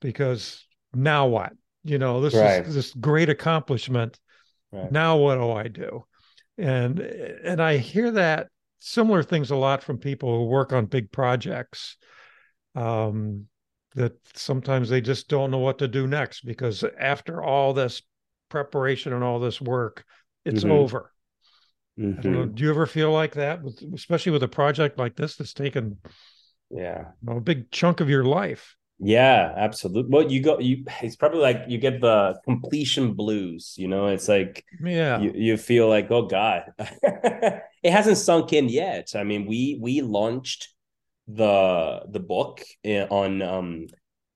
because 0.00 0.64
now 0.96 1.26
what? 1.26 1.52
You 1.84 1.98
know, 1.98 2.20
this 2.20 2.34
right. 2.34 2.66
is 2.66 2.74
this 2.74 2.92
great 2.94 3.28
accomplishment, 3.28 4.18
Right. 4.72 4.92
Now 4.92 5.16
what 5.16 5.36
do 5.36 5.50
I 5.52 5.68
do? 5.68 6.04
And 6.58 7.00
and 7.00 7.62
I 7.62 7.76
hear 7.78 8.10
that 8.12 8.48
similar 8.78 9.22
things 9.22 9.50
a 9.50 9.56
lot 9.56 9.82
from 9.82 9.98
people 9.98 10.36
who 10.36 10.46
work 10.46 10.72
on 10.72 10.86
big 10.86 11.12
projects. 11.12 11.96
Um, 12.74 13.46
that 13.94 14.12
sometimes 14.34 14.90
they 14.90 15.00
just 15.00 15.28
don't 15.28 15.50
know 15.50 15.58
what 15.58 15.78
to 15.78 15.88
do 15.88 16.06
next 16.06 16.44
because 16.44 16.84
after 17.00 17.42
all 17.42 17.72
this 17.72 18.02
preparation 18.50 19.14
and 19.14 19.24
all 19.24 19.40
this 19.40 19.58
work, 19.58 20.04
it's 20.44 20.64
mm-hmm. 20.64 20.72
over. 20.72 21.12
Mm-hmm. 21.98 22.52
do 22.52 22.62
you 22.62 22.68
ever 22.68 22.84
feel 22.84 23.10
like 23.10 23.32
that, 23.34 23.60
especially 23.94 24.32
with 24.32 24.42
a 24.42 24.48
project 24.48 24.98
like 24.98 25.16
this 25.16 25.36
that's 25.36 25.54
taken, 25.54 25.96
yeah, 26.70 27.06
you 27.22 27.30
know, 27.30 27.38
a 27.38 27.40
big 27.40 27.70
chunk 27.70 28.00
of 28.00 28.10
your 28.10 28.24
life? 28.24 28.76
Yeah, 28.98 29.52
absolutely. 29.56 30.10
Well, 30.10 30.30
you 30.30 30.40
go 30.40 30.58
you 30.58 30.84
it's 31.02 31.16
probably 31.16 31.40
like 31.40 31.64
you 31.68 31.78
get 31.78 32.00
the 32.00 32.40
completion 32.44 33.14
blues, 33.14 33.74
you 33.76 33.88
know, 33.88 34.08
it's 34.08 34.28
like 34.28 34.64
yeah, 34.82 35.20
you, 35.20 35.32
you 35.34 35.56
feel 35.56 35.88
like, 35.88 36.10
oh 36.10 36.26
God. 36.26 36.72
it 36.78 37.92
hasn't 37.92 38.18
sunk 38.18 38.52
in 38.52 38.68
yet. 38.68 39.12
I 39.14 39.24
mean, 39.24 39.46
we 39.46 39.78
we 39.80 40.00
launched 40.00 40.68
the 41.28 42.02
the 42.08 42.20
book 42.20 42.62
on 42.84 43.42
um 43.42 43.86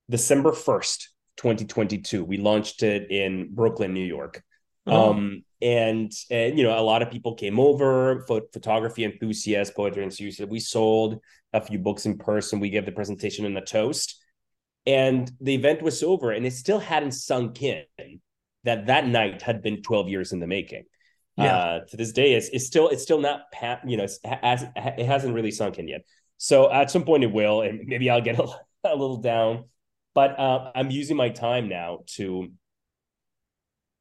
December 0.08 0.52
1st, 0.52 1.04
2022. 1.36 2.24
We 2.24 2.36
launched 2.36 2.82
it 2.82 3.10
in 3.10 3.54
Brooklyn, 3.54 3.94
New 3.94 4.04
York. 4.04 4.42
Oh. 4.86 5.10
Um 5.10 5.44
and 5.62 6.12
and 6.30 6.58
you 6.58 6.64
know, 6.64 6.78
a 6.78 6.82
lot 6.82 7.02
of 7.02 7.10
people 7.10 7.34
came 7.34 7.58
over, 7.58 8.26
photography 8.26 9.04
enthusiasts, 9.04 9.74
poetry 9.74 10.02
enthusiasts. 10.02 10.40
We 10.50 10.60
sold 10.60 11.20
a 11.52 11.60
few 11.60 11.78
books 11.78 12.06
in 12.06 12.18
person. 12.18 12.60
We 12.60 12.70
gave 12.70 12.84
the 12.84 12.92
presentation 12.92 13.46
in 13.46 13.54
the 13.54 13.60
toast 13.62 14.19
and 14.86 15.30
the 15.40 15.54
event 15.54 15.82
was 15.82 16.02
over 16.02 16.30
and 16.30 16.46
it 16.46 16.52
still 16.52 16.78
hadn't 16.78 17.12
sunk 17.12 17.62
in 17.62 17.84
that 18.64 18.86
that 18.86 19.06
night 19.06 19.42
had 19.42 19.62
been 19.62 19.82
12 19.82 20.08
years 20.08 20.32
in 20.32 20.40
the 20.40 20.46
making. 20.46 20.84
Yeah. 21.36 21.56
Uh, 21.56 21.80
to 21.86 21.96
this 21.96 22.12
day 22.12 22.34
it's, 22.34 22.48
it's 22.48 22.66
still 22.66 22.88
it's 22.88 23.02
still 23.02 23.20
not 23.20 23.42
you 23.86 23.96
know 23.96 24.06
as, 24.42 24.66
it 24.74 25.06
hasn't 25.06 25.34
really 25.34 25.50
sunk 25.50 25.78
in 25.78 25.88
yet. 25.88 26.02
So 26.38 26.70
at 26.70 26.90
some 26.90 27.04
point 27.04 27.24
it 27.24 27.32
will 27.32 27.62
and 27.62 27.86
maybe 27.86 28.10
i'll 28.10 28.20
get 28.20 28.38
a, 28.38 28.46
a 28.84 28.96
little 28.96 29.18
down. 29.18 29.64
But 30.14 30.38
uh, 30.38 30.72
i'm 30.74 30.90
using 30.90 31.16
my 31.16 31.28
time 31.28 31.68
now 31.68 32.00
to 32.14 32.50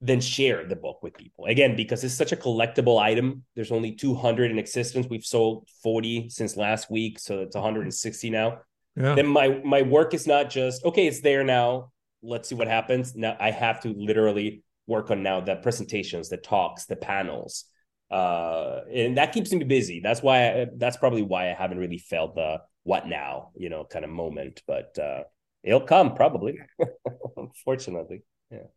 then 0.02 0.22
share 0.22 0.65
the 0.65 0.78
book 0.78 1.04
with 1.04 1.13
people. 1.18 1.46
Again 1.46 1.76
because 1.76 2.04
it's 2.04 2.13
such 2.13 2.32
a 2.32 2.38
collectible 2.38 3.00
item. 3.00 3.44
There's 3.56 3.72
only 3.72 3.92
200 3.92 4.50
in 4.50 4.58
existence. 4.58 5.08
We've 5.10 5.26
sold 5.26 5.68
40 5.84 6.30
since 6.30 6.56
last 6.58 6.89
week 6.89 7.20
so 7.20 7.42
it's 7.42 7.56
160 7.56 8.30
now 8.30 8.60
yeah. 9.00 9.15
then 9.15 9.27
my 9.27 9.62
my 9.63 9.81
work 9.81 10.13
is 10.13 10.27
not 10.27 10.50
just 10.50 10.83
okay 10.83 11.08
it's 11.08 11.21
there 11.21 11.43
now. 11.43 11.91
Let's 12.21 12.50
see 12.50 12.56
what 12.56 12.67
happens. 12.67 13.15
Now 13.15 13.37
i 13.39 13.50
have 13.50 13.79
to 13.81 13.93
literally 13.97 14.63
work 14.87 15.10
on 15.10 15.23
now 15.23 15.39
the 15.39 15.56
presentations 15.56 16.29
the 16.29 16.37
talks 16.37 16.85
the 16.85 16.97
panels. 16.97 17.65
Uh 18.12 18.81
and 18.93 19.17
that 19.17 19.31
keeps 19.33 19.52
me 19.52 19.63
busy. 19.63 20.02
That's 20.02 20.21
why 20.21 20.50
I, 20.50 20.67
that's 20.75 20.97
probably 20.97 21.21
why 21.21 21.50
i 21.50 21.54
haven't 21.54 21.77
really 21.77 22.00
felt 22.00 22.35
the 22.35 22.58
what 22.83 23.08
now 23.08 23.52
you 23.56 23.69
know 23.69 23.85
kind 23.85 24.04
of 24.04 24.12
moment. 24.12 24.62
But 24.67 24.97
uh 25.00 25.23
it'll 25.63 25.81
come 25.81 26.13
probably 26.15 26.60
unfortunately. 27.37 28.23
Yeah. 28.52 28.67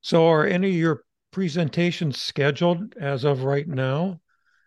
So 0.00 0.26
are 0.26 0.46
any 0.46 0.70
of 0.70 0.74
your 0.74 1.04
presentations 1.30 2.20
scheduled 2.20 2.94
as 3.00 3.24
of 3.24 3.44
right 3.44 3.68
now 3.68 4.20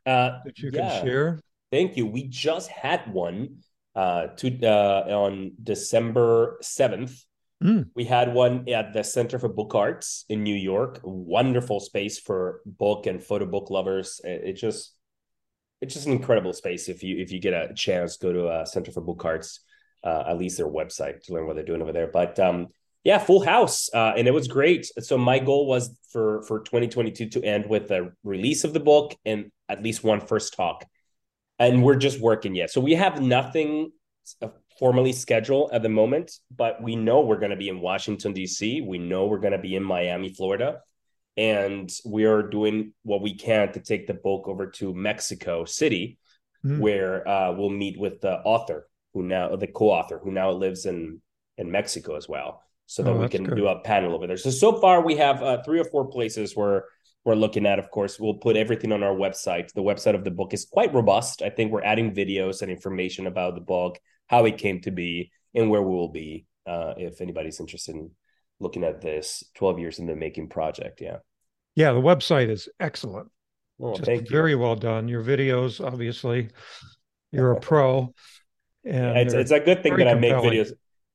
uh 0.05 0.39
that 0.45 0.57
you 0.59 0.71
yeah. 0.73 0.89
can 0.89 1.05
share? 1.05 1.39
Thank 1.69 1.97
you. 1.97 2.05
We 2.05 2.23
just 2.27 2.69
had 2.69 3.11
one 3.11 3.63
uh, 3.95 4.27
to 4.37 4.65
uh, 4.65 5.05
on 5.09 5.53
December 5.61 6.57
seventh. 6.61 7.23
Mm. 7.63 7.89
We 7.95 8.05
had 8.05 8.33
one 8.33 8.67
at 8.69 8.93
the 8.93 9.03
Center 9.03 9.37
for 9.37 9.49
Book 9.49 9.75
Arts 9.75 10.25
in 10.29 10.43
New 10.43 10.55
York. 10.55 10.99
Wonderful 11.03 11.79
space 11.79 12.19
for 12.19 12.61
book 12.65 13.05
and 13.05 13.21
photo 13.21 13.45
book 13.45 13.69
lovers. 13.69 14.19
It, 14.23 14.53
just 14.53 14.95
it's 15.81 15.93
just 15.93 16.07
an 16.07 16.13
incredible 16.13 16.53
space. 16.53 16.89
If 16.89 17.03
you 17.03 17.17
if 17.17 17.31
you 17.31 17.39
get 17.39 17.53
a 17.53 17.73
chance, 17.75 18.17
go 18.17 18.33
to 18.33 18.47
uh, 18.47 18.65
Center 18.65 18.91
for 18.91 19.01
Book 19.01 19.23
Arts. 19.25 19.59
uh, 20.03 20.23
at 20.27 20.37
least 20.37 20.57
their 20.57 20.67
website 20.67 21.21
to 21.23 21.33
learn 21.33 21.45
what 21.45 21.55
they're 21.55 21.65
doing 21.65 21.81
over 21.81 21.91
there. 21.91 22.07
But 22.07 22.39
um, 22.39 22.67
yeah, 23.03 23.17
full 23.19 23.43
house, 23.43 23.89
uh, 23.93 24.13
and 24.17 24.27
it 24.27 24.33
was 24.33 24.47
great. 24.47 24.85
So 24.99 25.17
my 25.17 25.39
goal 25.39 25.67
was 25.67 25.95
for 26.11 26.43
for 26.43 26.59
2022 26.61 27.29
to 27.29 27.43
end 27.43 27.67
with 27.67 27.87
the 27.87 28.13
release 28.23 28.63
of 28.63 28.73
the 28.73 28.79
book 28.79 29.15
and 29.25 29.51
at 29.69 29.83
least 29.83 30.03
one 30.03 30.21
first 30.21 30.53
talk, 30.53 30.85
and 31.61 31.83
we're 31.83 31.95
just 31.95 32.19
working 32.19 32.55
yet. 32.55 32.71
So 32.71 32.81
we 32.81 32.95
have 32.95 33.21
nothing 33.21 33.91
uh, 34.41 34.47
formally 34.79 35.13
scheduled 35.13 35.71
at 35.71 35.83
the 35.83 35.89
moment, 35.89 36.31
but 36.55 36.81
we 36.81 36.95
know 36.95 37.21
we're 37.21 37.39
going 37.39 37.51
to 37.51 37.55
be 37.57 37.69
in 37.69 37.79
Washington 37.79 38.33
D.C. 38.33 38.81
We 38.81 38.97
know 38.97 39.27
we're 39.27 39.39
going 39.39 39.53
to 39.53 39.59
be 39.59 39.75
in 39.75 39.83
Miami, 39.83 40.33
Florida, 40.33 40.79
and 41.37 41.89
we 42.03 42.25
are 42.25 42.41
doing 42.41 42.93
what 43.03 43.21
we 43.21 43.35
can 43.35 43.71
to 43.73 43.79
take 43.79 44.07
the 44.07 44.15
book 44.15 44.47
over 44.47 44.67
to 44.71 44.93
Mexico 44.93 45.63
City, 45.65 46.17
mm. 46.65 46.79
where 46.79 47.27
uh, 47.27 47.53
we'll 47.53 47.69
meet 47.69 47.99
with 47.99 48.21
the 48.21 48.39
author 48.39 48.87
who 49.13 49.21
now 49.23 49.55
the 49.55 49.67
co-author 49.67 50.19
who 50.23 50.31
now 50.31 50.49
lives 50.49 50.85
in 50.87 51.21
in 51.57 51.69
Mexico 51.69 52.15
as 52.15 52.27
well, 52.27 52.63
so 52.87 53.03
that 53.03 53.11
oh, 53.11 53.19
we 53.19 53.29
can 53.29 53.43
good. 53.43 53.55
do 53.55 53.67
a 53.67 53.79
panel 53.81 54.15
over 54.15 54.25
there. 54.25 54.37
So 54.37 54.49
so 54.49 54.79
far 54.81 55.01
we 55.01 55.17
have 55.17 55.43
uh, 55.43 55.61
three 55.63 55.79
or 55.79 55.85
four 55.85 56.07
places 56.07 56.55
where 56.55 56.85
we're 57.23 57.35
looking 57.35 57.65
at. 57.65 57.79
Of 57.79 57.91
course, 57.91 58.19
we'll 58.19 58.35
put 58.35 58.55
everything 58.55 58.91
on 58.91 59.03
our 59.03 59.13
website. 59.13 59.71
The 59.73 59.83
website 59.83 60.15
of 60.15 60.23
the 60.23 60.31
book 60.31 60.53
is 60.53 60.65
quite 60.65 60.93
robust. 60.93 61.41
I 61.41 61.49
think 61.49 61.71
we're 61.71 61.83
adding 61.83 62.13
videos 62.13 62.61
and 62.61 62.71
information 62.71 63.27
about 63.27 63.55
the 63.55 63.61
book, 63.61 63.99
how 64.27 64.45
it 64.45 64.57
came 64.57 64.81
to 64.81 64.91
be, 64.91 65.31
and 65.53 65.69
where 65.69 65.81
we 65.81 65.93
will 65.93 66.11
be. 66.11 66.45
Uh, 66.65 66.93
if 66.97 67.21
anybody's 67.21 67.59
interested 67.59 67.95
in 67.95 68.11
looking 68.59 68.83
at 68.83 69.01
this 69.01 69.43
12 69.55 69.79
years 69.79 69.99
in 69.99 70.05
the 70.05 70.15
making 70.15 70.49
project, 70.49 71.01
yeah. 71.01 71.17
Yeah, 71.75 71.93
the 71.93 72.01
website 72.01 72.49
is 72.49 72.69
excellent. 72.79 73.29
Well, 73.77 73.95
Just 73.95 74.05
thank 74.05 74.29
you. 74.29 74.29
Very 74.29 74.55
well 74.55 74.75
done. 74.75 75.07
Your 75.07 75.23
videos, 75.23 75.83
obviously, 75.85 76.49
you're 77.31 77.51
a 77.51 77.59
pro. 77.59 78.13
And 78.83 79.15
it's, 79.15 79.35
it's 79.35 79.51
a 79.51 79.59
good 79.59 79.83
thing 79.83 79.95
that 79.97 80.07
I 80.07 80.15
make 80.15 80.33
videos. 80.33 80.71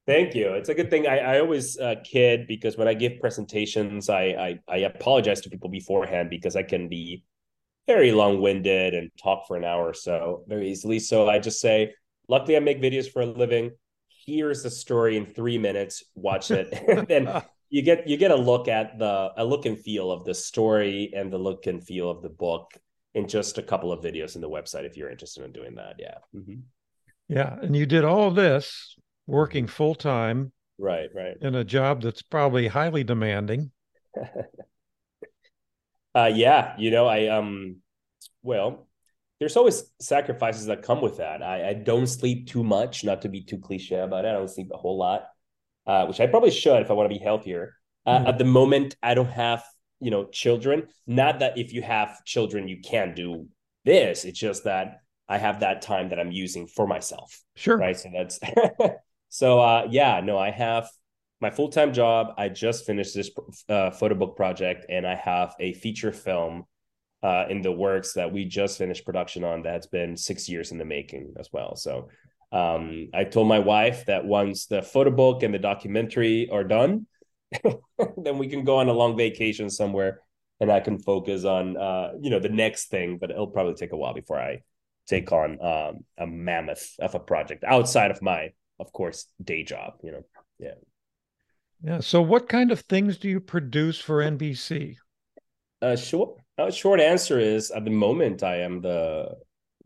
Thank 0.07 0.37
you. 0.37 0.53
It's 0.53 0.69
a 0.69 0.75
good 0.75 0.89
thing. 0.89 1.09
I, 1.09 1.19
I 1.19 1.41
always 1.41 1.79
uh, 1.79 1.97
kid 2.05 2.47
because 2.47 2.77
when 2.77 2.87
I 2.87 2.95
give 2.95 3.19
presentations, 3.21 4.09
I, 4.09 4.23
I, 4.23 4.59
I 4.69 4.77
apologize 4.79 5.41
to 5.43 5.51
people 5.51 5.69
beforehand 5.69 6.31
because 6.31 6.55
I 6.55 6.63
can 6.63 6.89
be 6.89 7.25
very 7.89 8.13
long 8.13 8.41
winded 8.41 8.95
and 8.95 9.11
talk 9.21 9.49
for 9.49 9.57
an 9.57 9.65
hour 9.65 9.89
or 9.89 9.95
so 9.95 10.45
very 10.47 10.71
easily. 10.71 11.01
So 11.01 11.29
I 11.29 11.41
just 11.41 11.61
say, 11.61 11.93
luckily, 12.29 12.57
I 12.57 12.61
make 12.61 12.81
videos 12.81 13.11
for 13.11 13.23
a 13.23 13.27
living. 13.27 13.73
Here's 14.25 14.63
the 14.63 14.71
story 14.71 15.17
in 15.17 15.27
three 15.27 15.59
minutes. 15.59 16.05
Watch 16.15 16.53
it, 16.53 16.73
and 16.89 17.07
then 17.09 17.43
you 17.71 17.83
get 17.83 18.07
you 18.07 18.17
get 18.17 18.31
a 18.31 18.37
look 18.37 18.69
at 18.69 18.99
the 18.99 19.33
a 19.37 19.45
look 19.45 19.67
and 19.67 19.79
feel 19.79 20.13
of 20.13 20.25
the 20.25 20.35
story 20.35 21.13
and 21.17 21.33
the 21.33 21.39
look 21.39 21.67
and 21.67 21.85
feel 21.85 22.11
of 22.11 22.23
the 22.23 22.29
book 22.29 22.73
in 23.15 23.27
just 23.27 23.59
a 23.59 23.63
couple 23.63 23.93
of 23.93 24.05
videos 24.05 24.35
in 24.35 24.41
the 24.41 24.51
website 24.51 24.85
if 24.85 24.97
you're 24.97 25.11
interested 25.11 25.45
in 25.45 25.53
doing 25.53 25.75
that. 25.77 25.95
Yeah. 25.99 26.19
Mm-hmm. 26.35 26.61
Yeah. 27.29 27.57
And 27.61 27.75
you 27.75 27.87
did 27.87 28.05
all 28.05 28.31
this 28.31 28.97
working 29.27 29.66
full 29.66 29.95
time. 29.95 30.53
Right, 30.79 31.09
right. 31.14 31.37
In 31.41 31.55
a 31.55 31.64
job 31.64 32.03
that's 32.03 32.22
probably 32.22 32.68
highly 32.68 33.05
demanding. 33.05 33.70
uh 36.14 36.31
yeah, 36.35 36.74
you 36.79 36.91
know, 36.91 37.07
I 37.07 37.29
um 37.29 37.77
well, 38.43 38.87
there's 39.39 39.57
always 39.57 39.85
sacrifices 40.01 40.66
that 40.66 40.83
come 40.83 41.03
with 41.03 41.18
that. 41.18 41.43
I, 41.43 41.70
I 41.70 41.74
don't 41.74 42.07
sleep 42.07 42.49
too 42.49 42.64
much, 42.64 43.05
not 43.05 43.22
to 43.22 43.29
be 43.29 43.43
too 43.43 43.59
cliche 43.59 43.99
about 43.99 44.24
it. 44.24 44.29
I 44.29 44.33
don't 44.33 44.49
sleep 44.49 44.70
a 44.72 44.79
whole 44.79 44.97
lot, 44.97 45.27
uh, 45.87 46.07
which 46.07 46.20
I 46.20 46.27
probably 46.27 46.51
should 46.51 46.81
if 46.81 46.91
I 46.91 46.95
want 46.95 47.11
to 47.11 47.18
be 47.18 47.22
healthier. 47.22 47.74
Uh, 48.07 48.18
mm-hmm. 48.18 48.29
At 48.29 48.39
the 48.39 48.45
moment, 48.45 48.97
I 49.03 49.14
don't 49.14 49.31
have, 49.31 49.62
you 50.01 50.11
know, 50.11 50.27
children. 50.27 50.85
Not 51.07 51.41
that 51.41 51.59
if 51.59 51.72
you 51.72 51.83
have 51.83 52.24
children, 52.24 52.68
you 52.68 52.81
can't 52.81 53.14
do 53.14 53.49
this. 53.85 54.24
It's 54.24 54.39
just 54.39 54.64
that 54.64 55.01
I 55.29 55.39
have 55.39 55.61
that 55.61 55.83
time 55.83 56.11
that 56.11 56.20
I'm 56.20 56.33
using 56.33 56.66
for 56.66 56.87
myself. 56.87 57.39
Sure. 57.57 57.77
Right. 57.77 57.99
So 57.99 58.11
that's 58.14 58.39
so 59.37 59.61
uh 59.61 59.87
yeah, 59.91 60.22
no, 60.24 60.39
I 60.39 60.51
have 60.51 60.89
my 61.43 61.51
full-time 61.51 61.93
job. 61.93 62.28
I 62.39 62.49
just 62.49 62.87
finished 62.87 63.14
this 63.14 63.30
uh, 63.68 63.91
photo 63.91 64.14
book 64.14 64.34
project 64.34 64.87
and 64.89 65.07
I 65.07 65.14
have 65.14 65.55
a 65.61 65.74
feature 65.74 66.12
film 66.12 66.64
uh 67.22 67.45
in 67.51 67.61
the 67.61 67.72
works 67.72 68.14
that 68.14 68.32
we 68.32 68.47
just 68.47 68.78
finished 68.78 69.05
production 69.05 69.45
on 69.45 69.61
that's 69.61 69.89
been 69.89 70.16
6 70.16 70.49
years 70.49 70.72
in 70.72 70.78
the 70.78 70.87
making 70.87 71.34
as 71.39 71.51
well. 71.53 71.76
So 71.76 72.09
um 72.51 73.09
I 73.12 73.24
told 73.24 73.47
my 73.47 73.59
wife 73.59 74.07
that 74.07 74.24
once 74.24 74.66
the 74.66 74.80
photo 74.80 75.11
book 75.11 75.43
and 75.43 75.53
the 75.53 75.59
documentary 75.59 76.49
are 76.51 76.64
done, 76.64 77.07
then 78.24 78.39
we 78.39 78.49
can 78.49 78.64
go 78.64 78.78
on 78.78 78.89
a 78.89 78.99
long 79.01 79.18
vacation 79.18 79.68
somewhere 79.68 80.22
and 80.61 80.72
I 80.72 80.80
can 80.80 80.99
focus 80.99 81.45
on 81.45 81.76
uh 81.76 82.12
you 82.22 82.30
know 82.30 82.41
the 82.41 82.57
next 82.64 82.89
thing, 82.89 83.18
but 83.20 83.30
it'll 83.30 83.55
probably 83.57 83.74
take 83.74 83.93
a 83.93 83.99
while 83.99 84.14
before 84.14 84.41
I 84.41 84.62
take 85.07 85.30
on 85.30 85.51
um, 85.61 86.05
a 86.18 86.26
mammoth 86.26 86.95
of 86.99 87.14
a 87.14 87.20
project 87.20 87.64
outside 87.64 88.11
of 88.11 88.20
my, 88.22 88.51
of 88.79 88.93
course, 88.93 89.27
day 89.43 89.62
job. 89.62 89.95
You 90.03 90.12
know, 90.12 90.22
yeah. 90.59 90.74
Yeah. 91.83 92.01
So, 92.01 92.22
what 92.22 92.49
kind 92.49 92.70
of 92.70 92.81
things 92.81 93.18
do 93.18 93.29
you 93.29 93.41
produce 93.41 94.01
for 94.01 94.22
NBC? 94.22 94.97
Uh, 95.83 95.97
short, 95.97 96.39
uh, 96.59 96.70
short 96.70 97.01
answer 97.01 97.39
is 97.39 97.70
at 97.70 97.85
the 97.85 97.91
moment 97.91 98.43
I 98.43 98.61
am 98.61 98.81
the 98.81 99.37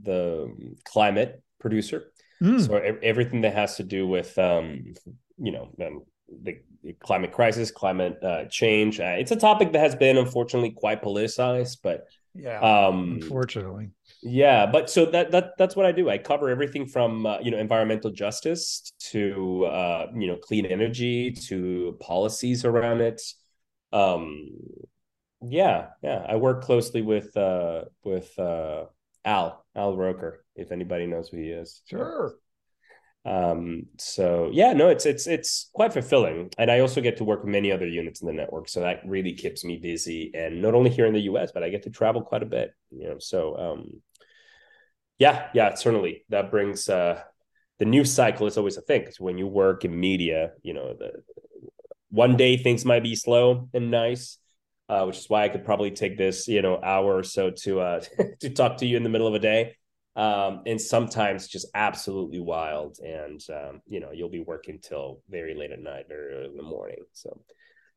the 0.03 0.77
climate 0.85 1.43
producer. 1.59 2.05
Mm. 2.43 2.67
So 2.67 2.77
everything 3.03 3.43
that 3.43 3.55
has 3.55 3.77
to 3.77 3.83
do 3.83 4.07
with 4.07 4.39
um, 4.39 4.95
you 5.39 5.53
know 5.53 5.71
um, 5.85 6.03
the, 6.43 6.59
the, 6.83 6.95
climate 6.95 7.33
crisis, 7.33 7.71
climate 7.71 8.17
uh, 8.23 8.45
change. 8.47 8.99
Uh, 8.99 9.17
it's 9.19 9.31
a 9.31 9.37
topic 9.37 9.73
that 9.73 9.81
has 9.81 9.95
been 9.95 10.17
unfortunately 10.17 10.71
quite 10.71 11.03
politicized, 11.03 11.79
but 11.83 12.07
yeah, 12.35 12.61
um, 12.61 13.19
unfortunately, 13.21 13.91
yeah, 14.23 14.67
but 14.67 14.91
so 14.91 15.07
that 15.07 15.31
that 15.31 15.57
that's 15.57 15.75
what 15.75 15.87
I 15.87 15.93
do. 15.93 16.11
I 16.11 16.19
cover 16.19 16.51
everything 16.51 16.87
from 16.87 17.27
uh, 17.27 17.39
you 17.41 17.51
know 17.51 17.59
environmental 17.59 18.11
justice 18.11 18.91
to 19.11 19.65
uh, 19.65 20.07
you 20.15 20.27
know 20.27 20.37
clean 20.37 20.67
energy 20.67 21.33
to 21.49 21.97
policies 22.01 22.65
around 22.65 23.01
it. 23.01 23.23
Um, 23.93 24.51
yeah, 25.43 25.89
yeah. 26.03 26.25
I 26.29 26.37
work 26.37 26.63
closely 26.63 27.03
with 27.03 27.35
uh, 27.37 27.85
with 28.05 28.39
uh, 28.39 28.87
Al 29.25 29.65
Al 29.75 29.97
Roker, 29.97 30.45
if 30.55 30.71
anybody 30.71 31.07
knows 31.07 31.29
who 31.29 31.39
he 31.39 31.51
is. 31.51 31.81
Sure. 31.87 32.35
Um, 33.25 33.87
so 33.99 34.51
yeah, 34.53 34.73
no, 34.73 34.89
it's 34.89 35.07
it's 35.07 35.27
it's 35.27 35.71
quite 35.73 35.93
fulfilling, 35.93 36.51
and 36.59 36.71
I 36.71 36.81
also 36.81 37.01
get 37.01 37.19
to 37.19 37.25
work 37.25 37.43
with 37.43 37.51
many 37.53 37.71
other 37.71 37.87
units 37.87 38.21
in 38.23 38.27
the 38.27 38.33
network, 38.33 38.69
so 38.69 38.81
that 38.81 39.01
really 39.07 39.35
keeps 39.35 39.65
me 39.65 39.77
busy. 39.77 40.31
And 40.35 40.63
not 40.63 40.75
only 40.75 40.91
here 40.91 41.07
in 41.07 41.13
the 41.13 41.23
U.S., 41.23 41.53
but 41.53 41.63
I 41.63 41.69
get 41.69 41.83
to 41.83 41.91
travel 41.91 42.23
quite 42.23 42.43
a 42.43 42.47
bit. 42.47 42.75
You 42.91 43.09
know, 43.09 43.19
so 43.19 43.57
um, 43.59 44.01
yeah, 45.21 45.49
yeah, 45.53 45.75
certainly 45.75 46.25
that 46.31 46.51
brings 46.51 46.89
uh, 46.89 47.23
the 47.79 47.85
news 47.85 48.13
cycle 48.13 48.47
is 48.47 48.57
always 48.57 48.79
a 48.79 48.81
thing 48.81 49.03
because 49.03 49.21
when 49.21 49.37
you 49.37 49.47
work 49.47 49.85
in 49.85 50.01
media, 50.01 50.53
you 50.63 50.73
know, 50.73 50.95
the 50.99 51.23
one 52.09 52.37
day 52.37 52.57
things 52.57 52.87
might 52.87 53.03
be 53.03 53.15
slow 53.15 53.69
and 53.75 53.91
nice, 53.91 54.39
uh, 54.89 55.05
which 55.05 55.19
is 55.19 55.29
why 55.29 55.45
I 55.45 55.51
could 55.51 55.65
probably 55.65 55.91
take 55.91 56.17
this, 56.17 56.49
you 56.49 56.63
know, 56.63 56.81
hour 56.83 57.19
or 57.19 57.23
so 57.23 57.51
to 57.51 57.81
uh, 57.81 58.01
to 58.41 58.49
talk 58.49 58.79
to 58.79 58.87
you 58.87 58.97
in 58.97 59.03
the 59.03 59.11
middle 59.11 59.27
of 59.27 59.35
a 59.35 59.39
day. 59.39 59.77
Um, 60.17 60.63
and 60.67 60.81
sometimes 60.81 61.47
just 61.47 61.69
absolutely 61.75 62.41
wild, 62.41 62.99
and 62.99 63.41
um, 63.51 63.83
you 63.87 64.01
know, 64.01 64.11
you'll 64.13 64.29
be 64.29 64.43
working 64.43 64.81
till 64.83 65.23
very 65.29 65.55
late 65.55 65.71
at 65.71 65.81
night 65.81 66.11
or 66.11 66.45
in 66.45 66.57
the 66.57 66.63
morning. 66.63 66.99
So 67.13 67.41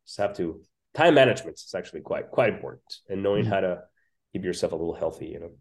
just 0.06 0.18
have 0.20 0.36
to 0.38 0.62
time 0.94 1.16
management 1.16 1.56
is 1.56 1.74
actually 1.74 2.02
quite 2.02 2.30
quite 2.30 2.54
important, 2.54 3.00
and 3.10 3.24
knowing 3.24 3.44
mm-hmm. 3.44 3.54
how 3.54 3.62
to 3.62 3.84
keep 4.34 4.44
yourself 4.44 4.74
a 4.74 4.76
little 4.76 4.94
healthy, 4.94 5.28
you 5.28 5.40
know. 5.40 5.52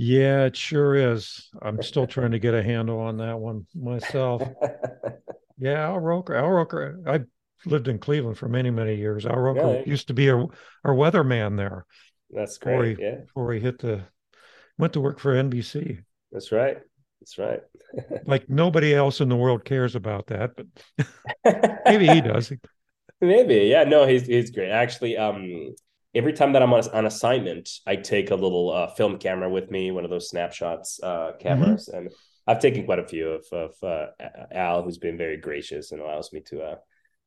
Yeah, 0.00 0.44
it 0.44 0.54
sure 0.54 0.94
is. 0.94 1.50
I'm 1.60 1.82
still 1.82 2.06
trying 2.06 2.30
to 2.30 2.38
get 2.38 2.54
a 2.54 2.62
handle 2.62 3.00
on 3.00 3.16
that 3.16 3.36
one 3.36 3.66
myself. 3.74 4.42
yeah, 5.58 5.88
Al 5.88 5.98
Roker. 5.98 6.36
Al 6.36 6.48
Roker. 6.48 7.00
I 7.04 7.22
lived 7.68 7.88
in 7.88 7.98
Cleveland 7.98 8.38
for 8.38 8.48
many, 8.48 8.70
many 8.70 8.94
years. 8.94 9.26
Al 9.26 9.40
Roker 9.40 9.82
used 9.84 10.06
to 10.06 10.14
be 10.14 10.30
our 10.30 10.46
our 10.84 10.94
weatherman 10.94 11.56
there. 11.56 11.84
That's 12.30 12.58
great. 12.58 12.76
Before 12.76 12.84
he, 12.84 12.96
yeah. 13.02 13.20
Before 13.22 13.52
he 13.52 13.58
hit 13.58 13.80
the 13.80 14.04
went 14.78 14.92
to 14.92 15.00
work 15.00 15.18
for 15.18 15.34
NBC. 15.34 16.04
That's 16.30 16.52
right. 16.52 16.78
That's 17.20 17.36
right. 17.36 17.60
like 18.24 18.48
nobody 18.48 18.94
else 18.94 19.20
in 19.20 19.28
the 19.28 19.34
world 19.34 19.64
cares 19.64 19.96
about 19.96 20.28
that, 20.28 20.52
but 20.54 21.76
maybe 21.86 22.06
he 22.06 22.20
does. 22.20 22.52
Maybe, 23.20 23.56
yeah. 23.64 23.82
No, 23.82 24.06
he's 24.06 24.28
he's 24.28 24.52
great. 24.52 24.70
Actually, 24.70 25.16
um, 25.16 25.74
every 26.18 26.32
time 26.32 26.52
that 26.52 26.62
I'm 26.62 26.72
on, 26.74 26.82
on 26.90 27.06
assignment, 27.06 27.70
I 27.86 27.94
take 27.94 28.32
a 28.32 28.34
little 28.34 28.72
uh, 28.72 28.88
film 28.88 29.18
camera 29.18 29.48
with 29.48 29.70
me, 29.70 29.92
one 29.92 30.04
of 30.04 30.10
those 30.10 30.28
snapshots 30.28 31.00
uh, 31.00 31.32
cameras, 31.38 31.88
mm-hmm. 31.88 32.06
and 32.06 32.12
I've 32.44 32.58
taken 32.58 32.84
quite 32.84 32.98
a 32.98 33.06
few 33.06 33.28
of, 33.28 33.44
of 33.52 33.74
uh, 33.84 34.06
Al, 34.52 34.82
who's 34.82 34.98
been 34.98 35.16
very 35.16 35.36
gracious 35.36 35.92
and 35.92 36.00
allows 36.00 36.32
me 36.32 36.40
to, 36.46 36.62
uh, 36.62 36.76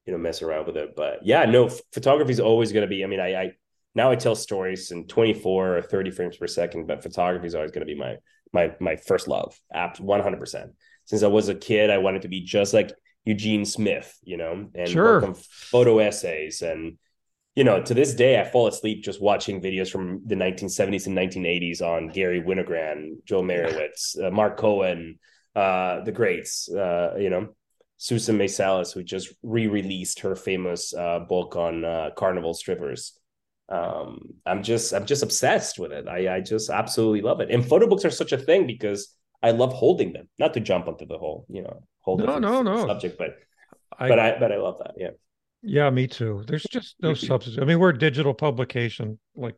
you 0.05 0.11
know, 0.11 0.19
mess 0.19 0.41
around 0.41 0.67
with 0.67 0.75
it. 0.75 0.89
But 0.97 1.25
yeah, 1.25 1.45
no, 1.45 1.69
photography 1.93 2.33
is 2.33 2.41
always 2.41 2.73
going 2.73 2.81
to 2.81 2.87
be. 2.87 3.03
I 3.03 3.07
mean, 3.07 3.21
I, 3.21 3.35
I 3.35 3.51
now 3.95 4.11
I 4.11 4.15
tell 4.15 4.35
stories 4.35 4.91
in 4.91 5.07
24 5.07 5.77
or 5.77 5.81
30 5.81 6.11
frames 6.11 6.37
per 6.37 6.47
second, 6.47 6.87
but 6.87 7.01
photography 7.01 7.47
is 7.47 7.55
always 7.55 7.71
going 7.71 7.87
to 7.87 7.93
be 7.93 7.97
my 7.97 8.17
my 8.51 8.75
my 8.81 8.97
first 8.97 9.29
love, 9.29 9.57
app 9.73 10.01
100. 10.01 10.37
percent 10.37 10.71
Since 11.05 11.23
I 11.23 11.27
was 11.27 11.47
a 11.47 11.55
kid, 11.55 11.89
I 11.89 11.99
wanted 11.99 12.23
to 12.23 12.27
be 12.27 12.41
just 12.41 12.73
like 12.73 12.91
Eugene 13.23 13.63
Smith, 13.63 14.17
you 14.23 14.35
know, 14.35 14.69
and 14.75 14.89
sure. 14.89 15.33
photo 15.35 15.99
essays 15.99 16.61
and 16.61 16.97
you 17.56 17.64
know, 17.64 17.82
to 17.84 17.93
this 17.93 18.14
day, 18.14 18.39
I 18.39 18.45
fall 18.45 18.68
asleep 18.68 19.04
just 19.04 19.22
watching 19.22 19.62
videos 19.62 19.91
from 19.91 20.22
the 20.26 20.36
1970s 20.36 21.08
and 21.08 21.18
1980s 21.18 21.82
on 21.82 22.08
Garry 22.08 22.41
Winogrand, 22.41 23.24
Joel 23.26 23.43
Meyerowitz, 23.43 24.22
uh, 24.24 24.32
Mark 24.32 24.58
Cohen, 24.58 25.20
uh, 25.56 26.02
the 26.04 26.14
greats, 26.14 26.70
uh, 26.70 27.16
you 27.20 27.30
know, 27.30 27.49
Susan 27.97 28.38
Meiselas, 28.38 28.93
who 28.93 29.04
just 29.04 29.34
re-released 29.43 30.22
her 30.22 30.36
famous 30.36 30.93
uh, 30.93 31.20
book 31.20 31.56
on 31.56 31.84
uh, 31.84 32.12
carnival 32.16 32.54
strippers. 32.54 33.20
Um, 33.68 34.34
I'm 34.45 34.64
just 34.64 34.93
I'm 34.93 35.06
just 35.06 35.24
obsessed 35.24 35.78
with 35.78 35.91
it. 35.91 36.08
I 36.08 36.36
I 36.36 36.41
just 36.41 36.70
absolutely 36.70 37.22
love 37.22 37.41
it. 37.41 37.52
And 37.52 37.66
photo 37.66 37.88
books 37.88 38.04
are 38.04 38.12
such 38.12 38.32
a 38.32 38.38
thing 38.38 38.66
because 38.66 39.16
I 39.43 39.52
love 39.52 39.72
holding 39.72 40.14
them. 40.14 40.30
Not 40.39 40.54
to 40.56 40.60
jump 40.60 40.88
onto 40.88 41.06
the 41.06 41.18
whole, 41.18 41.45
you 41.49 41.62
know, 41.62 41.84
whole 42.02 42.18
no, 42.18 42.39
no, 42.39 42.62
no. 42.62 42.88
subject, 42.88 43.18
but 43.18 43.36
I, 43.97 44.10
but 44.10 44.20
I 44.20 44.39
but 44.39 44.52
I 44.52 44.58
love 44.58 44.80
that. 44.80 44.95
Yeah. 44.97 45.12
Yeah, 45.64 45.89
me 45.89 46.07
too. 46.07 46.43
There's 46.47 46.64
just 46.64 46.95
no 47.01 47.14
substitute. 47.14 47.62
I 47.62 47.66
mean, 47.66 47.80
we're 47.80 47.89
a 47.89 47.97
digital 47.97 48.34
publication 48.34 49.20
like 49.36 49.55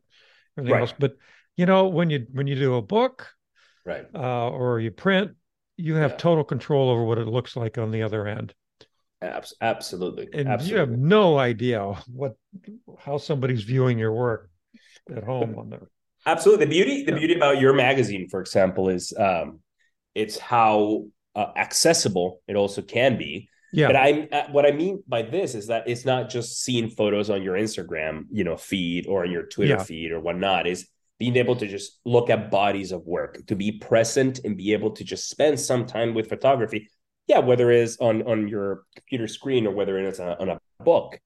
everything 0.58 0.74
right. 0.74 0.82
else, 0.82 0.94
but 0.98 1.14
you 1.56 1.66
know, 1.66 1.88
when 1.88 2.10
you 2.10 2.26
when 2.32 2.48
you 2.48 2.56
do 2.56 2.76
a 2.76 2.82
book, 2.82 3.30
right, 3.86 4.06
uh, 4.14 4.50
or 4.50 4.80
you 4.80 4.92
print, 4.92 5.32
you 5.78 5.96
have 5.96 6.12
yeah. 6.12 6.18
total 6.18 6.44
control 6.44 6.90
over 6.90 7.04
what 7.04 7.18
it 7.18 7.28
looks 7.28 7.56
like 7.56 7.78
on 7.78 7.92
the 7.92 8.04
other 8.04 8.28
end. 8.28 8.54
Absolutely, 9.62 10.28
and 10.34 10.50
absolutely. 10.50 10.72
you 10.72 10.78
have 10.78 10.92
no 10.92 11.38
idea 11.38 11.96
what 12.12 12.36
how 13.00 13.18
somebody's 13.18 13.64
viewing 13.64 13.98
your 13.98 14.12
work 14.12 14.50
at 15.16 15.24
home 15.24 15.58
on 15.58 15.70
there. 15.70 15.88
Absolutely, 16.26 16.66
the 16.66 16.70
beauty 16.70 17.04
the 17.04 17.14
yeah. 17.14 17.18
beauty 17.20 17.36
about 17.36 17.60
your 17.60 17.74
magazine, 17.74 18.28
for 18.30 18.42
example, 18.42 18.90
is 18.90 19.14
um, 19.18 19.60
it's 20.16 20.38
how 20.38 21.06
uh, 21.36 21.48
accessible 21.56 22.42
it 22.48 22.56
also 22.56 22.82
can 22.82 23.18
be. 23.18 23.50
Yeah. 23.74 23.88
But 23.88 23.96
I 23.96 24.28
uh, 24.32 24.52
what 24.52 24.68
I 24.68 24.72
mean 24.72 25.04
by 25.08 25.24
this 25.24 25.56
is 25.56 25.68
that 25.68 25.88
it's 25.88 26.06
not 26.06 26.30
just 26.30 26.64
seeing 26.64 26.92
photos 26.92 27.32
on 27.32 27.42
your 27.42 27.56
Instagram, 27.56 28.26
you 28.32 28.44
know, 28.44 28.56
feed 28.56 29.08
or 29.08 29.24
on 29.24 29.32
your 29.32 29.44
Twitter 29.44 29.74
yeah. 29.74 29.84
feed 29.84 30.12
or 30.12 30.20
whatnot. 30.20 30.68
Is 30.68 30.88
being 31.20 31.36
able 31.38 31.56
to 31.56 31.68
just 31.68 32.00
look 32.06 32.30
at 32.30 32.52
bodies 32.52 32.92
of 32.92 33.06
work, 33.06 33.46
to 33.48 33.56
be 33.56 33.72
present 33.72 34.42
and 34.44 34.56
be 34.56 34.74
able 34.74 34.92
to 34.92 35.04
just 35.04 35.28
spend 35.28 35.60
some 35.60 35.88
time 35.88 36.14
with 36.14 36.30
photography. 36.30 36.88
Yeah, 37.26 37.40
whether 37.40 37.72
it 37.72 37.80
is 37.80 37.98
on 37.98 38.22
on 38.24 38.48
your 38.48 38.84
computer 38.96 39.28
screen 39.28 39.66
or 39.66 39.72
whether 39.72 39.98
it 39.98 40.06
is 40.06 40.20
on 40.20 40.30
a, 40.30 40.36
on 40.40 40.50
a 40.50 40.60
book, 40.84 41.20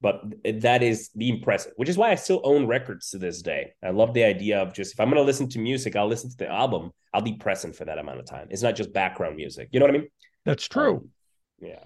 but 0.00 0.22
that 0.44 0.82
is 0.82 1.10
being 1.16 1.42
present, 1.42 1.74
which 1.76 1.88
is 1.88 1.96
why 1.96 2.10
I 2.10 2.16
still 2.16 2.40
own 2.42 2.66
records 2.66 3.10
to 3.10 3.18
this 3.18 3.42
day. 3.42 3.72
I 3.84 3.90
love 3.90 4.14
the 4.14 4.24
idea 4.24 4.60
of 4.60 4.72
just 4.72 4.94
if 4.94 5.00
I'm 5.00 5.10
going 5.10 5.16
to 5.16 5.22
listen 5.22 5.48
to 5.50 5.58
music, 5.58 5.94
I'll 5.94 6.08
listen 6.08 6.30
to 6.30 6.36
the 6.36 6.48
album. 6.48 6.90
I'll 7.14 7.22
be 7.22 7.34
present 7.34 7.76
for 7.76 7.84
that 7.84 7.98
amount 7.98 8.18
of 8.18 8.26
time. 8.26 8.48
It's 8.50 8.62
not 8.62 8.76
just 8.76 8.92
background 8.92 9.36
music. 9.36 9.68
You 9.72 9.80
know 9.80 9.86
what 9.86 9.94
I 9.94 9.98
mean? 9.98 10.08
That's 10.44 10.68
true. 10.68 10.96
Um, 10.96 11.10
yeah. 11.60 11.84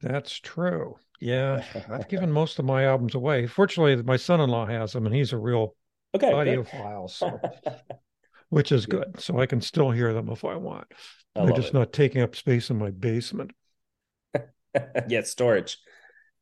That's 0.00 0.34
true. 0.38 0.96
Yeah, 1.20 1.64
I've 1.88 2.08
given 2.08 2.30
most 2.30 2.58
of 2.58 2.64
my 2.64 2.84
albums 2.84 3.14
away. 3.14 3.46
Fortunately, 3.46 4.02
my 4.02 4.16
son-in-law 4.16 4.66
has 4.66 4.92
them, 4.92 5.06
and 5.06 5.14
he's 5.14 5.32
a 5.32 5.38
real 5.38 5.74
okay, 6.14 6.30
audiophile, 6.30 7.08
so 7.08 7.40
which 8.50 8.72
is 8.72 8.86
good. 8.86 9.18
So 9.18 9.40
I 9.40 9.46
can 9.46 9.60
still 9.60 9.90
hear 9.90 10.12
them 10.12 10.28
if 10.28 10.44
I 10.44 10.56
want. 10.56 10.86
I 11.34 11.46
They're 11.46 11.56
just 11.56 11.68
it. 11.68 11.74
not 11.74 11.92
taking 11.92 12.22
up 12.22 12.36
space 12.36 12.70
in 12.70 12.78
my 12.78 12.90
basement. 12.90 13.52
yeah, 15.08 15.22
storage. 15.22 15.78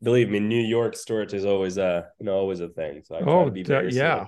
Believe 0.03 0.29
me, 0.29 0.41
New 0.41 0.61
York 0.61 0.97
storage 0.97 1.33
is 1.33 1.45
always 1.45 1.79
a 1.79 2.09
you 2.19 2.27
know 2.27 2.35
always 2.35 2.61
a 2.61 2.69
thing. 2.69 3.03
So 3.05 3.15
I 3.15 3.21
oh, 3.21 3.53
yeah, 3.55 4.27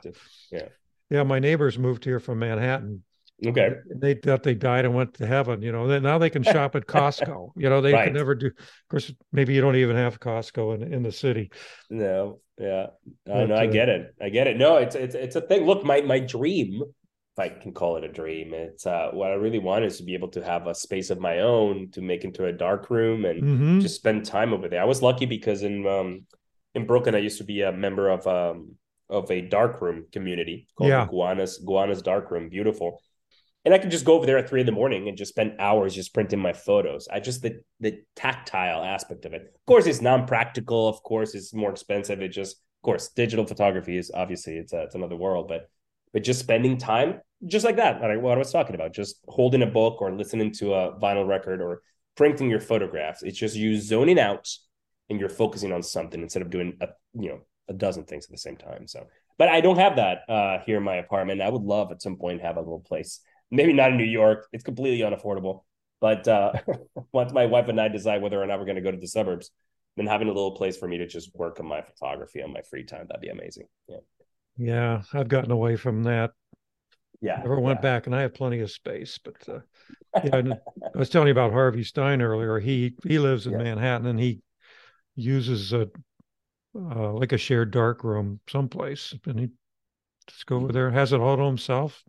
yeah, 0.51 0.69
yeah. 1.11 1.23
My 1.25 1.41
neighbors 1.41 1.79
moved 1.79 2.05
here 2.05 2.21
from 2.21 2.39
Manhattan 2.39 3.03
Okay. 3.45 3.71
They 3.95 4.15
thought 4.15 4.43
they 4.43 4.55
died 4.55 4.87
and 4.87 4.95
went 4.95 5.15
to 5.15 5.27
heaven. 5.27 5.61
You 5.61 5.73
know, 5.73 5.99
now 5.99 6.19
they 6.19 6.31
can 6.31 6.43
shop 6.43 6.75
at 6.75 6.87
Costco. 6.87 7.51
You 7.57 7.69
know, 7.69 7.81
they 7.81 7.93
right. 7.93 8.05
could 8.05 8.15
never 8.15 8.35
do. 8.35 8.47
Of 8.47 8.89
course, 8.89 9.13
maybe 9.33 9.55
you 9.55 9.61
don't 9.61 9.77
even 9.77 9.97
have 9.97 10.21
Costco 10.21 10.77
in, 10.77 10.93
in 10.93 11.03
the 11.03 11.13
city. 11.13 11.51
No, 11.91 12.41
yeah, 12.59 12.87
I 13.31 13.45
know. 13.45 13.55
Uh, 13.55 13.61
I 13.61 13.67
get 13.67 13.89
it. 13.89 14.15
I 14.21 14.31
get 14.31 14.47
it. 14.47 14.57
No, 14.57 14.77
it's 14.77 14.95
it's 14.95 15.15
it's 15.15 15.37
a 15.37 15.43
thing. 15.43 15.67
Look, 15.67 15.85
my 15.85 16.01
my 16.01 16.19
dream, 16.19 16.83
if 16.83 17.39
I 17.39 17.49
can 17.51 17.75
call 17.75 17.97
it 17.97 18.05
a 18.05 18.09
dream, 18.09 18.55
it's 18.55 18.87
uh, 18.87 19.11
what 19.13 19.31
I 19.31 19.35
really 19.35 19.59
want 19.59 19.85
is 19.85 19.99
to 19.99 20.05
be 20.05 20.15
able 20.15 20.29
to 20.29 20.43
have 20.43 20.67
a 20.67 20.75
space 20.75 21.11
of 21.11 21.21
my 21.21 21.41
own 21.41 21.91
to 21.91 22.01
make 22.01 22.25
into 22.25 22.47
a 22.47 22.53
dark 22.53 22.89
room 22.89 23.27
and 23.27 23.43
mm-hmm. 23.43 23.81
just 23.81 23.97
spend 23.97 24.25
time 24.25 24.55
over 24.55 24.69
there. 24.69 24.81
I 24.81 24.87
was 24.87 25.03
lucky 25.03 25.27
because 25.27 25.63
in 25.63 25.87
um 25.87 26.25
in 26.75 26.87
Brooklyn, 26.87 27.15
I 27.15 27.19
used 27.19 27.39
to 27.39 27.45
be 27.45 27.63
a 27.63 27.73
member 27.73 28.09
of 28.09 28.27
um 28.27 28.77
of 29.11 29.31
a 29.31 29.43
dark 29.43 29.83
room 29.83 30.07
community 30.11 30.67
called 30.75 30.89
yeah. 30.89 31.07
Gowanus 31.07 31.63
Gowanus 31.63 32.03
Dark 32.03 32.31
Room. 32.31 32.49
Beautiful 32.49 33.03
and 33.67 33.75
I 33.75 33.79
could 33.79 33.91
just 33.91 34.05
go 34.05 34.15
over 34.15 34.27
there 34.27 34.39
at 34.39 34.49
three 34.49 34.61
in 34.61 34.67
the 34.67 34.71
morning 34.73 35.09
and 35.09 35.19
just 35.19 35.31
spend 35.31 35.57
hours 35.59 35.93
just 35.93 36.15
printing 36.15 36.39
my 36.39 36.53
photos. 36.53 37.09
I 37.13 37.19
just 37.19 37.43
the 37.43 37.61
the 37.81 37.99
tactile 38.15 38.85
aspect 38.85 39.25
of 39.25 39.35
it. 39.35 39.43
Of 39.43 39.67
course, 39.67 39.87
it's 39.87 40.01
non-practical. 40.01 40.89
Of 40.89 41.03
course, 41.03 41.35
it's 41.35 41.53
more 41.53 41.73
expensive. 41.73 42.23
It 42.23 42.29
just, 42.29 42.57
of 42.57 42.83
course, 42.85 43.09
digital 43.09 43.45
photography 43.45 43.99
is 43.99 44.13
obviously 44.15 44.57
it's 44.57 44.73
a, 44.73 44.85
it's 44.85 44.95
another 44.95 45.17
world. 45.17 45.49
But 45.49 45.69
but 46.13 46.23
just 46.23 46.39
spending 46.39 46.79
time 46.79 47.21
just 47.45 47.65
like 47.65 47.77
that, 47.77 48.01
like 48.01 48.23
what 48.23 48.35
I 48.35 48.39
was 48.39 48.53
talking 48.53 48.77
about, 48.77 48.95
just 48.95 49.17
holding 49.27 49.63
a 49.63 49.67
book 49.67 50.01
or 50.01 50.13
listening 50.13 50.53
to 50.53 50.73
a 50.73 50.99
vinyl 51.01 51.27
record 51.27 51.61
or 51.61 51.83
printing 52.17 52.49
your 52.49 52.61
photographs. 52.61 53.25
It's 53.25 53.37
just 53.37 53.57
you 53.57 53.79
zoning 53.79 54.19
out 54.19 54.49
and 55.11 55.19
you're 55.19 55.29
focusing 55.29 55.73
on 55.73 55.83
something 55.83 56.23
instead 56.23 56.43
of 56.43 56.51
doing 56.51 56.79
a 56.81 56.89
you 57.15 57.31
know 57.31 57.41
a 57.69 57.73
dozen 57.73 58.05
things 58.05 58.27
at 58.27 58.31
the 58.31 58.39
same 58.39 58.57
time. 58.57 58.87
So, 58.87 59.09
but 59.39 59.49
I 59.49 59.61
don't 59.61 59.79
have 59.79 59.97
that 59.97 60.19
uh, 60.29 60.59
here 60.65 60.77
in 60.77 60.85
my 60.85 60.97
apartment. 60.97 61.43
I 61.43 61.51
would 61.51 61.63
love 61.63 61.91
at 61.91 62.01
some 62.01 62.17
point 62.17 62.43
have 62.43 62.59
a 62.59 62.61
little 62.61 62.79
place 62.87 63.23
maybe 63.51 63.73
not 63.73 63.91
in 63.91 63.97
New 63.97 64.05
York. 64.05 64.47
It's 64.53 64.65
completely 64.65 64.99
unaffordable. 65.09 65.63
But 66.01 66.29
uh, 66.29 66.53
once 67.13 67.33
my 67.33 67.47
wife 67.47 67.69
and 67.69 67.81
I 67.81 67.89
decide 67.89 68.23
whether 68.23 68.43
or 68.43 68.47
not 68.47 68.59
we're 68.59 68.67
going 68.67 68.77
to 68.77 68.83
go 68.83 68.91
to 68.91 68.99
the 68.99 69.09
suburbs, 69.09 69.51
then 69.97 70.07
having 70.07 70.29
a 70.29 70.33
little 70.33 70.53
place 70.53 70.77
for 70.77 70.87
me 70.87 70.99
to 70.99 71.07
just 71.07 71.35
work 71.35 71.59
on 71.61 71.67
my 71.67 71.83
photography 71.83 72.43
on 72.43 72.53
my 72.53 72.63
free 72.63 72.85
time, 72.85 73.07
that'd 73.09 73.21
be 73.21 73.29
amazing. 73.29 73.67
Yeah. 73.89 73.97
Yeah. 74.59 75.03
I've 75.13 75.29
gotten 75.29 75.51
away 75.51 75.77
from 75.77 76.05
that. 76.05 76.33
Yeah. 77.23 77.39
Never 77.39 77.61
went 77.61 77.79
yeah. 77.79 77.83
back 77.83 78.07
and 78.07 78.15
I 78.15 78.23
have 78.23 78.35
plenty 78.35 78.61
of 78.61 78.71
space. 78.71 79.19
But 79.23 79.37
uh, 79.49 79.61
yeah, 80.25 80.55
I 80.95 80.99
was 80.99 81.09
telling 81.09 81.29
you 81.29 81.33
about 81.33 81.53
Harvey 81.53 81.83
Stein 81.83 82.21
earlier. 82.21 82.59
He 82.59 82.95
he 83.07 83.19
lives 83.19 83.47
in 83.47 83.53
yeah. 83.53 83.59
Manhattan 83.59 84.07
and 84.07 84.21
he 84.21 84.43
uses 85.15 85.73
a 85.73 85.89
uh, 86.75 87.13
like 87.13 87.33
a 87.33 87.39
shared 87.39 87.71
dark 87.71 88.05
room 88.05 88.39
someplace 88.49 89.15
and 89.25 89.41
he 89.41 89.49
just 90.27 90.47
go 90.47 90.57
over 90.57 90.67
mm-hmm. 90.67 90.75
there, 90.75 90.91
has 90.91 91.13
it 91.13 91.21
all 91.21 91.37
to 91.37 91.43
himself, 91.45 92.03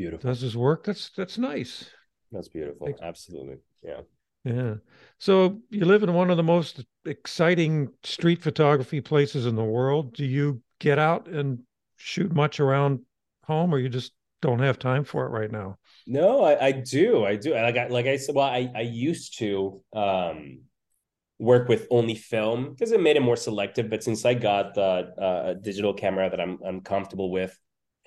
Beautiful. 0.00 0.30
Does 0.30 0.40
his 0.40 0.56
work? 0.56 0.84
That's 0.84 1.10
that's 1.10 1.36
nice. 1.36 1.90
That's 2.32 2.48
beautiful. 2.48 2.88
Absolutely. 3.02 3.58
Yeah. 3.82 4.00
Yeah. 4.44 4.76
So 5.18 5.60
you 5.68 5.84
live 5.84 6.02
in 6.02 6.14
one 6.14 6.30
of 6.30 6.38
the 6.38 6.42
most 6.42 6.86
exciting 7.04 7.90
street 8.02 8.42
photography 8.42 9.02
places 9.02 9.44
in 9.44 9.56
the 9.56 9.62
world. 9.62 10.14
Do 10.14 10.24
you 10.24 10.62
get 10.78 10.98
out 10.98 11.28
and 11.28 11.58
shoot 11.98 12.32
much 12.32 12.60
around 12.60 13.00
home, 13.44 13.74
or 13.74 13.78
you 13.78 13.90
just 13.90 14.12
don't 14.40 14.60
have 14.60 14.78
time 14.78 15.04
for 15.04 15.26
it 15.26 15.38
right 15.38 15.52
now? 15.52 15.76
No, 16.06 16.44
I, 16.44 16.68
I 16.68 16.72
do. 16.72 17.26
I 17.26 17.36
do. 17.36 17.52
Like 17.52 17.76
I 17.76 17.88
like 17.88 18.06
I 18.06 18.16
said, 18.16 18.34
well, 18.34 18.46
I 18.46 18.70
I 18.74 18.80
used 18.80 19.38
to 19.40 19.82
um 19.92 20.62
work 21.38 21.68
with 21.68 21.86
only 21.90 22.14
film 22.14 22.70
because 22.70 22.92
it 22.92 23.02
made 23.02 23.16
it 23.18 23.20
more 23.20 23.36
selective. 23.36 23.90
But 23.90 24.02
since 24.02 24.24
I 24.24 24.32
got 24.32 24.72
the 24.72 25.12
uh, 25.20 25.54
digital 25.60 25.92
camera 25.92 26.30
that 26.30 26.40
I'm 26.40 26.58
I'm 26.64 26.80
comfortable 26.80 27.30
with, 27.30 27.54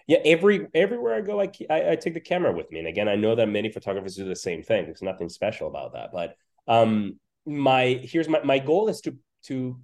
yeah 0.07 0.19
every 0.25 0.67
everywhere 0.73 1.15
i 1.15 1.21
go 1.21 1.39
I, 1.39 1.49
I, 1.69 1.91
I 1.91 1.95
take 1.95 2.13
the 2.13 2.19
camera 2.19 2.53
with 2.53 2.71
me 2.71 2.79
and 2.79 2.87
again 2.87 3.07
i 3.07 3.15
know 3.15 3.35
that 3.35 3.47
many 3.47 3.69
photographers 3.69 4.15
do 4.15 4.25
the 4.25 4.35
same 4.35 4.63
thing. 4.63 4.85
There's 4.85 5.01
nothing 5.01 5.29
special 5.29 5.67
about 5.67 5.93
that 5.93 6.11
but 6.11 6.35
um 6.67 7.19
my 7.45 7.99
here's 8.03 8.29
my 8.29 8.41
my 8.43 8.59
goal 8.59 8.89
is 8.89 9.01
to 9.01 9.17
to 9.45 9.79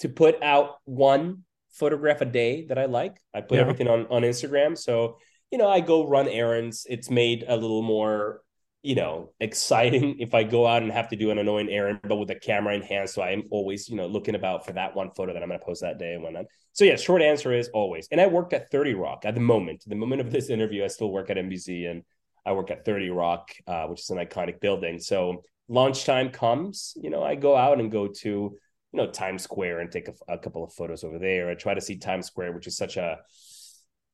to 0.00 0.08
put 0.08 0.42
out 0.42 0.76
one 0.84 1.44
photograph 1.70 2.20
a 2.20 2.24
day 2.24 2.66
that 2.66 2.78
i 2.78 2.86
like. 2.86 3.20
I 3.34 3.40
put 3.42 3.56
yeah. 3.56 3.60
everything 3.62 3.88
on 3.88 4.06
on 4.08 4.22
instagram. 4.22 4.76
So 4.76 5.18
you 5.50 5.58
know 5.58 5.68
i 5.68 5.80
go 5.80 6.06
run 6.06 6.28
errands. 6.28 6.86
It's 6.88 7.10
made 7.10 7.44
a 7.46 7.56
little 7.56 7.82
more 7.82 8.42
you 8.82 8.94
know, 8.94 9.30
exciting 9.40 10.16
if 10.20 10.34
I 10.34 10.42
go 10.42 10.66
out 10.66 10.82
and 10.82 10.92
have 10.92 11.08
to 11.08 11.16
do 11.16 11.30
an 11.30 11.38
annoying 11.38 11.68
errand, 11.68 12.00
but 12.02 12.16
with 12.16 12.30
a 12.30 12.34
camera 12.34 12.74
in 12.74 12.82
hand. 12.82 13.10
So 13.10 13.22
I'm 13.22 13.44
always, 13.50 13.88
you 13.88 13.96
know, 13.96 14.06
looking 14.06 14.34
about 14.34 14.64
for 14.64 14.72
that 14.72 14.94
one 14.94 15.10
photo 15.10 15.32
that 15.32 15.42
I'm 15.42 15.48
going 15.48 15.60
to 15.60 15.64
post 15.66 15.82
that 15.82 15.98
day 15.98 16.14
and 16.14 16.22
whatnot. 16.22 16.46
So 16.72 16.84
yeah, 16.84 16.96
short 16.96 17.22
answer 17.22 17.52
is 17.52 17.68
always. 17.74 18.08
And 18.10 18.20
I 18.20 18.26
worked 18.26 18.52
at 18.52 18.70
30 18.70 18.94
Rock 18.94 19.24
at 19.24 19.34
the 19.34 19.40
moment. 19.40 19.84
The 19.86 19.96
moment 19.96 20.20
of 20.20 20.30
this 20.30 20.50
interview, 20.50 20.84
I 20.84 20.88
still 20.88 21.10
work 21.10 21.30
at 21.30 21.36
NBC 21.36 21.90
and 21.90 22.02
I 22.46 22.52
work 22.52 22.70
at 22.70 22.84
30 22.84 23.10
Rock, 23.10 23.50
uh, 23.66 23.86
which 23.86 24.00
is 24.00 24.10
an 24.10 24.18
iconic 24.18 24.60
building. 24.60 24.98
So 24.98 25.42
lunchtime 25.68 26.30
comes, 26.30 26.94
you 26.96 27.10
know, 27.10 27.22
I 27.22 27.34
go 27.34 27.56
out 27.56 27.80
and 27.80 27.92
go 27.92 28.08
to, 28.08 28.28
you 28.28 28.56
know, 28.92 29.10
Times 29.10 29.42
Square 29.42 29.80
and 29.80 29.92
take 29.92 30.08
a, 30.08 30.14
a 30.28 30.38
couple 30.38 30.64
of 30.64 30.72
photos 30.72 31.04
over 31.04 31.18
there. 31.18 31.50
I 31.50 31.54
try 31.54 31.74
to 31.74 31.80
see 31.80 31.96
Times 31.96 32.26
Square, 32.26 32.52
which 32.52 32.66
is 32.66 32.76
such 32.76 32.96
a 32.96 33.18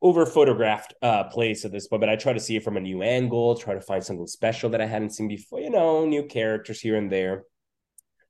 over 0.03 0.26
photographed 0.26 0.94
uh, 1.03 1.24
place 1.24 1.64
at 1.64 1.72
this 1.72 1.88
point, 1.88 2.01
but 2.01 2.09
I 2.09 2.16
try 2.16 2.32
to 2.32 2.40
see 2.40 2.57
it 2.57 2.64
from 2.64 2.76
a 2.76 2.80
new 2.80 3.03
angle, 3.03 3.57
try 3.57 3.74
to 3.74 3.80
find 3.80 4.05
something 4.05 4.26
special 4.26 4.70
that 4.70 4.80
I 4.80 4.86
hadn't 4.86 5.14
seen 5.14 5.28
before, 5.28 5.61
you 5.61 5.70
know, 5.70 6.07
new 6.07 6.24
characters 6.24 6.80
here 6.80 6.97
and 6.97 7.11
there. 7.11 7.44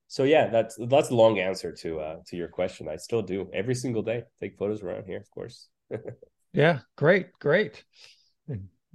So 0.09 0.23
yeah, 0.23 0.49
that's 0.49 0.79
that's 0.89 1.09
the 1.09 1.17
long 1.17 1.41
answer 1.41 1.73
to 1.81 1.99
uh 1.99 2.17
to 2.29 2.37
your 2.37 2.49
question. 2.49 2.89
I 2.89 2.97
still 2.97 3.23
do 3.23 3.51
every 3.53 3.75
single 3.75 4.03
day 4.03 4.23
take 4.41 4.57
photos 4.57 4.83
around 4.83 5.05
here, 5.07 5.19
of 5.19 5.31
course. 5.31 5.69
yeah, 6.53 6.81
great, 6.97 7.33
great. 7.41 7.85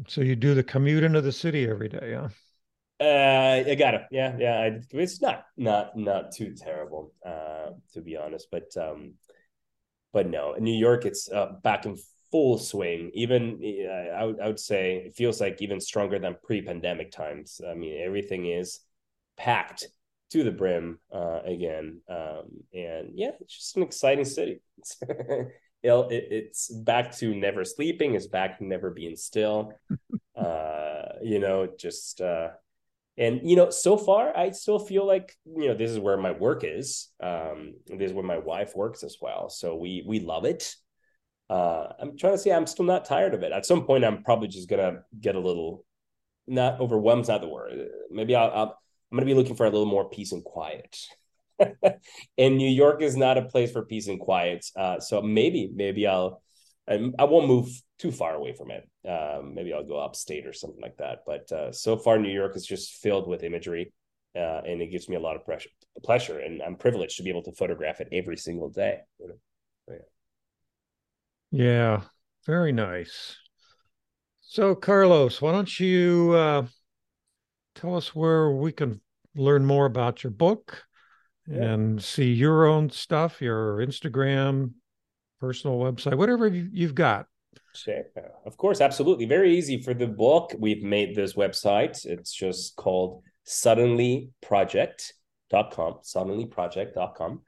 So 0.08 0.22
you 0.22 0.36
do 0.36 0.56
the 0.56 0.64
commute 0.64 1.04
into 1.04 1.22
the 1.22 1.32
city 1.32 1.70
every 1.70 1.90
day, 1.90 2.16
huh? 2.16 2.30
Uh, 3.00 3.64
I 3.68 3.76
got 3.76 3.96
it. 3.96 4.04
Yeah, 4.12 4.36
yeah. 4.38 4.60
I, 4.60 4.80
it's 4.92 5.22
not 5.22 5.46
not 5.58 5.98
not 5.98 6.32
too 6.32 6.54
terrible, 6.56 7.14
uh, 7.26 7.72
to 7.94 8.02
be 8.02 8.16
honest. 8.16 8.48
But 8.52 8.76
um, 8.78 9.16
but 10.14 10.30
no, 10.30 10.54
in 10.54 10.64
New 10.64 10.78
York, 10.78 11.06
it's 11.06 11.30
uh, 11.30 11.54
back 11.64 11.86
and 11.86 11.98
full 12.32 12.58
swing. 12.58 13.12
Even 13.14 13.60
uh, 13.64 14.16
I, 14.16 14.24
would, 14.24 14.40
I 14.40 14.48
would 14.48 14.60
say 14.60 15.04
it 15.06 15.16
feels 15.16 15.42
like 15.42 15.62
even 15.62 15.80
stronger 15.80 16.20
than 16.20 16.36
pre-pandemic 16.44 17.12
times. 17.12 17.62
I 17.68 17.74
mean, 17.74 18.02
everything 18.02 18.46
is 18.46 18.80
packed 19.38 19.88
to 20.32 20.44
the 20.44 20.52
brim 20.52 21.00
uh, 21.14 21.42
again, 21.44 22.00
um, 22.10 22.44
and 22.74 23.10
yeah, 23.16 23.32
it's 23.42 23.56
just 23.56 23.76
an 23.76 23.84
exciting 23.84 24.24
city. 24.24 24.62
it, 25.10 25.52
it's 25.84 26.70
back 26.70 27.16
to 27.18 27.36
never 27.36 27.66
sleeping. 27.66 28.16
It's 28.16 28.28
back 28.28 28.58
to 28.58 28.66
never 28.66 28.92
being 28.92 29.18
still. 29.18 29.74
uh, 30.36 31.04
you 31.22 31.40
know, 31.40 31.68
just 31.78 32.22
uh, 32.22 32.50
and 33.18 33.42
you 33.44 33.56
know, 33.56 33.70
so 33.70 33.98
far 33.98 34.36
I 34.36 34.52
still 34.52 34.80
feel 34.80 35.06
like 35.06 35.36
you 35.46 35.68
know 35.68 35.76
this 35.76 35.92
is 35.92 36.00
where 36.00 36.18
my 36.18 36.32
work 36.32 36.64
is. 36.64 37.10
Um, 37.22 37.74
this 37.88 38.10
is 38.10 38.14
where 38.14 38.24
my 38.24 38.38
wife 38.38 38.76
works 38.76 39.04
as 39.04 39.18
well. 39.22 39.50
So 39.50 39.76
we 39.76 40.04
we 40.08 40.20
love 40.20 40.46
it. 40.46 40.74
Uh, 41.52 41.92
I'm 42.00 42.18
trying 42.18 42.34
to 42.34 42.38
say 42.38 42.52
I'm 42.52 42.66
still 42.66 42.86
not 42.86 43.04
tired 43.04 43.34
of 43.34 43.44
it. 43.44 43.52
At 43.52 43.66
some 43.66 43.86
point, 43.86 44.06
I'm 44.06 44.24
probably 44.24 44.48
just 44.48 44.70
gonna 44.70 45.04
get 45.20 45.36
a 45.36 45.40
little 45.40 45.86
not 46.48 46.80
overwhelmed. 46.80 47.28
Not 47.28 47.42
the 47.42 47.50
word. 47.50 47.90
Maybe 48.10 48.36
I'll, 48.36 48.52
I'll 48.52 48.80
I'm 49.12 49.18
gonna 49.18 49.26
be 49.26 49.34
looking 49.34 49.56
for 49.56 49.66
a 49.66 49.70
little 49.70 49.86
more 49.86 50.10
peace 50.10 50.32
and 50.32 50.44
quiet. 50.44 50.98
and 52.38 52.58
New 52.58 52.70
York 52.70 53.02
is 53.02 53.18
not 53.18 53.38
a 53.38 53.44
place 53.44 53.72
for 53.72 53.84
peace 53.84 54.08
and 54.08 54.20
quiet. 54.20 54.66
Uh, 54.76 55.02
so 55.02 55.22
maybe, 55.22 55.70
maybe 55.74 56.08
I'll, 56.08 56.42
I, 56.88 57.12
I, 57.20 57.26
won't 57.26 57.48
move 57.48 57.70
too 58.00 58.12
far 58.12 58.34
away 58.34 58.54
from 58.54 58.72
it. 58.72 58.90
Um, 59.08 59.54
maybe 59.54 59.74
I'll 59.74 59.86
go 59.86 60.00
upstate 60.00 60.48
or 60.48 60.54
something 60.54 60.82
like 60.82 60.98
that. 60.98 61.20
But 61.26 61.52
uh, 61.52 61.72
so 61.74 61.98
far, 61.98 62.18
New 62.18 62.34
York 62.34 62.56
is 62.56 62.66
just 62.66 62.94
filled 63.04 63.28
with 63.28 63.44
imagery, 63.44 63.94
uh, 64.36 64.62
and 64.66 64.82
it 64.82 64.88
gives 64.88 65.10
me 65.10 65.18
a 65.18 65.20
lot 65.20 65.36
of 65.36 65.46
pressure, 65.46 65.70
pleasure, 66.04 66.40
and 66.40 66.62
I'm 66.62 66.78
privileged 66.78 67.18
to 67.18 67.24
be 67.24 67.30
able 67.30 67.44
to 67.44 67.52
photograph 67.52 68.00
it 68.00 68.08
every 68.12 68.38
single 68.38 68.70
day. 68.70 69.02
You 69.20 69.28
know? 69.28 69.36
yeah. 69.90 70.21
Yeah, 71.52 72.02
very 72.46 72.72
nice. 72.72 73.38
So, 74.42 74.76
Carlos, 74.76 75.42
why 75.42 75.52
don't 75.52 75.80
you 75.80 76.34
uh, 76.36 76.66
tell 77.76 77.96
us 77.96 78.16
where 78.16 78.52
we 78.52 78.72
can 78.72 79.02
learn 79.36 79.66
more 79.66 79.86
about 79.86 80.24
your 80.24 80.32
book 80.32 80.84
yeah. 81.48 81.64
and 81.64 82.04
see 82.04 82.34
your 82.34 82.66
own 82.66 82.90
stuff, 82.90 83.42
your 83.42 83.78
Instagram, 83.78 84.72
personal 85.40 85.78
website, 85.78 86.18
whatever 86.18 86.48
you've 86.48 86.96
got. 86.96 87.28
Sure. 87.74 88.04
Of 88.46 88.58
course, 88.58 88.82
absolutely. 88.82 89.26
Very 89.26 89.58
easy 89.58 89.82
for 89.82 89.94
the 89.94 90.08
book. 90.08 90.54
We've 90.58 90.84
made 90.84 91.16
this 91.16 91.34
website. 91.34 92.06
It's 92.06 92.34
just 92.34 92.76
called 92.76 93.24
suddenlyproject.com, 93.48 96.00
suddenlyproject.com, 96.04 97.42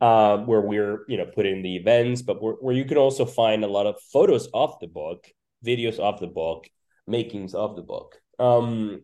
uh, 0.00 0.38
where 0.38 0.60
we're, 0.60 1.04
you 1.08 1.16
know, 1.16 1.26
putting 1.26 1.62
the 1.62 1.76
events, 1.76 2.22
but 2.22 2.42
where, 2.42 2.54
where 2.54 2.74
you 2.74 2.84
can 2.84 2.98
also 2.98 3.24
find 3.24 3.64
a 3.64 3.68
lot 3.68 3.86
of 3.86 3.96
photos 4.12 4.48
of 4.52 4.78
the 4.80 4.86
book, 4.86 5.26
videos 5.64 5.98
of 5.98 6.20
the 6.20 6.26
book, 6.26 6.68
makings 7.06 7.54
of 7.54 7.76
the 7.76 7.82
book. 7.82 8.16
Um, 8.38 9.02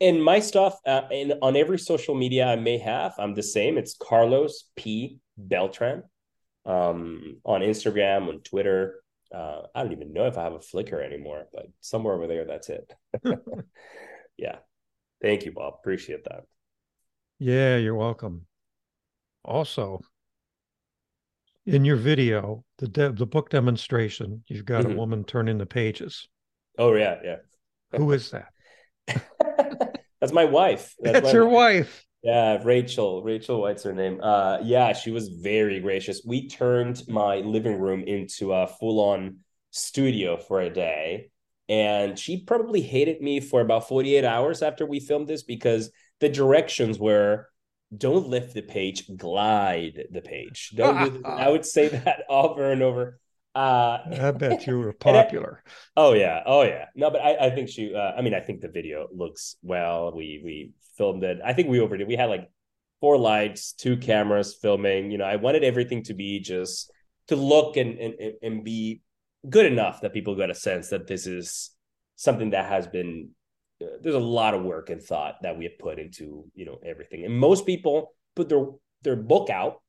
and 0.00 0.22
my 0.22 0.40
stuff 0.40 0.78
uh, 0.86 1.02
and 1.12 1.34
on 1.42 1.56
every 1.56 1.78
social 1.78 2.14
media 2.14 2.46
I 2.46 2.56
may 2.56 2.78
have, 2.78 3.14
I'm 3.18 3.34
the 3.34 3.42
same. 3.42 3.78
It's 3.78 3.94
Carlos 3.94 4.64
P 4.74 5.18
Beltran 5.36 6.02
um, 6.66 7.38
on 7.44 7.60
Instagram, 7.60 8.28
on 8.28 8.40
Twitter. 8.40 9.02
Uh, 9.32 9.62
I 9.74 9.82
don't 9.82 9.92
even 9.92 10.12
know 10.12 10.26
if 10.26 10.36
I 10.36 10.44
have 10.44 10.54
a 10.54 10.58
Flickr 10.58 11.04
anymore, 11.04 11.46
but 11.52 11.66
somewhere 11.80 12.14
over 12.14 12.26
there, 12.26 12.44
that's 12.44 12.68
it. 12.68 12.92
yeah. 14.36 14.56
Thank 15.22 15.44
you, 15.44 15.52
Bob. 15.52 15.74
Appreciate 15.78 16.24
that. 16.24 16.44
Yeah, 17.38 17.76
you're 17.76 17.94
welcome. 17.94 18.46
Also, 19.44 20.00
in 21.66 21.84
your 21.84 21.96
video, 21.96 22.64
the 22.78 22.88
de- 22.88 23.12
the 23.12 23.26
book 23.26 23.50
demonstration, 23.50 24.42
you've 24.48 24.64
got 24.64 24.84
mm-hmm. 24.84 24.92
a 24.92 24.96
woman 24.96 25.24
turning 25.24 25.58
the 25.58 25.66
pages. 25.66 26.28
Oh 26.78 26.94
yeah, 26.94 27.16
yeah. 27.22 27.36
Who 27.96 28.10
is 28.12 28.30
that? 28.30 28.48
That's 30.20 30.32
my 30.32 30.44
wife. 30.44 30.94
That's, 31.00 31.20
That's 31.20 31.32
your 31.32 31.48
wife. 31.48 31.86
wife. 31.86 32.06
Yeah, 32.22 32.62
Rachel. 32.62 33.22
Rachel 33.22 33.60
White's 33.60 33.82
her 33.82 33.92
name. 33.92 34.20
Uh, 34.22 34.58
yeah, 34.62 34.92
she 34.92 35.10
was 35.10 35.28
very 35.28 35.80
gracious. 35.80 36.22
We 36.24 36.48
turned 36.48 37.02
my 37.08 37.38
living 37.38 37.78
room 37.78 38.04
into 38.04 38.52
a 38.52 38.68
full-on 38.68 39.38
studio 39.72 40.36
for 40.36 40.60
a 40.60 40.70
day, 40.70 41.30
and 41.68 42.16
she 42.16 42.44
probably 42.44 42.80
hated 42.80 43.20
me 43.20 43.40
for 43.40 43.60
about 43.60 43.88
48 43.88 44.24
hours 44.24 44.62
after 44.62 44.86
we 44.86 45.00
filmed 45.00 45.26
this 45.26 45.42
because 45.42 45.90
the 46.20 46.28
directions 46.28 46.98
were 47.00 47.48
don't 47.96 48.28
lift 48.28 48.54
the 48.54 48.62
page, 48.62 49.04
glide 49.16 50.04
the 50.10 50.22
page. 50.22 50.72
Don't. 50.74 51.24
I 51.26 51.48
would 51.48 51.66
say 51.66 51.88
that 51.88 52.24
over 52.28 52.70
and 52.70 52.82
over. 52.82 53.18
Uh, 53.54 53.98
I 54.20 54.30
bet 54.30 54.66
you 54.66 54.78
were 54.78 54.92
popular. 55.00 55.62
I, 55.66 55.70
oh 55.96 56.12
yeah, 56.14 56.42
oh 56.46 56.62
yeah. 56.62 56.86
No, 56.94 57.10
but 57.10 57.20
I, 57.20 57.46
I 57.46 57.50
think 57.50 57.68
she. 57.68 57.94
Uh, 57.94 58.12
I 58.16 58.22
mean, 58.22 58.34
I 58.34 58.40
think 58.40 58.60
the 58.60 58.68
video 58.68 59.08
looks 59.12 59.56
well. 59.62 60.12
We 60.14 60.40
we 60.42 60.72
filmed 60.96 61.22
it. 61.24 61.38
I 61.44 61.52
think 61.52 61.68
we 61.68 61.80
overdid. 61.80 62.08
We 62.08 62.16
had 62.16 62.30
like 62.30 62.50
four 63.00 63.18
lights, 63.18 63.72
two 63.72 63.98
cameras 63.98 64.56
filming. 64.60 65.10
You 65.10 65.18
know, 65.18 65.24
I 65.24 65.36
wanted 65.36 65.64
everything 65.64 66.02
to 66.04 66.14
be 66.14 66.40
just 66.40 66.90
to 67.28 67.36
look 67.36 67.76
and 67.76 67.98
and 67.98 68.14
and 68.42 68.64
be 68.64 69.02
good 69.48 69.66
enough 69.66 70.00
that 70.00 70.14
people 70.14 70.34
got 70.34 70.50
a 70.50 70.54
sense 70.54 70.88
that 70.88 71.06
this 71.06 71.26
is 71.26 71.70
something 72.16 72.50
that 72.50 72.66
has 72.66 72.86
been. 72.86 73.30
There's 74.00 74.14
a 74.14 74.20
lot 74.20 74.54
of 74.54 74.62
work 74.62 74.90
and 74.90 75.02
thought 75.02 75.42
that 75.42 75.56
we 75.56 75.64
have 75.64 75.78
put 75.78 75.98
into 75.98 76.44
you 76.54 76.64
know 76.64 76.78
everything, 76.84 77.24
and 77.24 77.36
most 77.38 77.66
people 77.66 78.14
put 78.34 78.48
their 78.48 78.66
their 79.02 79.16
book 79.16 79.50
out 79.50 79.82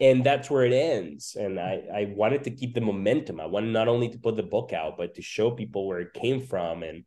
and 0.00 0.22
that's 0.24 0.50
where 0.50 0.64
it 0.64 0.72
ends. 0.72 1.36
And 1.38 1.58
i 1.58 1.82
i 1.92 2.12
wanted 2.14 2.44
to 2.44 2.50
keep 2.50 2.74
the 2.74 2.80
momentum. 2.80 3.40
I 3.40 3.46
wanted 3.46 3.72
not 3.72 3.88
only 3.88 4.08
to 4.10 4.18
put 4.18 4.36
the 4.36 4.42
book 4.42 4.72
out 4.72 4.96
but 4.96 5.14
to 5.14 5.22
show 5.22 5.50
people 5.50 5.86
where 5.86 6.00
it 6.00 6.14
came 6.14 6.40
from 6.40 6.82
and 6.82 7.04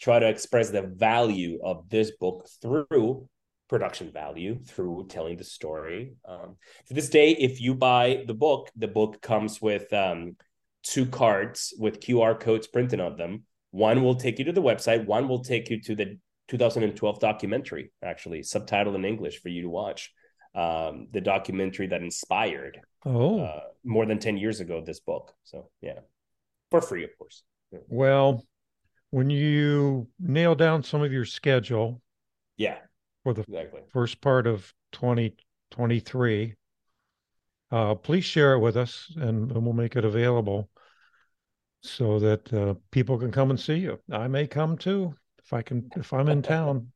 try 0.00 0.18
to 0.18 0.28
express 0.28 0.70
the 0.70 0.82
value 0.82 1.58
of 1.62 1.88
this 1.88 2.12
book 2.12 2.48
through 2.62 3.28
production 3.68 4.10
value 4.10 4.58
through 4.64 5.06
telling 5.08 5.36
the 5.36 5.44
story. 5.44 6.14
Um, 6.26 6.56
to 6.86 6.94
this 6.94 7.10
day 7.10 7.32
if 7.32 7.60
you 7.60 7.74
buy 7.74 8.24
the 8.26 8.34
book 8.34 8.70
the 8.76 8.88
book 8.88 9.20
comes 9.20 9.60
with 9.60 9.92
um, 9.92 10.36
two 10.82 11.06
cards 11.06 11.74
with 11.78 12.00
qr 12.00 12.38
codes 12.38 12.66
printed 12.68 13.00
on 13.00 13.16
them 13.16 13.42
one 13.70 14.02
will 14.02 14.14
take 14.14 14.38
you 14.38 14.44
to 14.46 14.52
the 14.52 14.62
website. 14.62 15.06
One 15.06 15.28
will 15.28 15.44
take 15.44 15.70
you 15.70 15.80
to 15.82 15.94
the 15.94 16.18
2012 16.48 17.20
documentary 17.20 17.92
actually 18.02 18.40
subtitled 18.40 18.94
in 18.94 19.04
english 19.04 19.40
for 19.40 19.48
you 19.48 19.62
to 19.62 19.68
watch. 19.68 20.12
Um, 20.54 21.08
the 21.12 21.20
documentary 21.20 21.86
that 21.88 22.02
inspired 22.02 22.80
oh. 23.04 23.40
uh, 23.40 23.60
more 23.84 24.06
than 24.06 24.18
10 24.18 24.38
years 24.38 24.60
ago 24.60 24.82
this 24.84 24.98
book. 24.98 25.34
So 25.44 25.70
yeah. 25.80 26.00
For 26.70 26.80
free 26.80 27.04
of 27.04 27.10
course. 27.18 27.42
Yeah. 27.70 27.80
well 27.88 28.44
when 29.10 29.30
you 29.30 30.08
nail 30.18 30.54
down 30.54 30.82
some 30.82 31.02
of 31.02 31.12
your 31.12 31.26
schedule 31.26 32.00
yeah. 32.56 32.78
for 33.22 33.34
the 33.34 33.42
exactly. 33.42 33.82
first 33.92 34.20
part 34.20 34.46
of 34.46 34.72
2023 34.92 36.54
uh, 37.70 37.94
please 37.96 38.24
share 38.24 38.54
it 38.54 38.60
with 38.60 38.78
us 38.78 39.12
and, 39.16 39.52
and, 39.52 39.64
we'll 39.64 39.74
make 39.74 39.96
it 39.96 40.04
available 40.06 40.70
so 41.82 42.18
that 42.18 42.52
uh, 42.52 42.74
people 42.90 43.18
can 43.18 43.30
come 43.30 43.50
and 43.50 43.58
see 43.58 43.76
you 43.76 43.98
i 44.12 44.26
may 44.28 44.46
come 44.46 44.76
too 44.76 45.14
if 45.38 45.52
i 45.52 45.62
can 45.62 45.88
if 45.96 46.12
i'm 46.12 46.28
in 46.28 46.42
town 46.42 46.88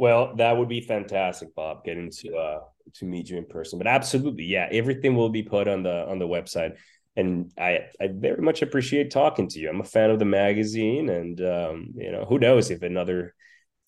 well, 0.00 0.34
that 0.36 0.56
would 0.56 0.70
be 0.70 0.80
fantastic, 0.80 1.54
Bob, 1.54 1.84
getting 1.84 2.10
to 2.10 2.34
uh 2.34 2.60
to 2.94 3.04
meet 3.04 3.28
you 3.28 3.36
in 3.36 3.44
person. 3.44 3.78
But 3.78 3.86
absolutely, 3.86 4.44
yeah, 4.44 4.66
everything 4.72 5.14
will 5.14 5.28
be 5.28 5.42
put 5.42 5.68
on 5.68 5.82
the 5.82 6.08
on 6.08 6.18
the 6.18 6.26
website. 6.26 6.78
And 7.16 7.52
I 7.58 7.80
I 8.00 8.08
very 8.10 8.40
much 8.40 8.62
appreciate 8.62 9.10
talking 9.10 9.46
to 9.48 9.60
you. 9.60 9.68
I'm 9.68 9.82
a 9.82 9.84
fan 9.84 10.08
of 10.08 10.18
the 10.18 10.24
magazine, 10.24 11.10
and 11.10 11.38
um, 11.42 11.90
you 11.96 12.10
know, 12.10 12.24
who 12.24 12.38
knows 12.38 12.70
if 12.70 12.80
another 12.80 13.34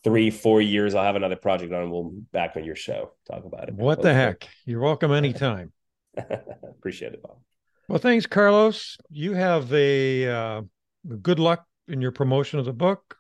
three, 0.04 0.28
four 0.28 0.60
years 0.60 0.94
I'll 0.94 1.02
have 1.02 1.16
another 1.16 1.36
project 1.36 1.72
on. 1.72 1.90
We'll 1.90 2.12
back 2.30 2.56
on 2.56 2.64
your 2.64 2.76
show, 2.76 3.12
talk 3.26 3.46
about 3.46 3.70
it. 3.70 3.74
What 3.74 4.02
the 4.02 4.12
heck? 4.12 4.46
You're 4.66 4.80
welcome 4.80 5.12
anytime. 5.12 5.72
appreciate 6.18 7.14
it, 7.14 7.22
Bob. 7.22 7.38
Well, 7.88 7.98
thanks, 7.98 8.26
Carlos. 8.26 8.96
You 9.10 9.34
have 9.34 9.72
a 9.72 10.28
uh, 10.28 10.62
good 11.20 11.38
luck 11.38 11.64
in 11.88 12.00
your 12.00 12.12
promotion 12.12 12.58
of 12.58 12.64
the 12.64 12.72
book 12.72 13.16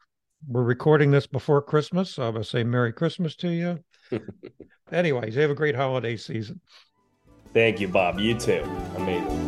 we're 0.46 0.62
recording 0.62 1.10
this 1.10 1.26
before 1.26 1.62
Christmas. 1.62 2.14
So 2.14 2.26
I 2.26 2.28
would 2.30 2.46
say 2.46 2.64
Merry 2.64 2.92
Christmas 2.92 3.36
to 3.36 3.48
you. 3.48 3.84
Anyways, 4.92 5.34
have 5.36 5.50
a 5.50 5.54
great 5.54 5.74
holiday 5.74 6.16
season. 6.16 6.60
Thank 7.52 7.80
you, 7.80 7.88
Bob. 7.88 8.18
You 8.18 8.34
too. 8.34 8.62
Amazing. 8.96 9.41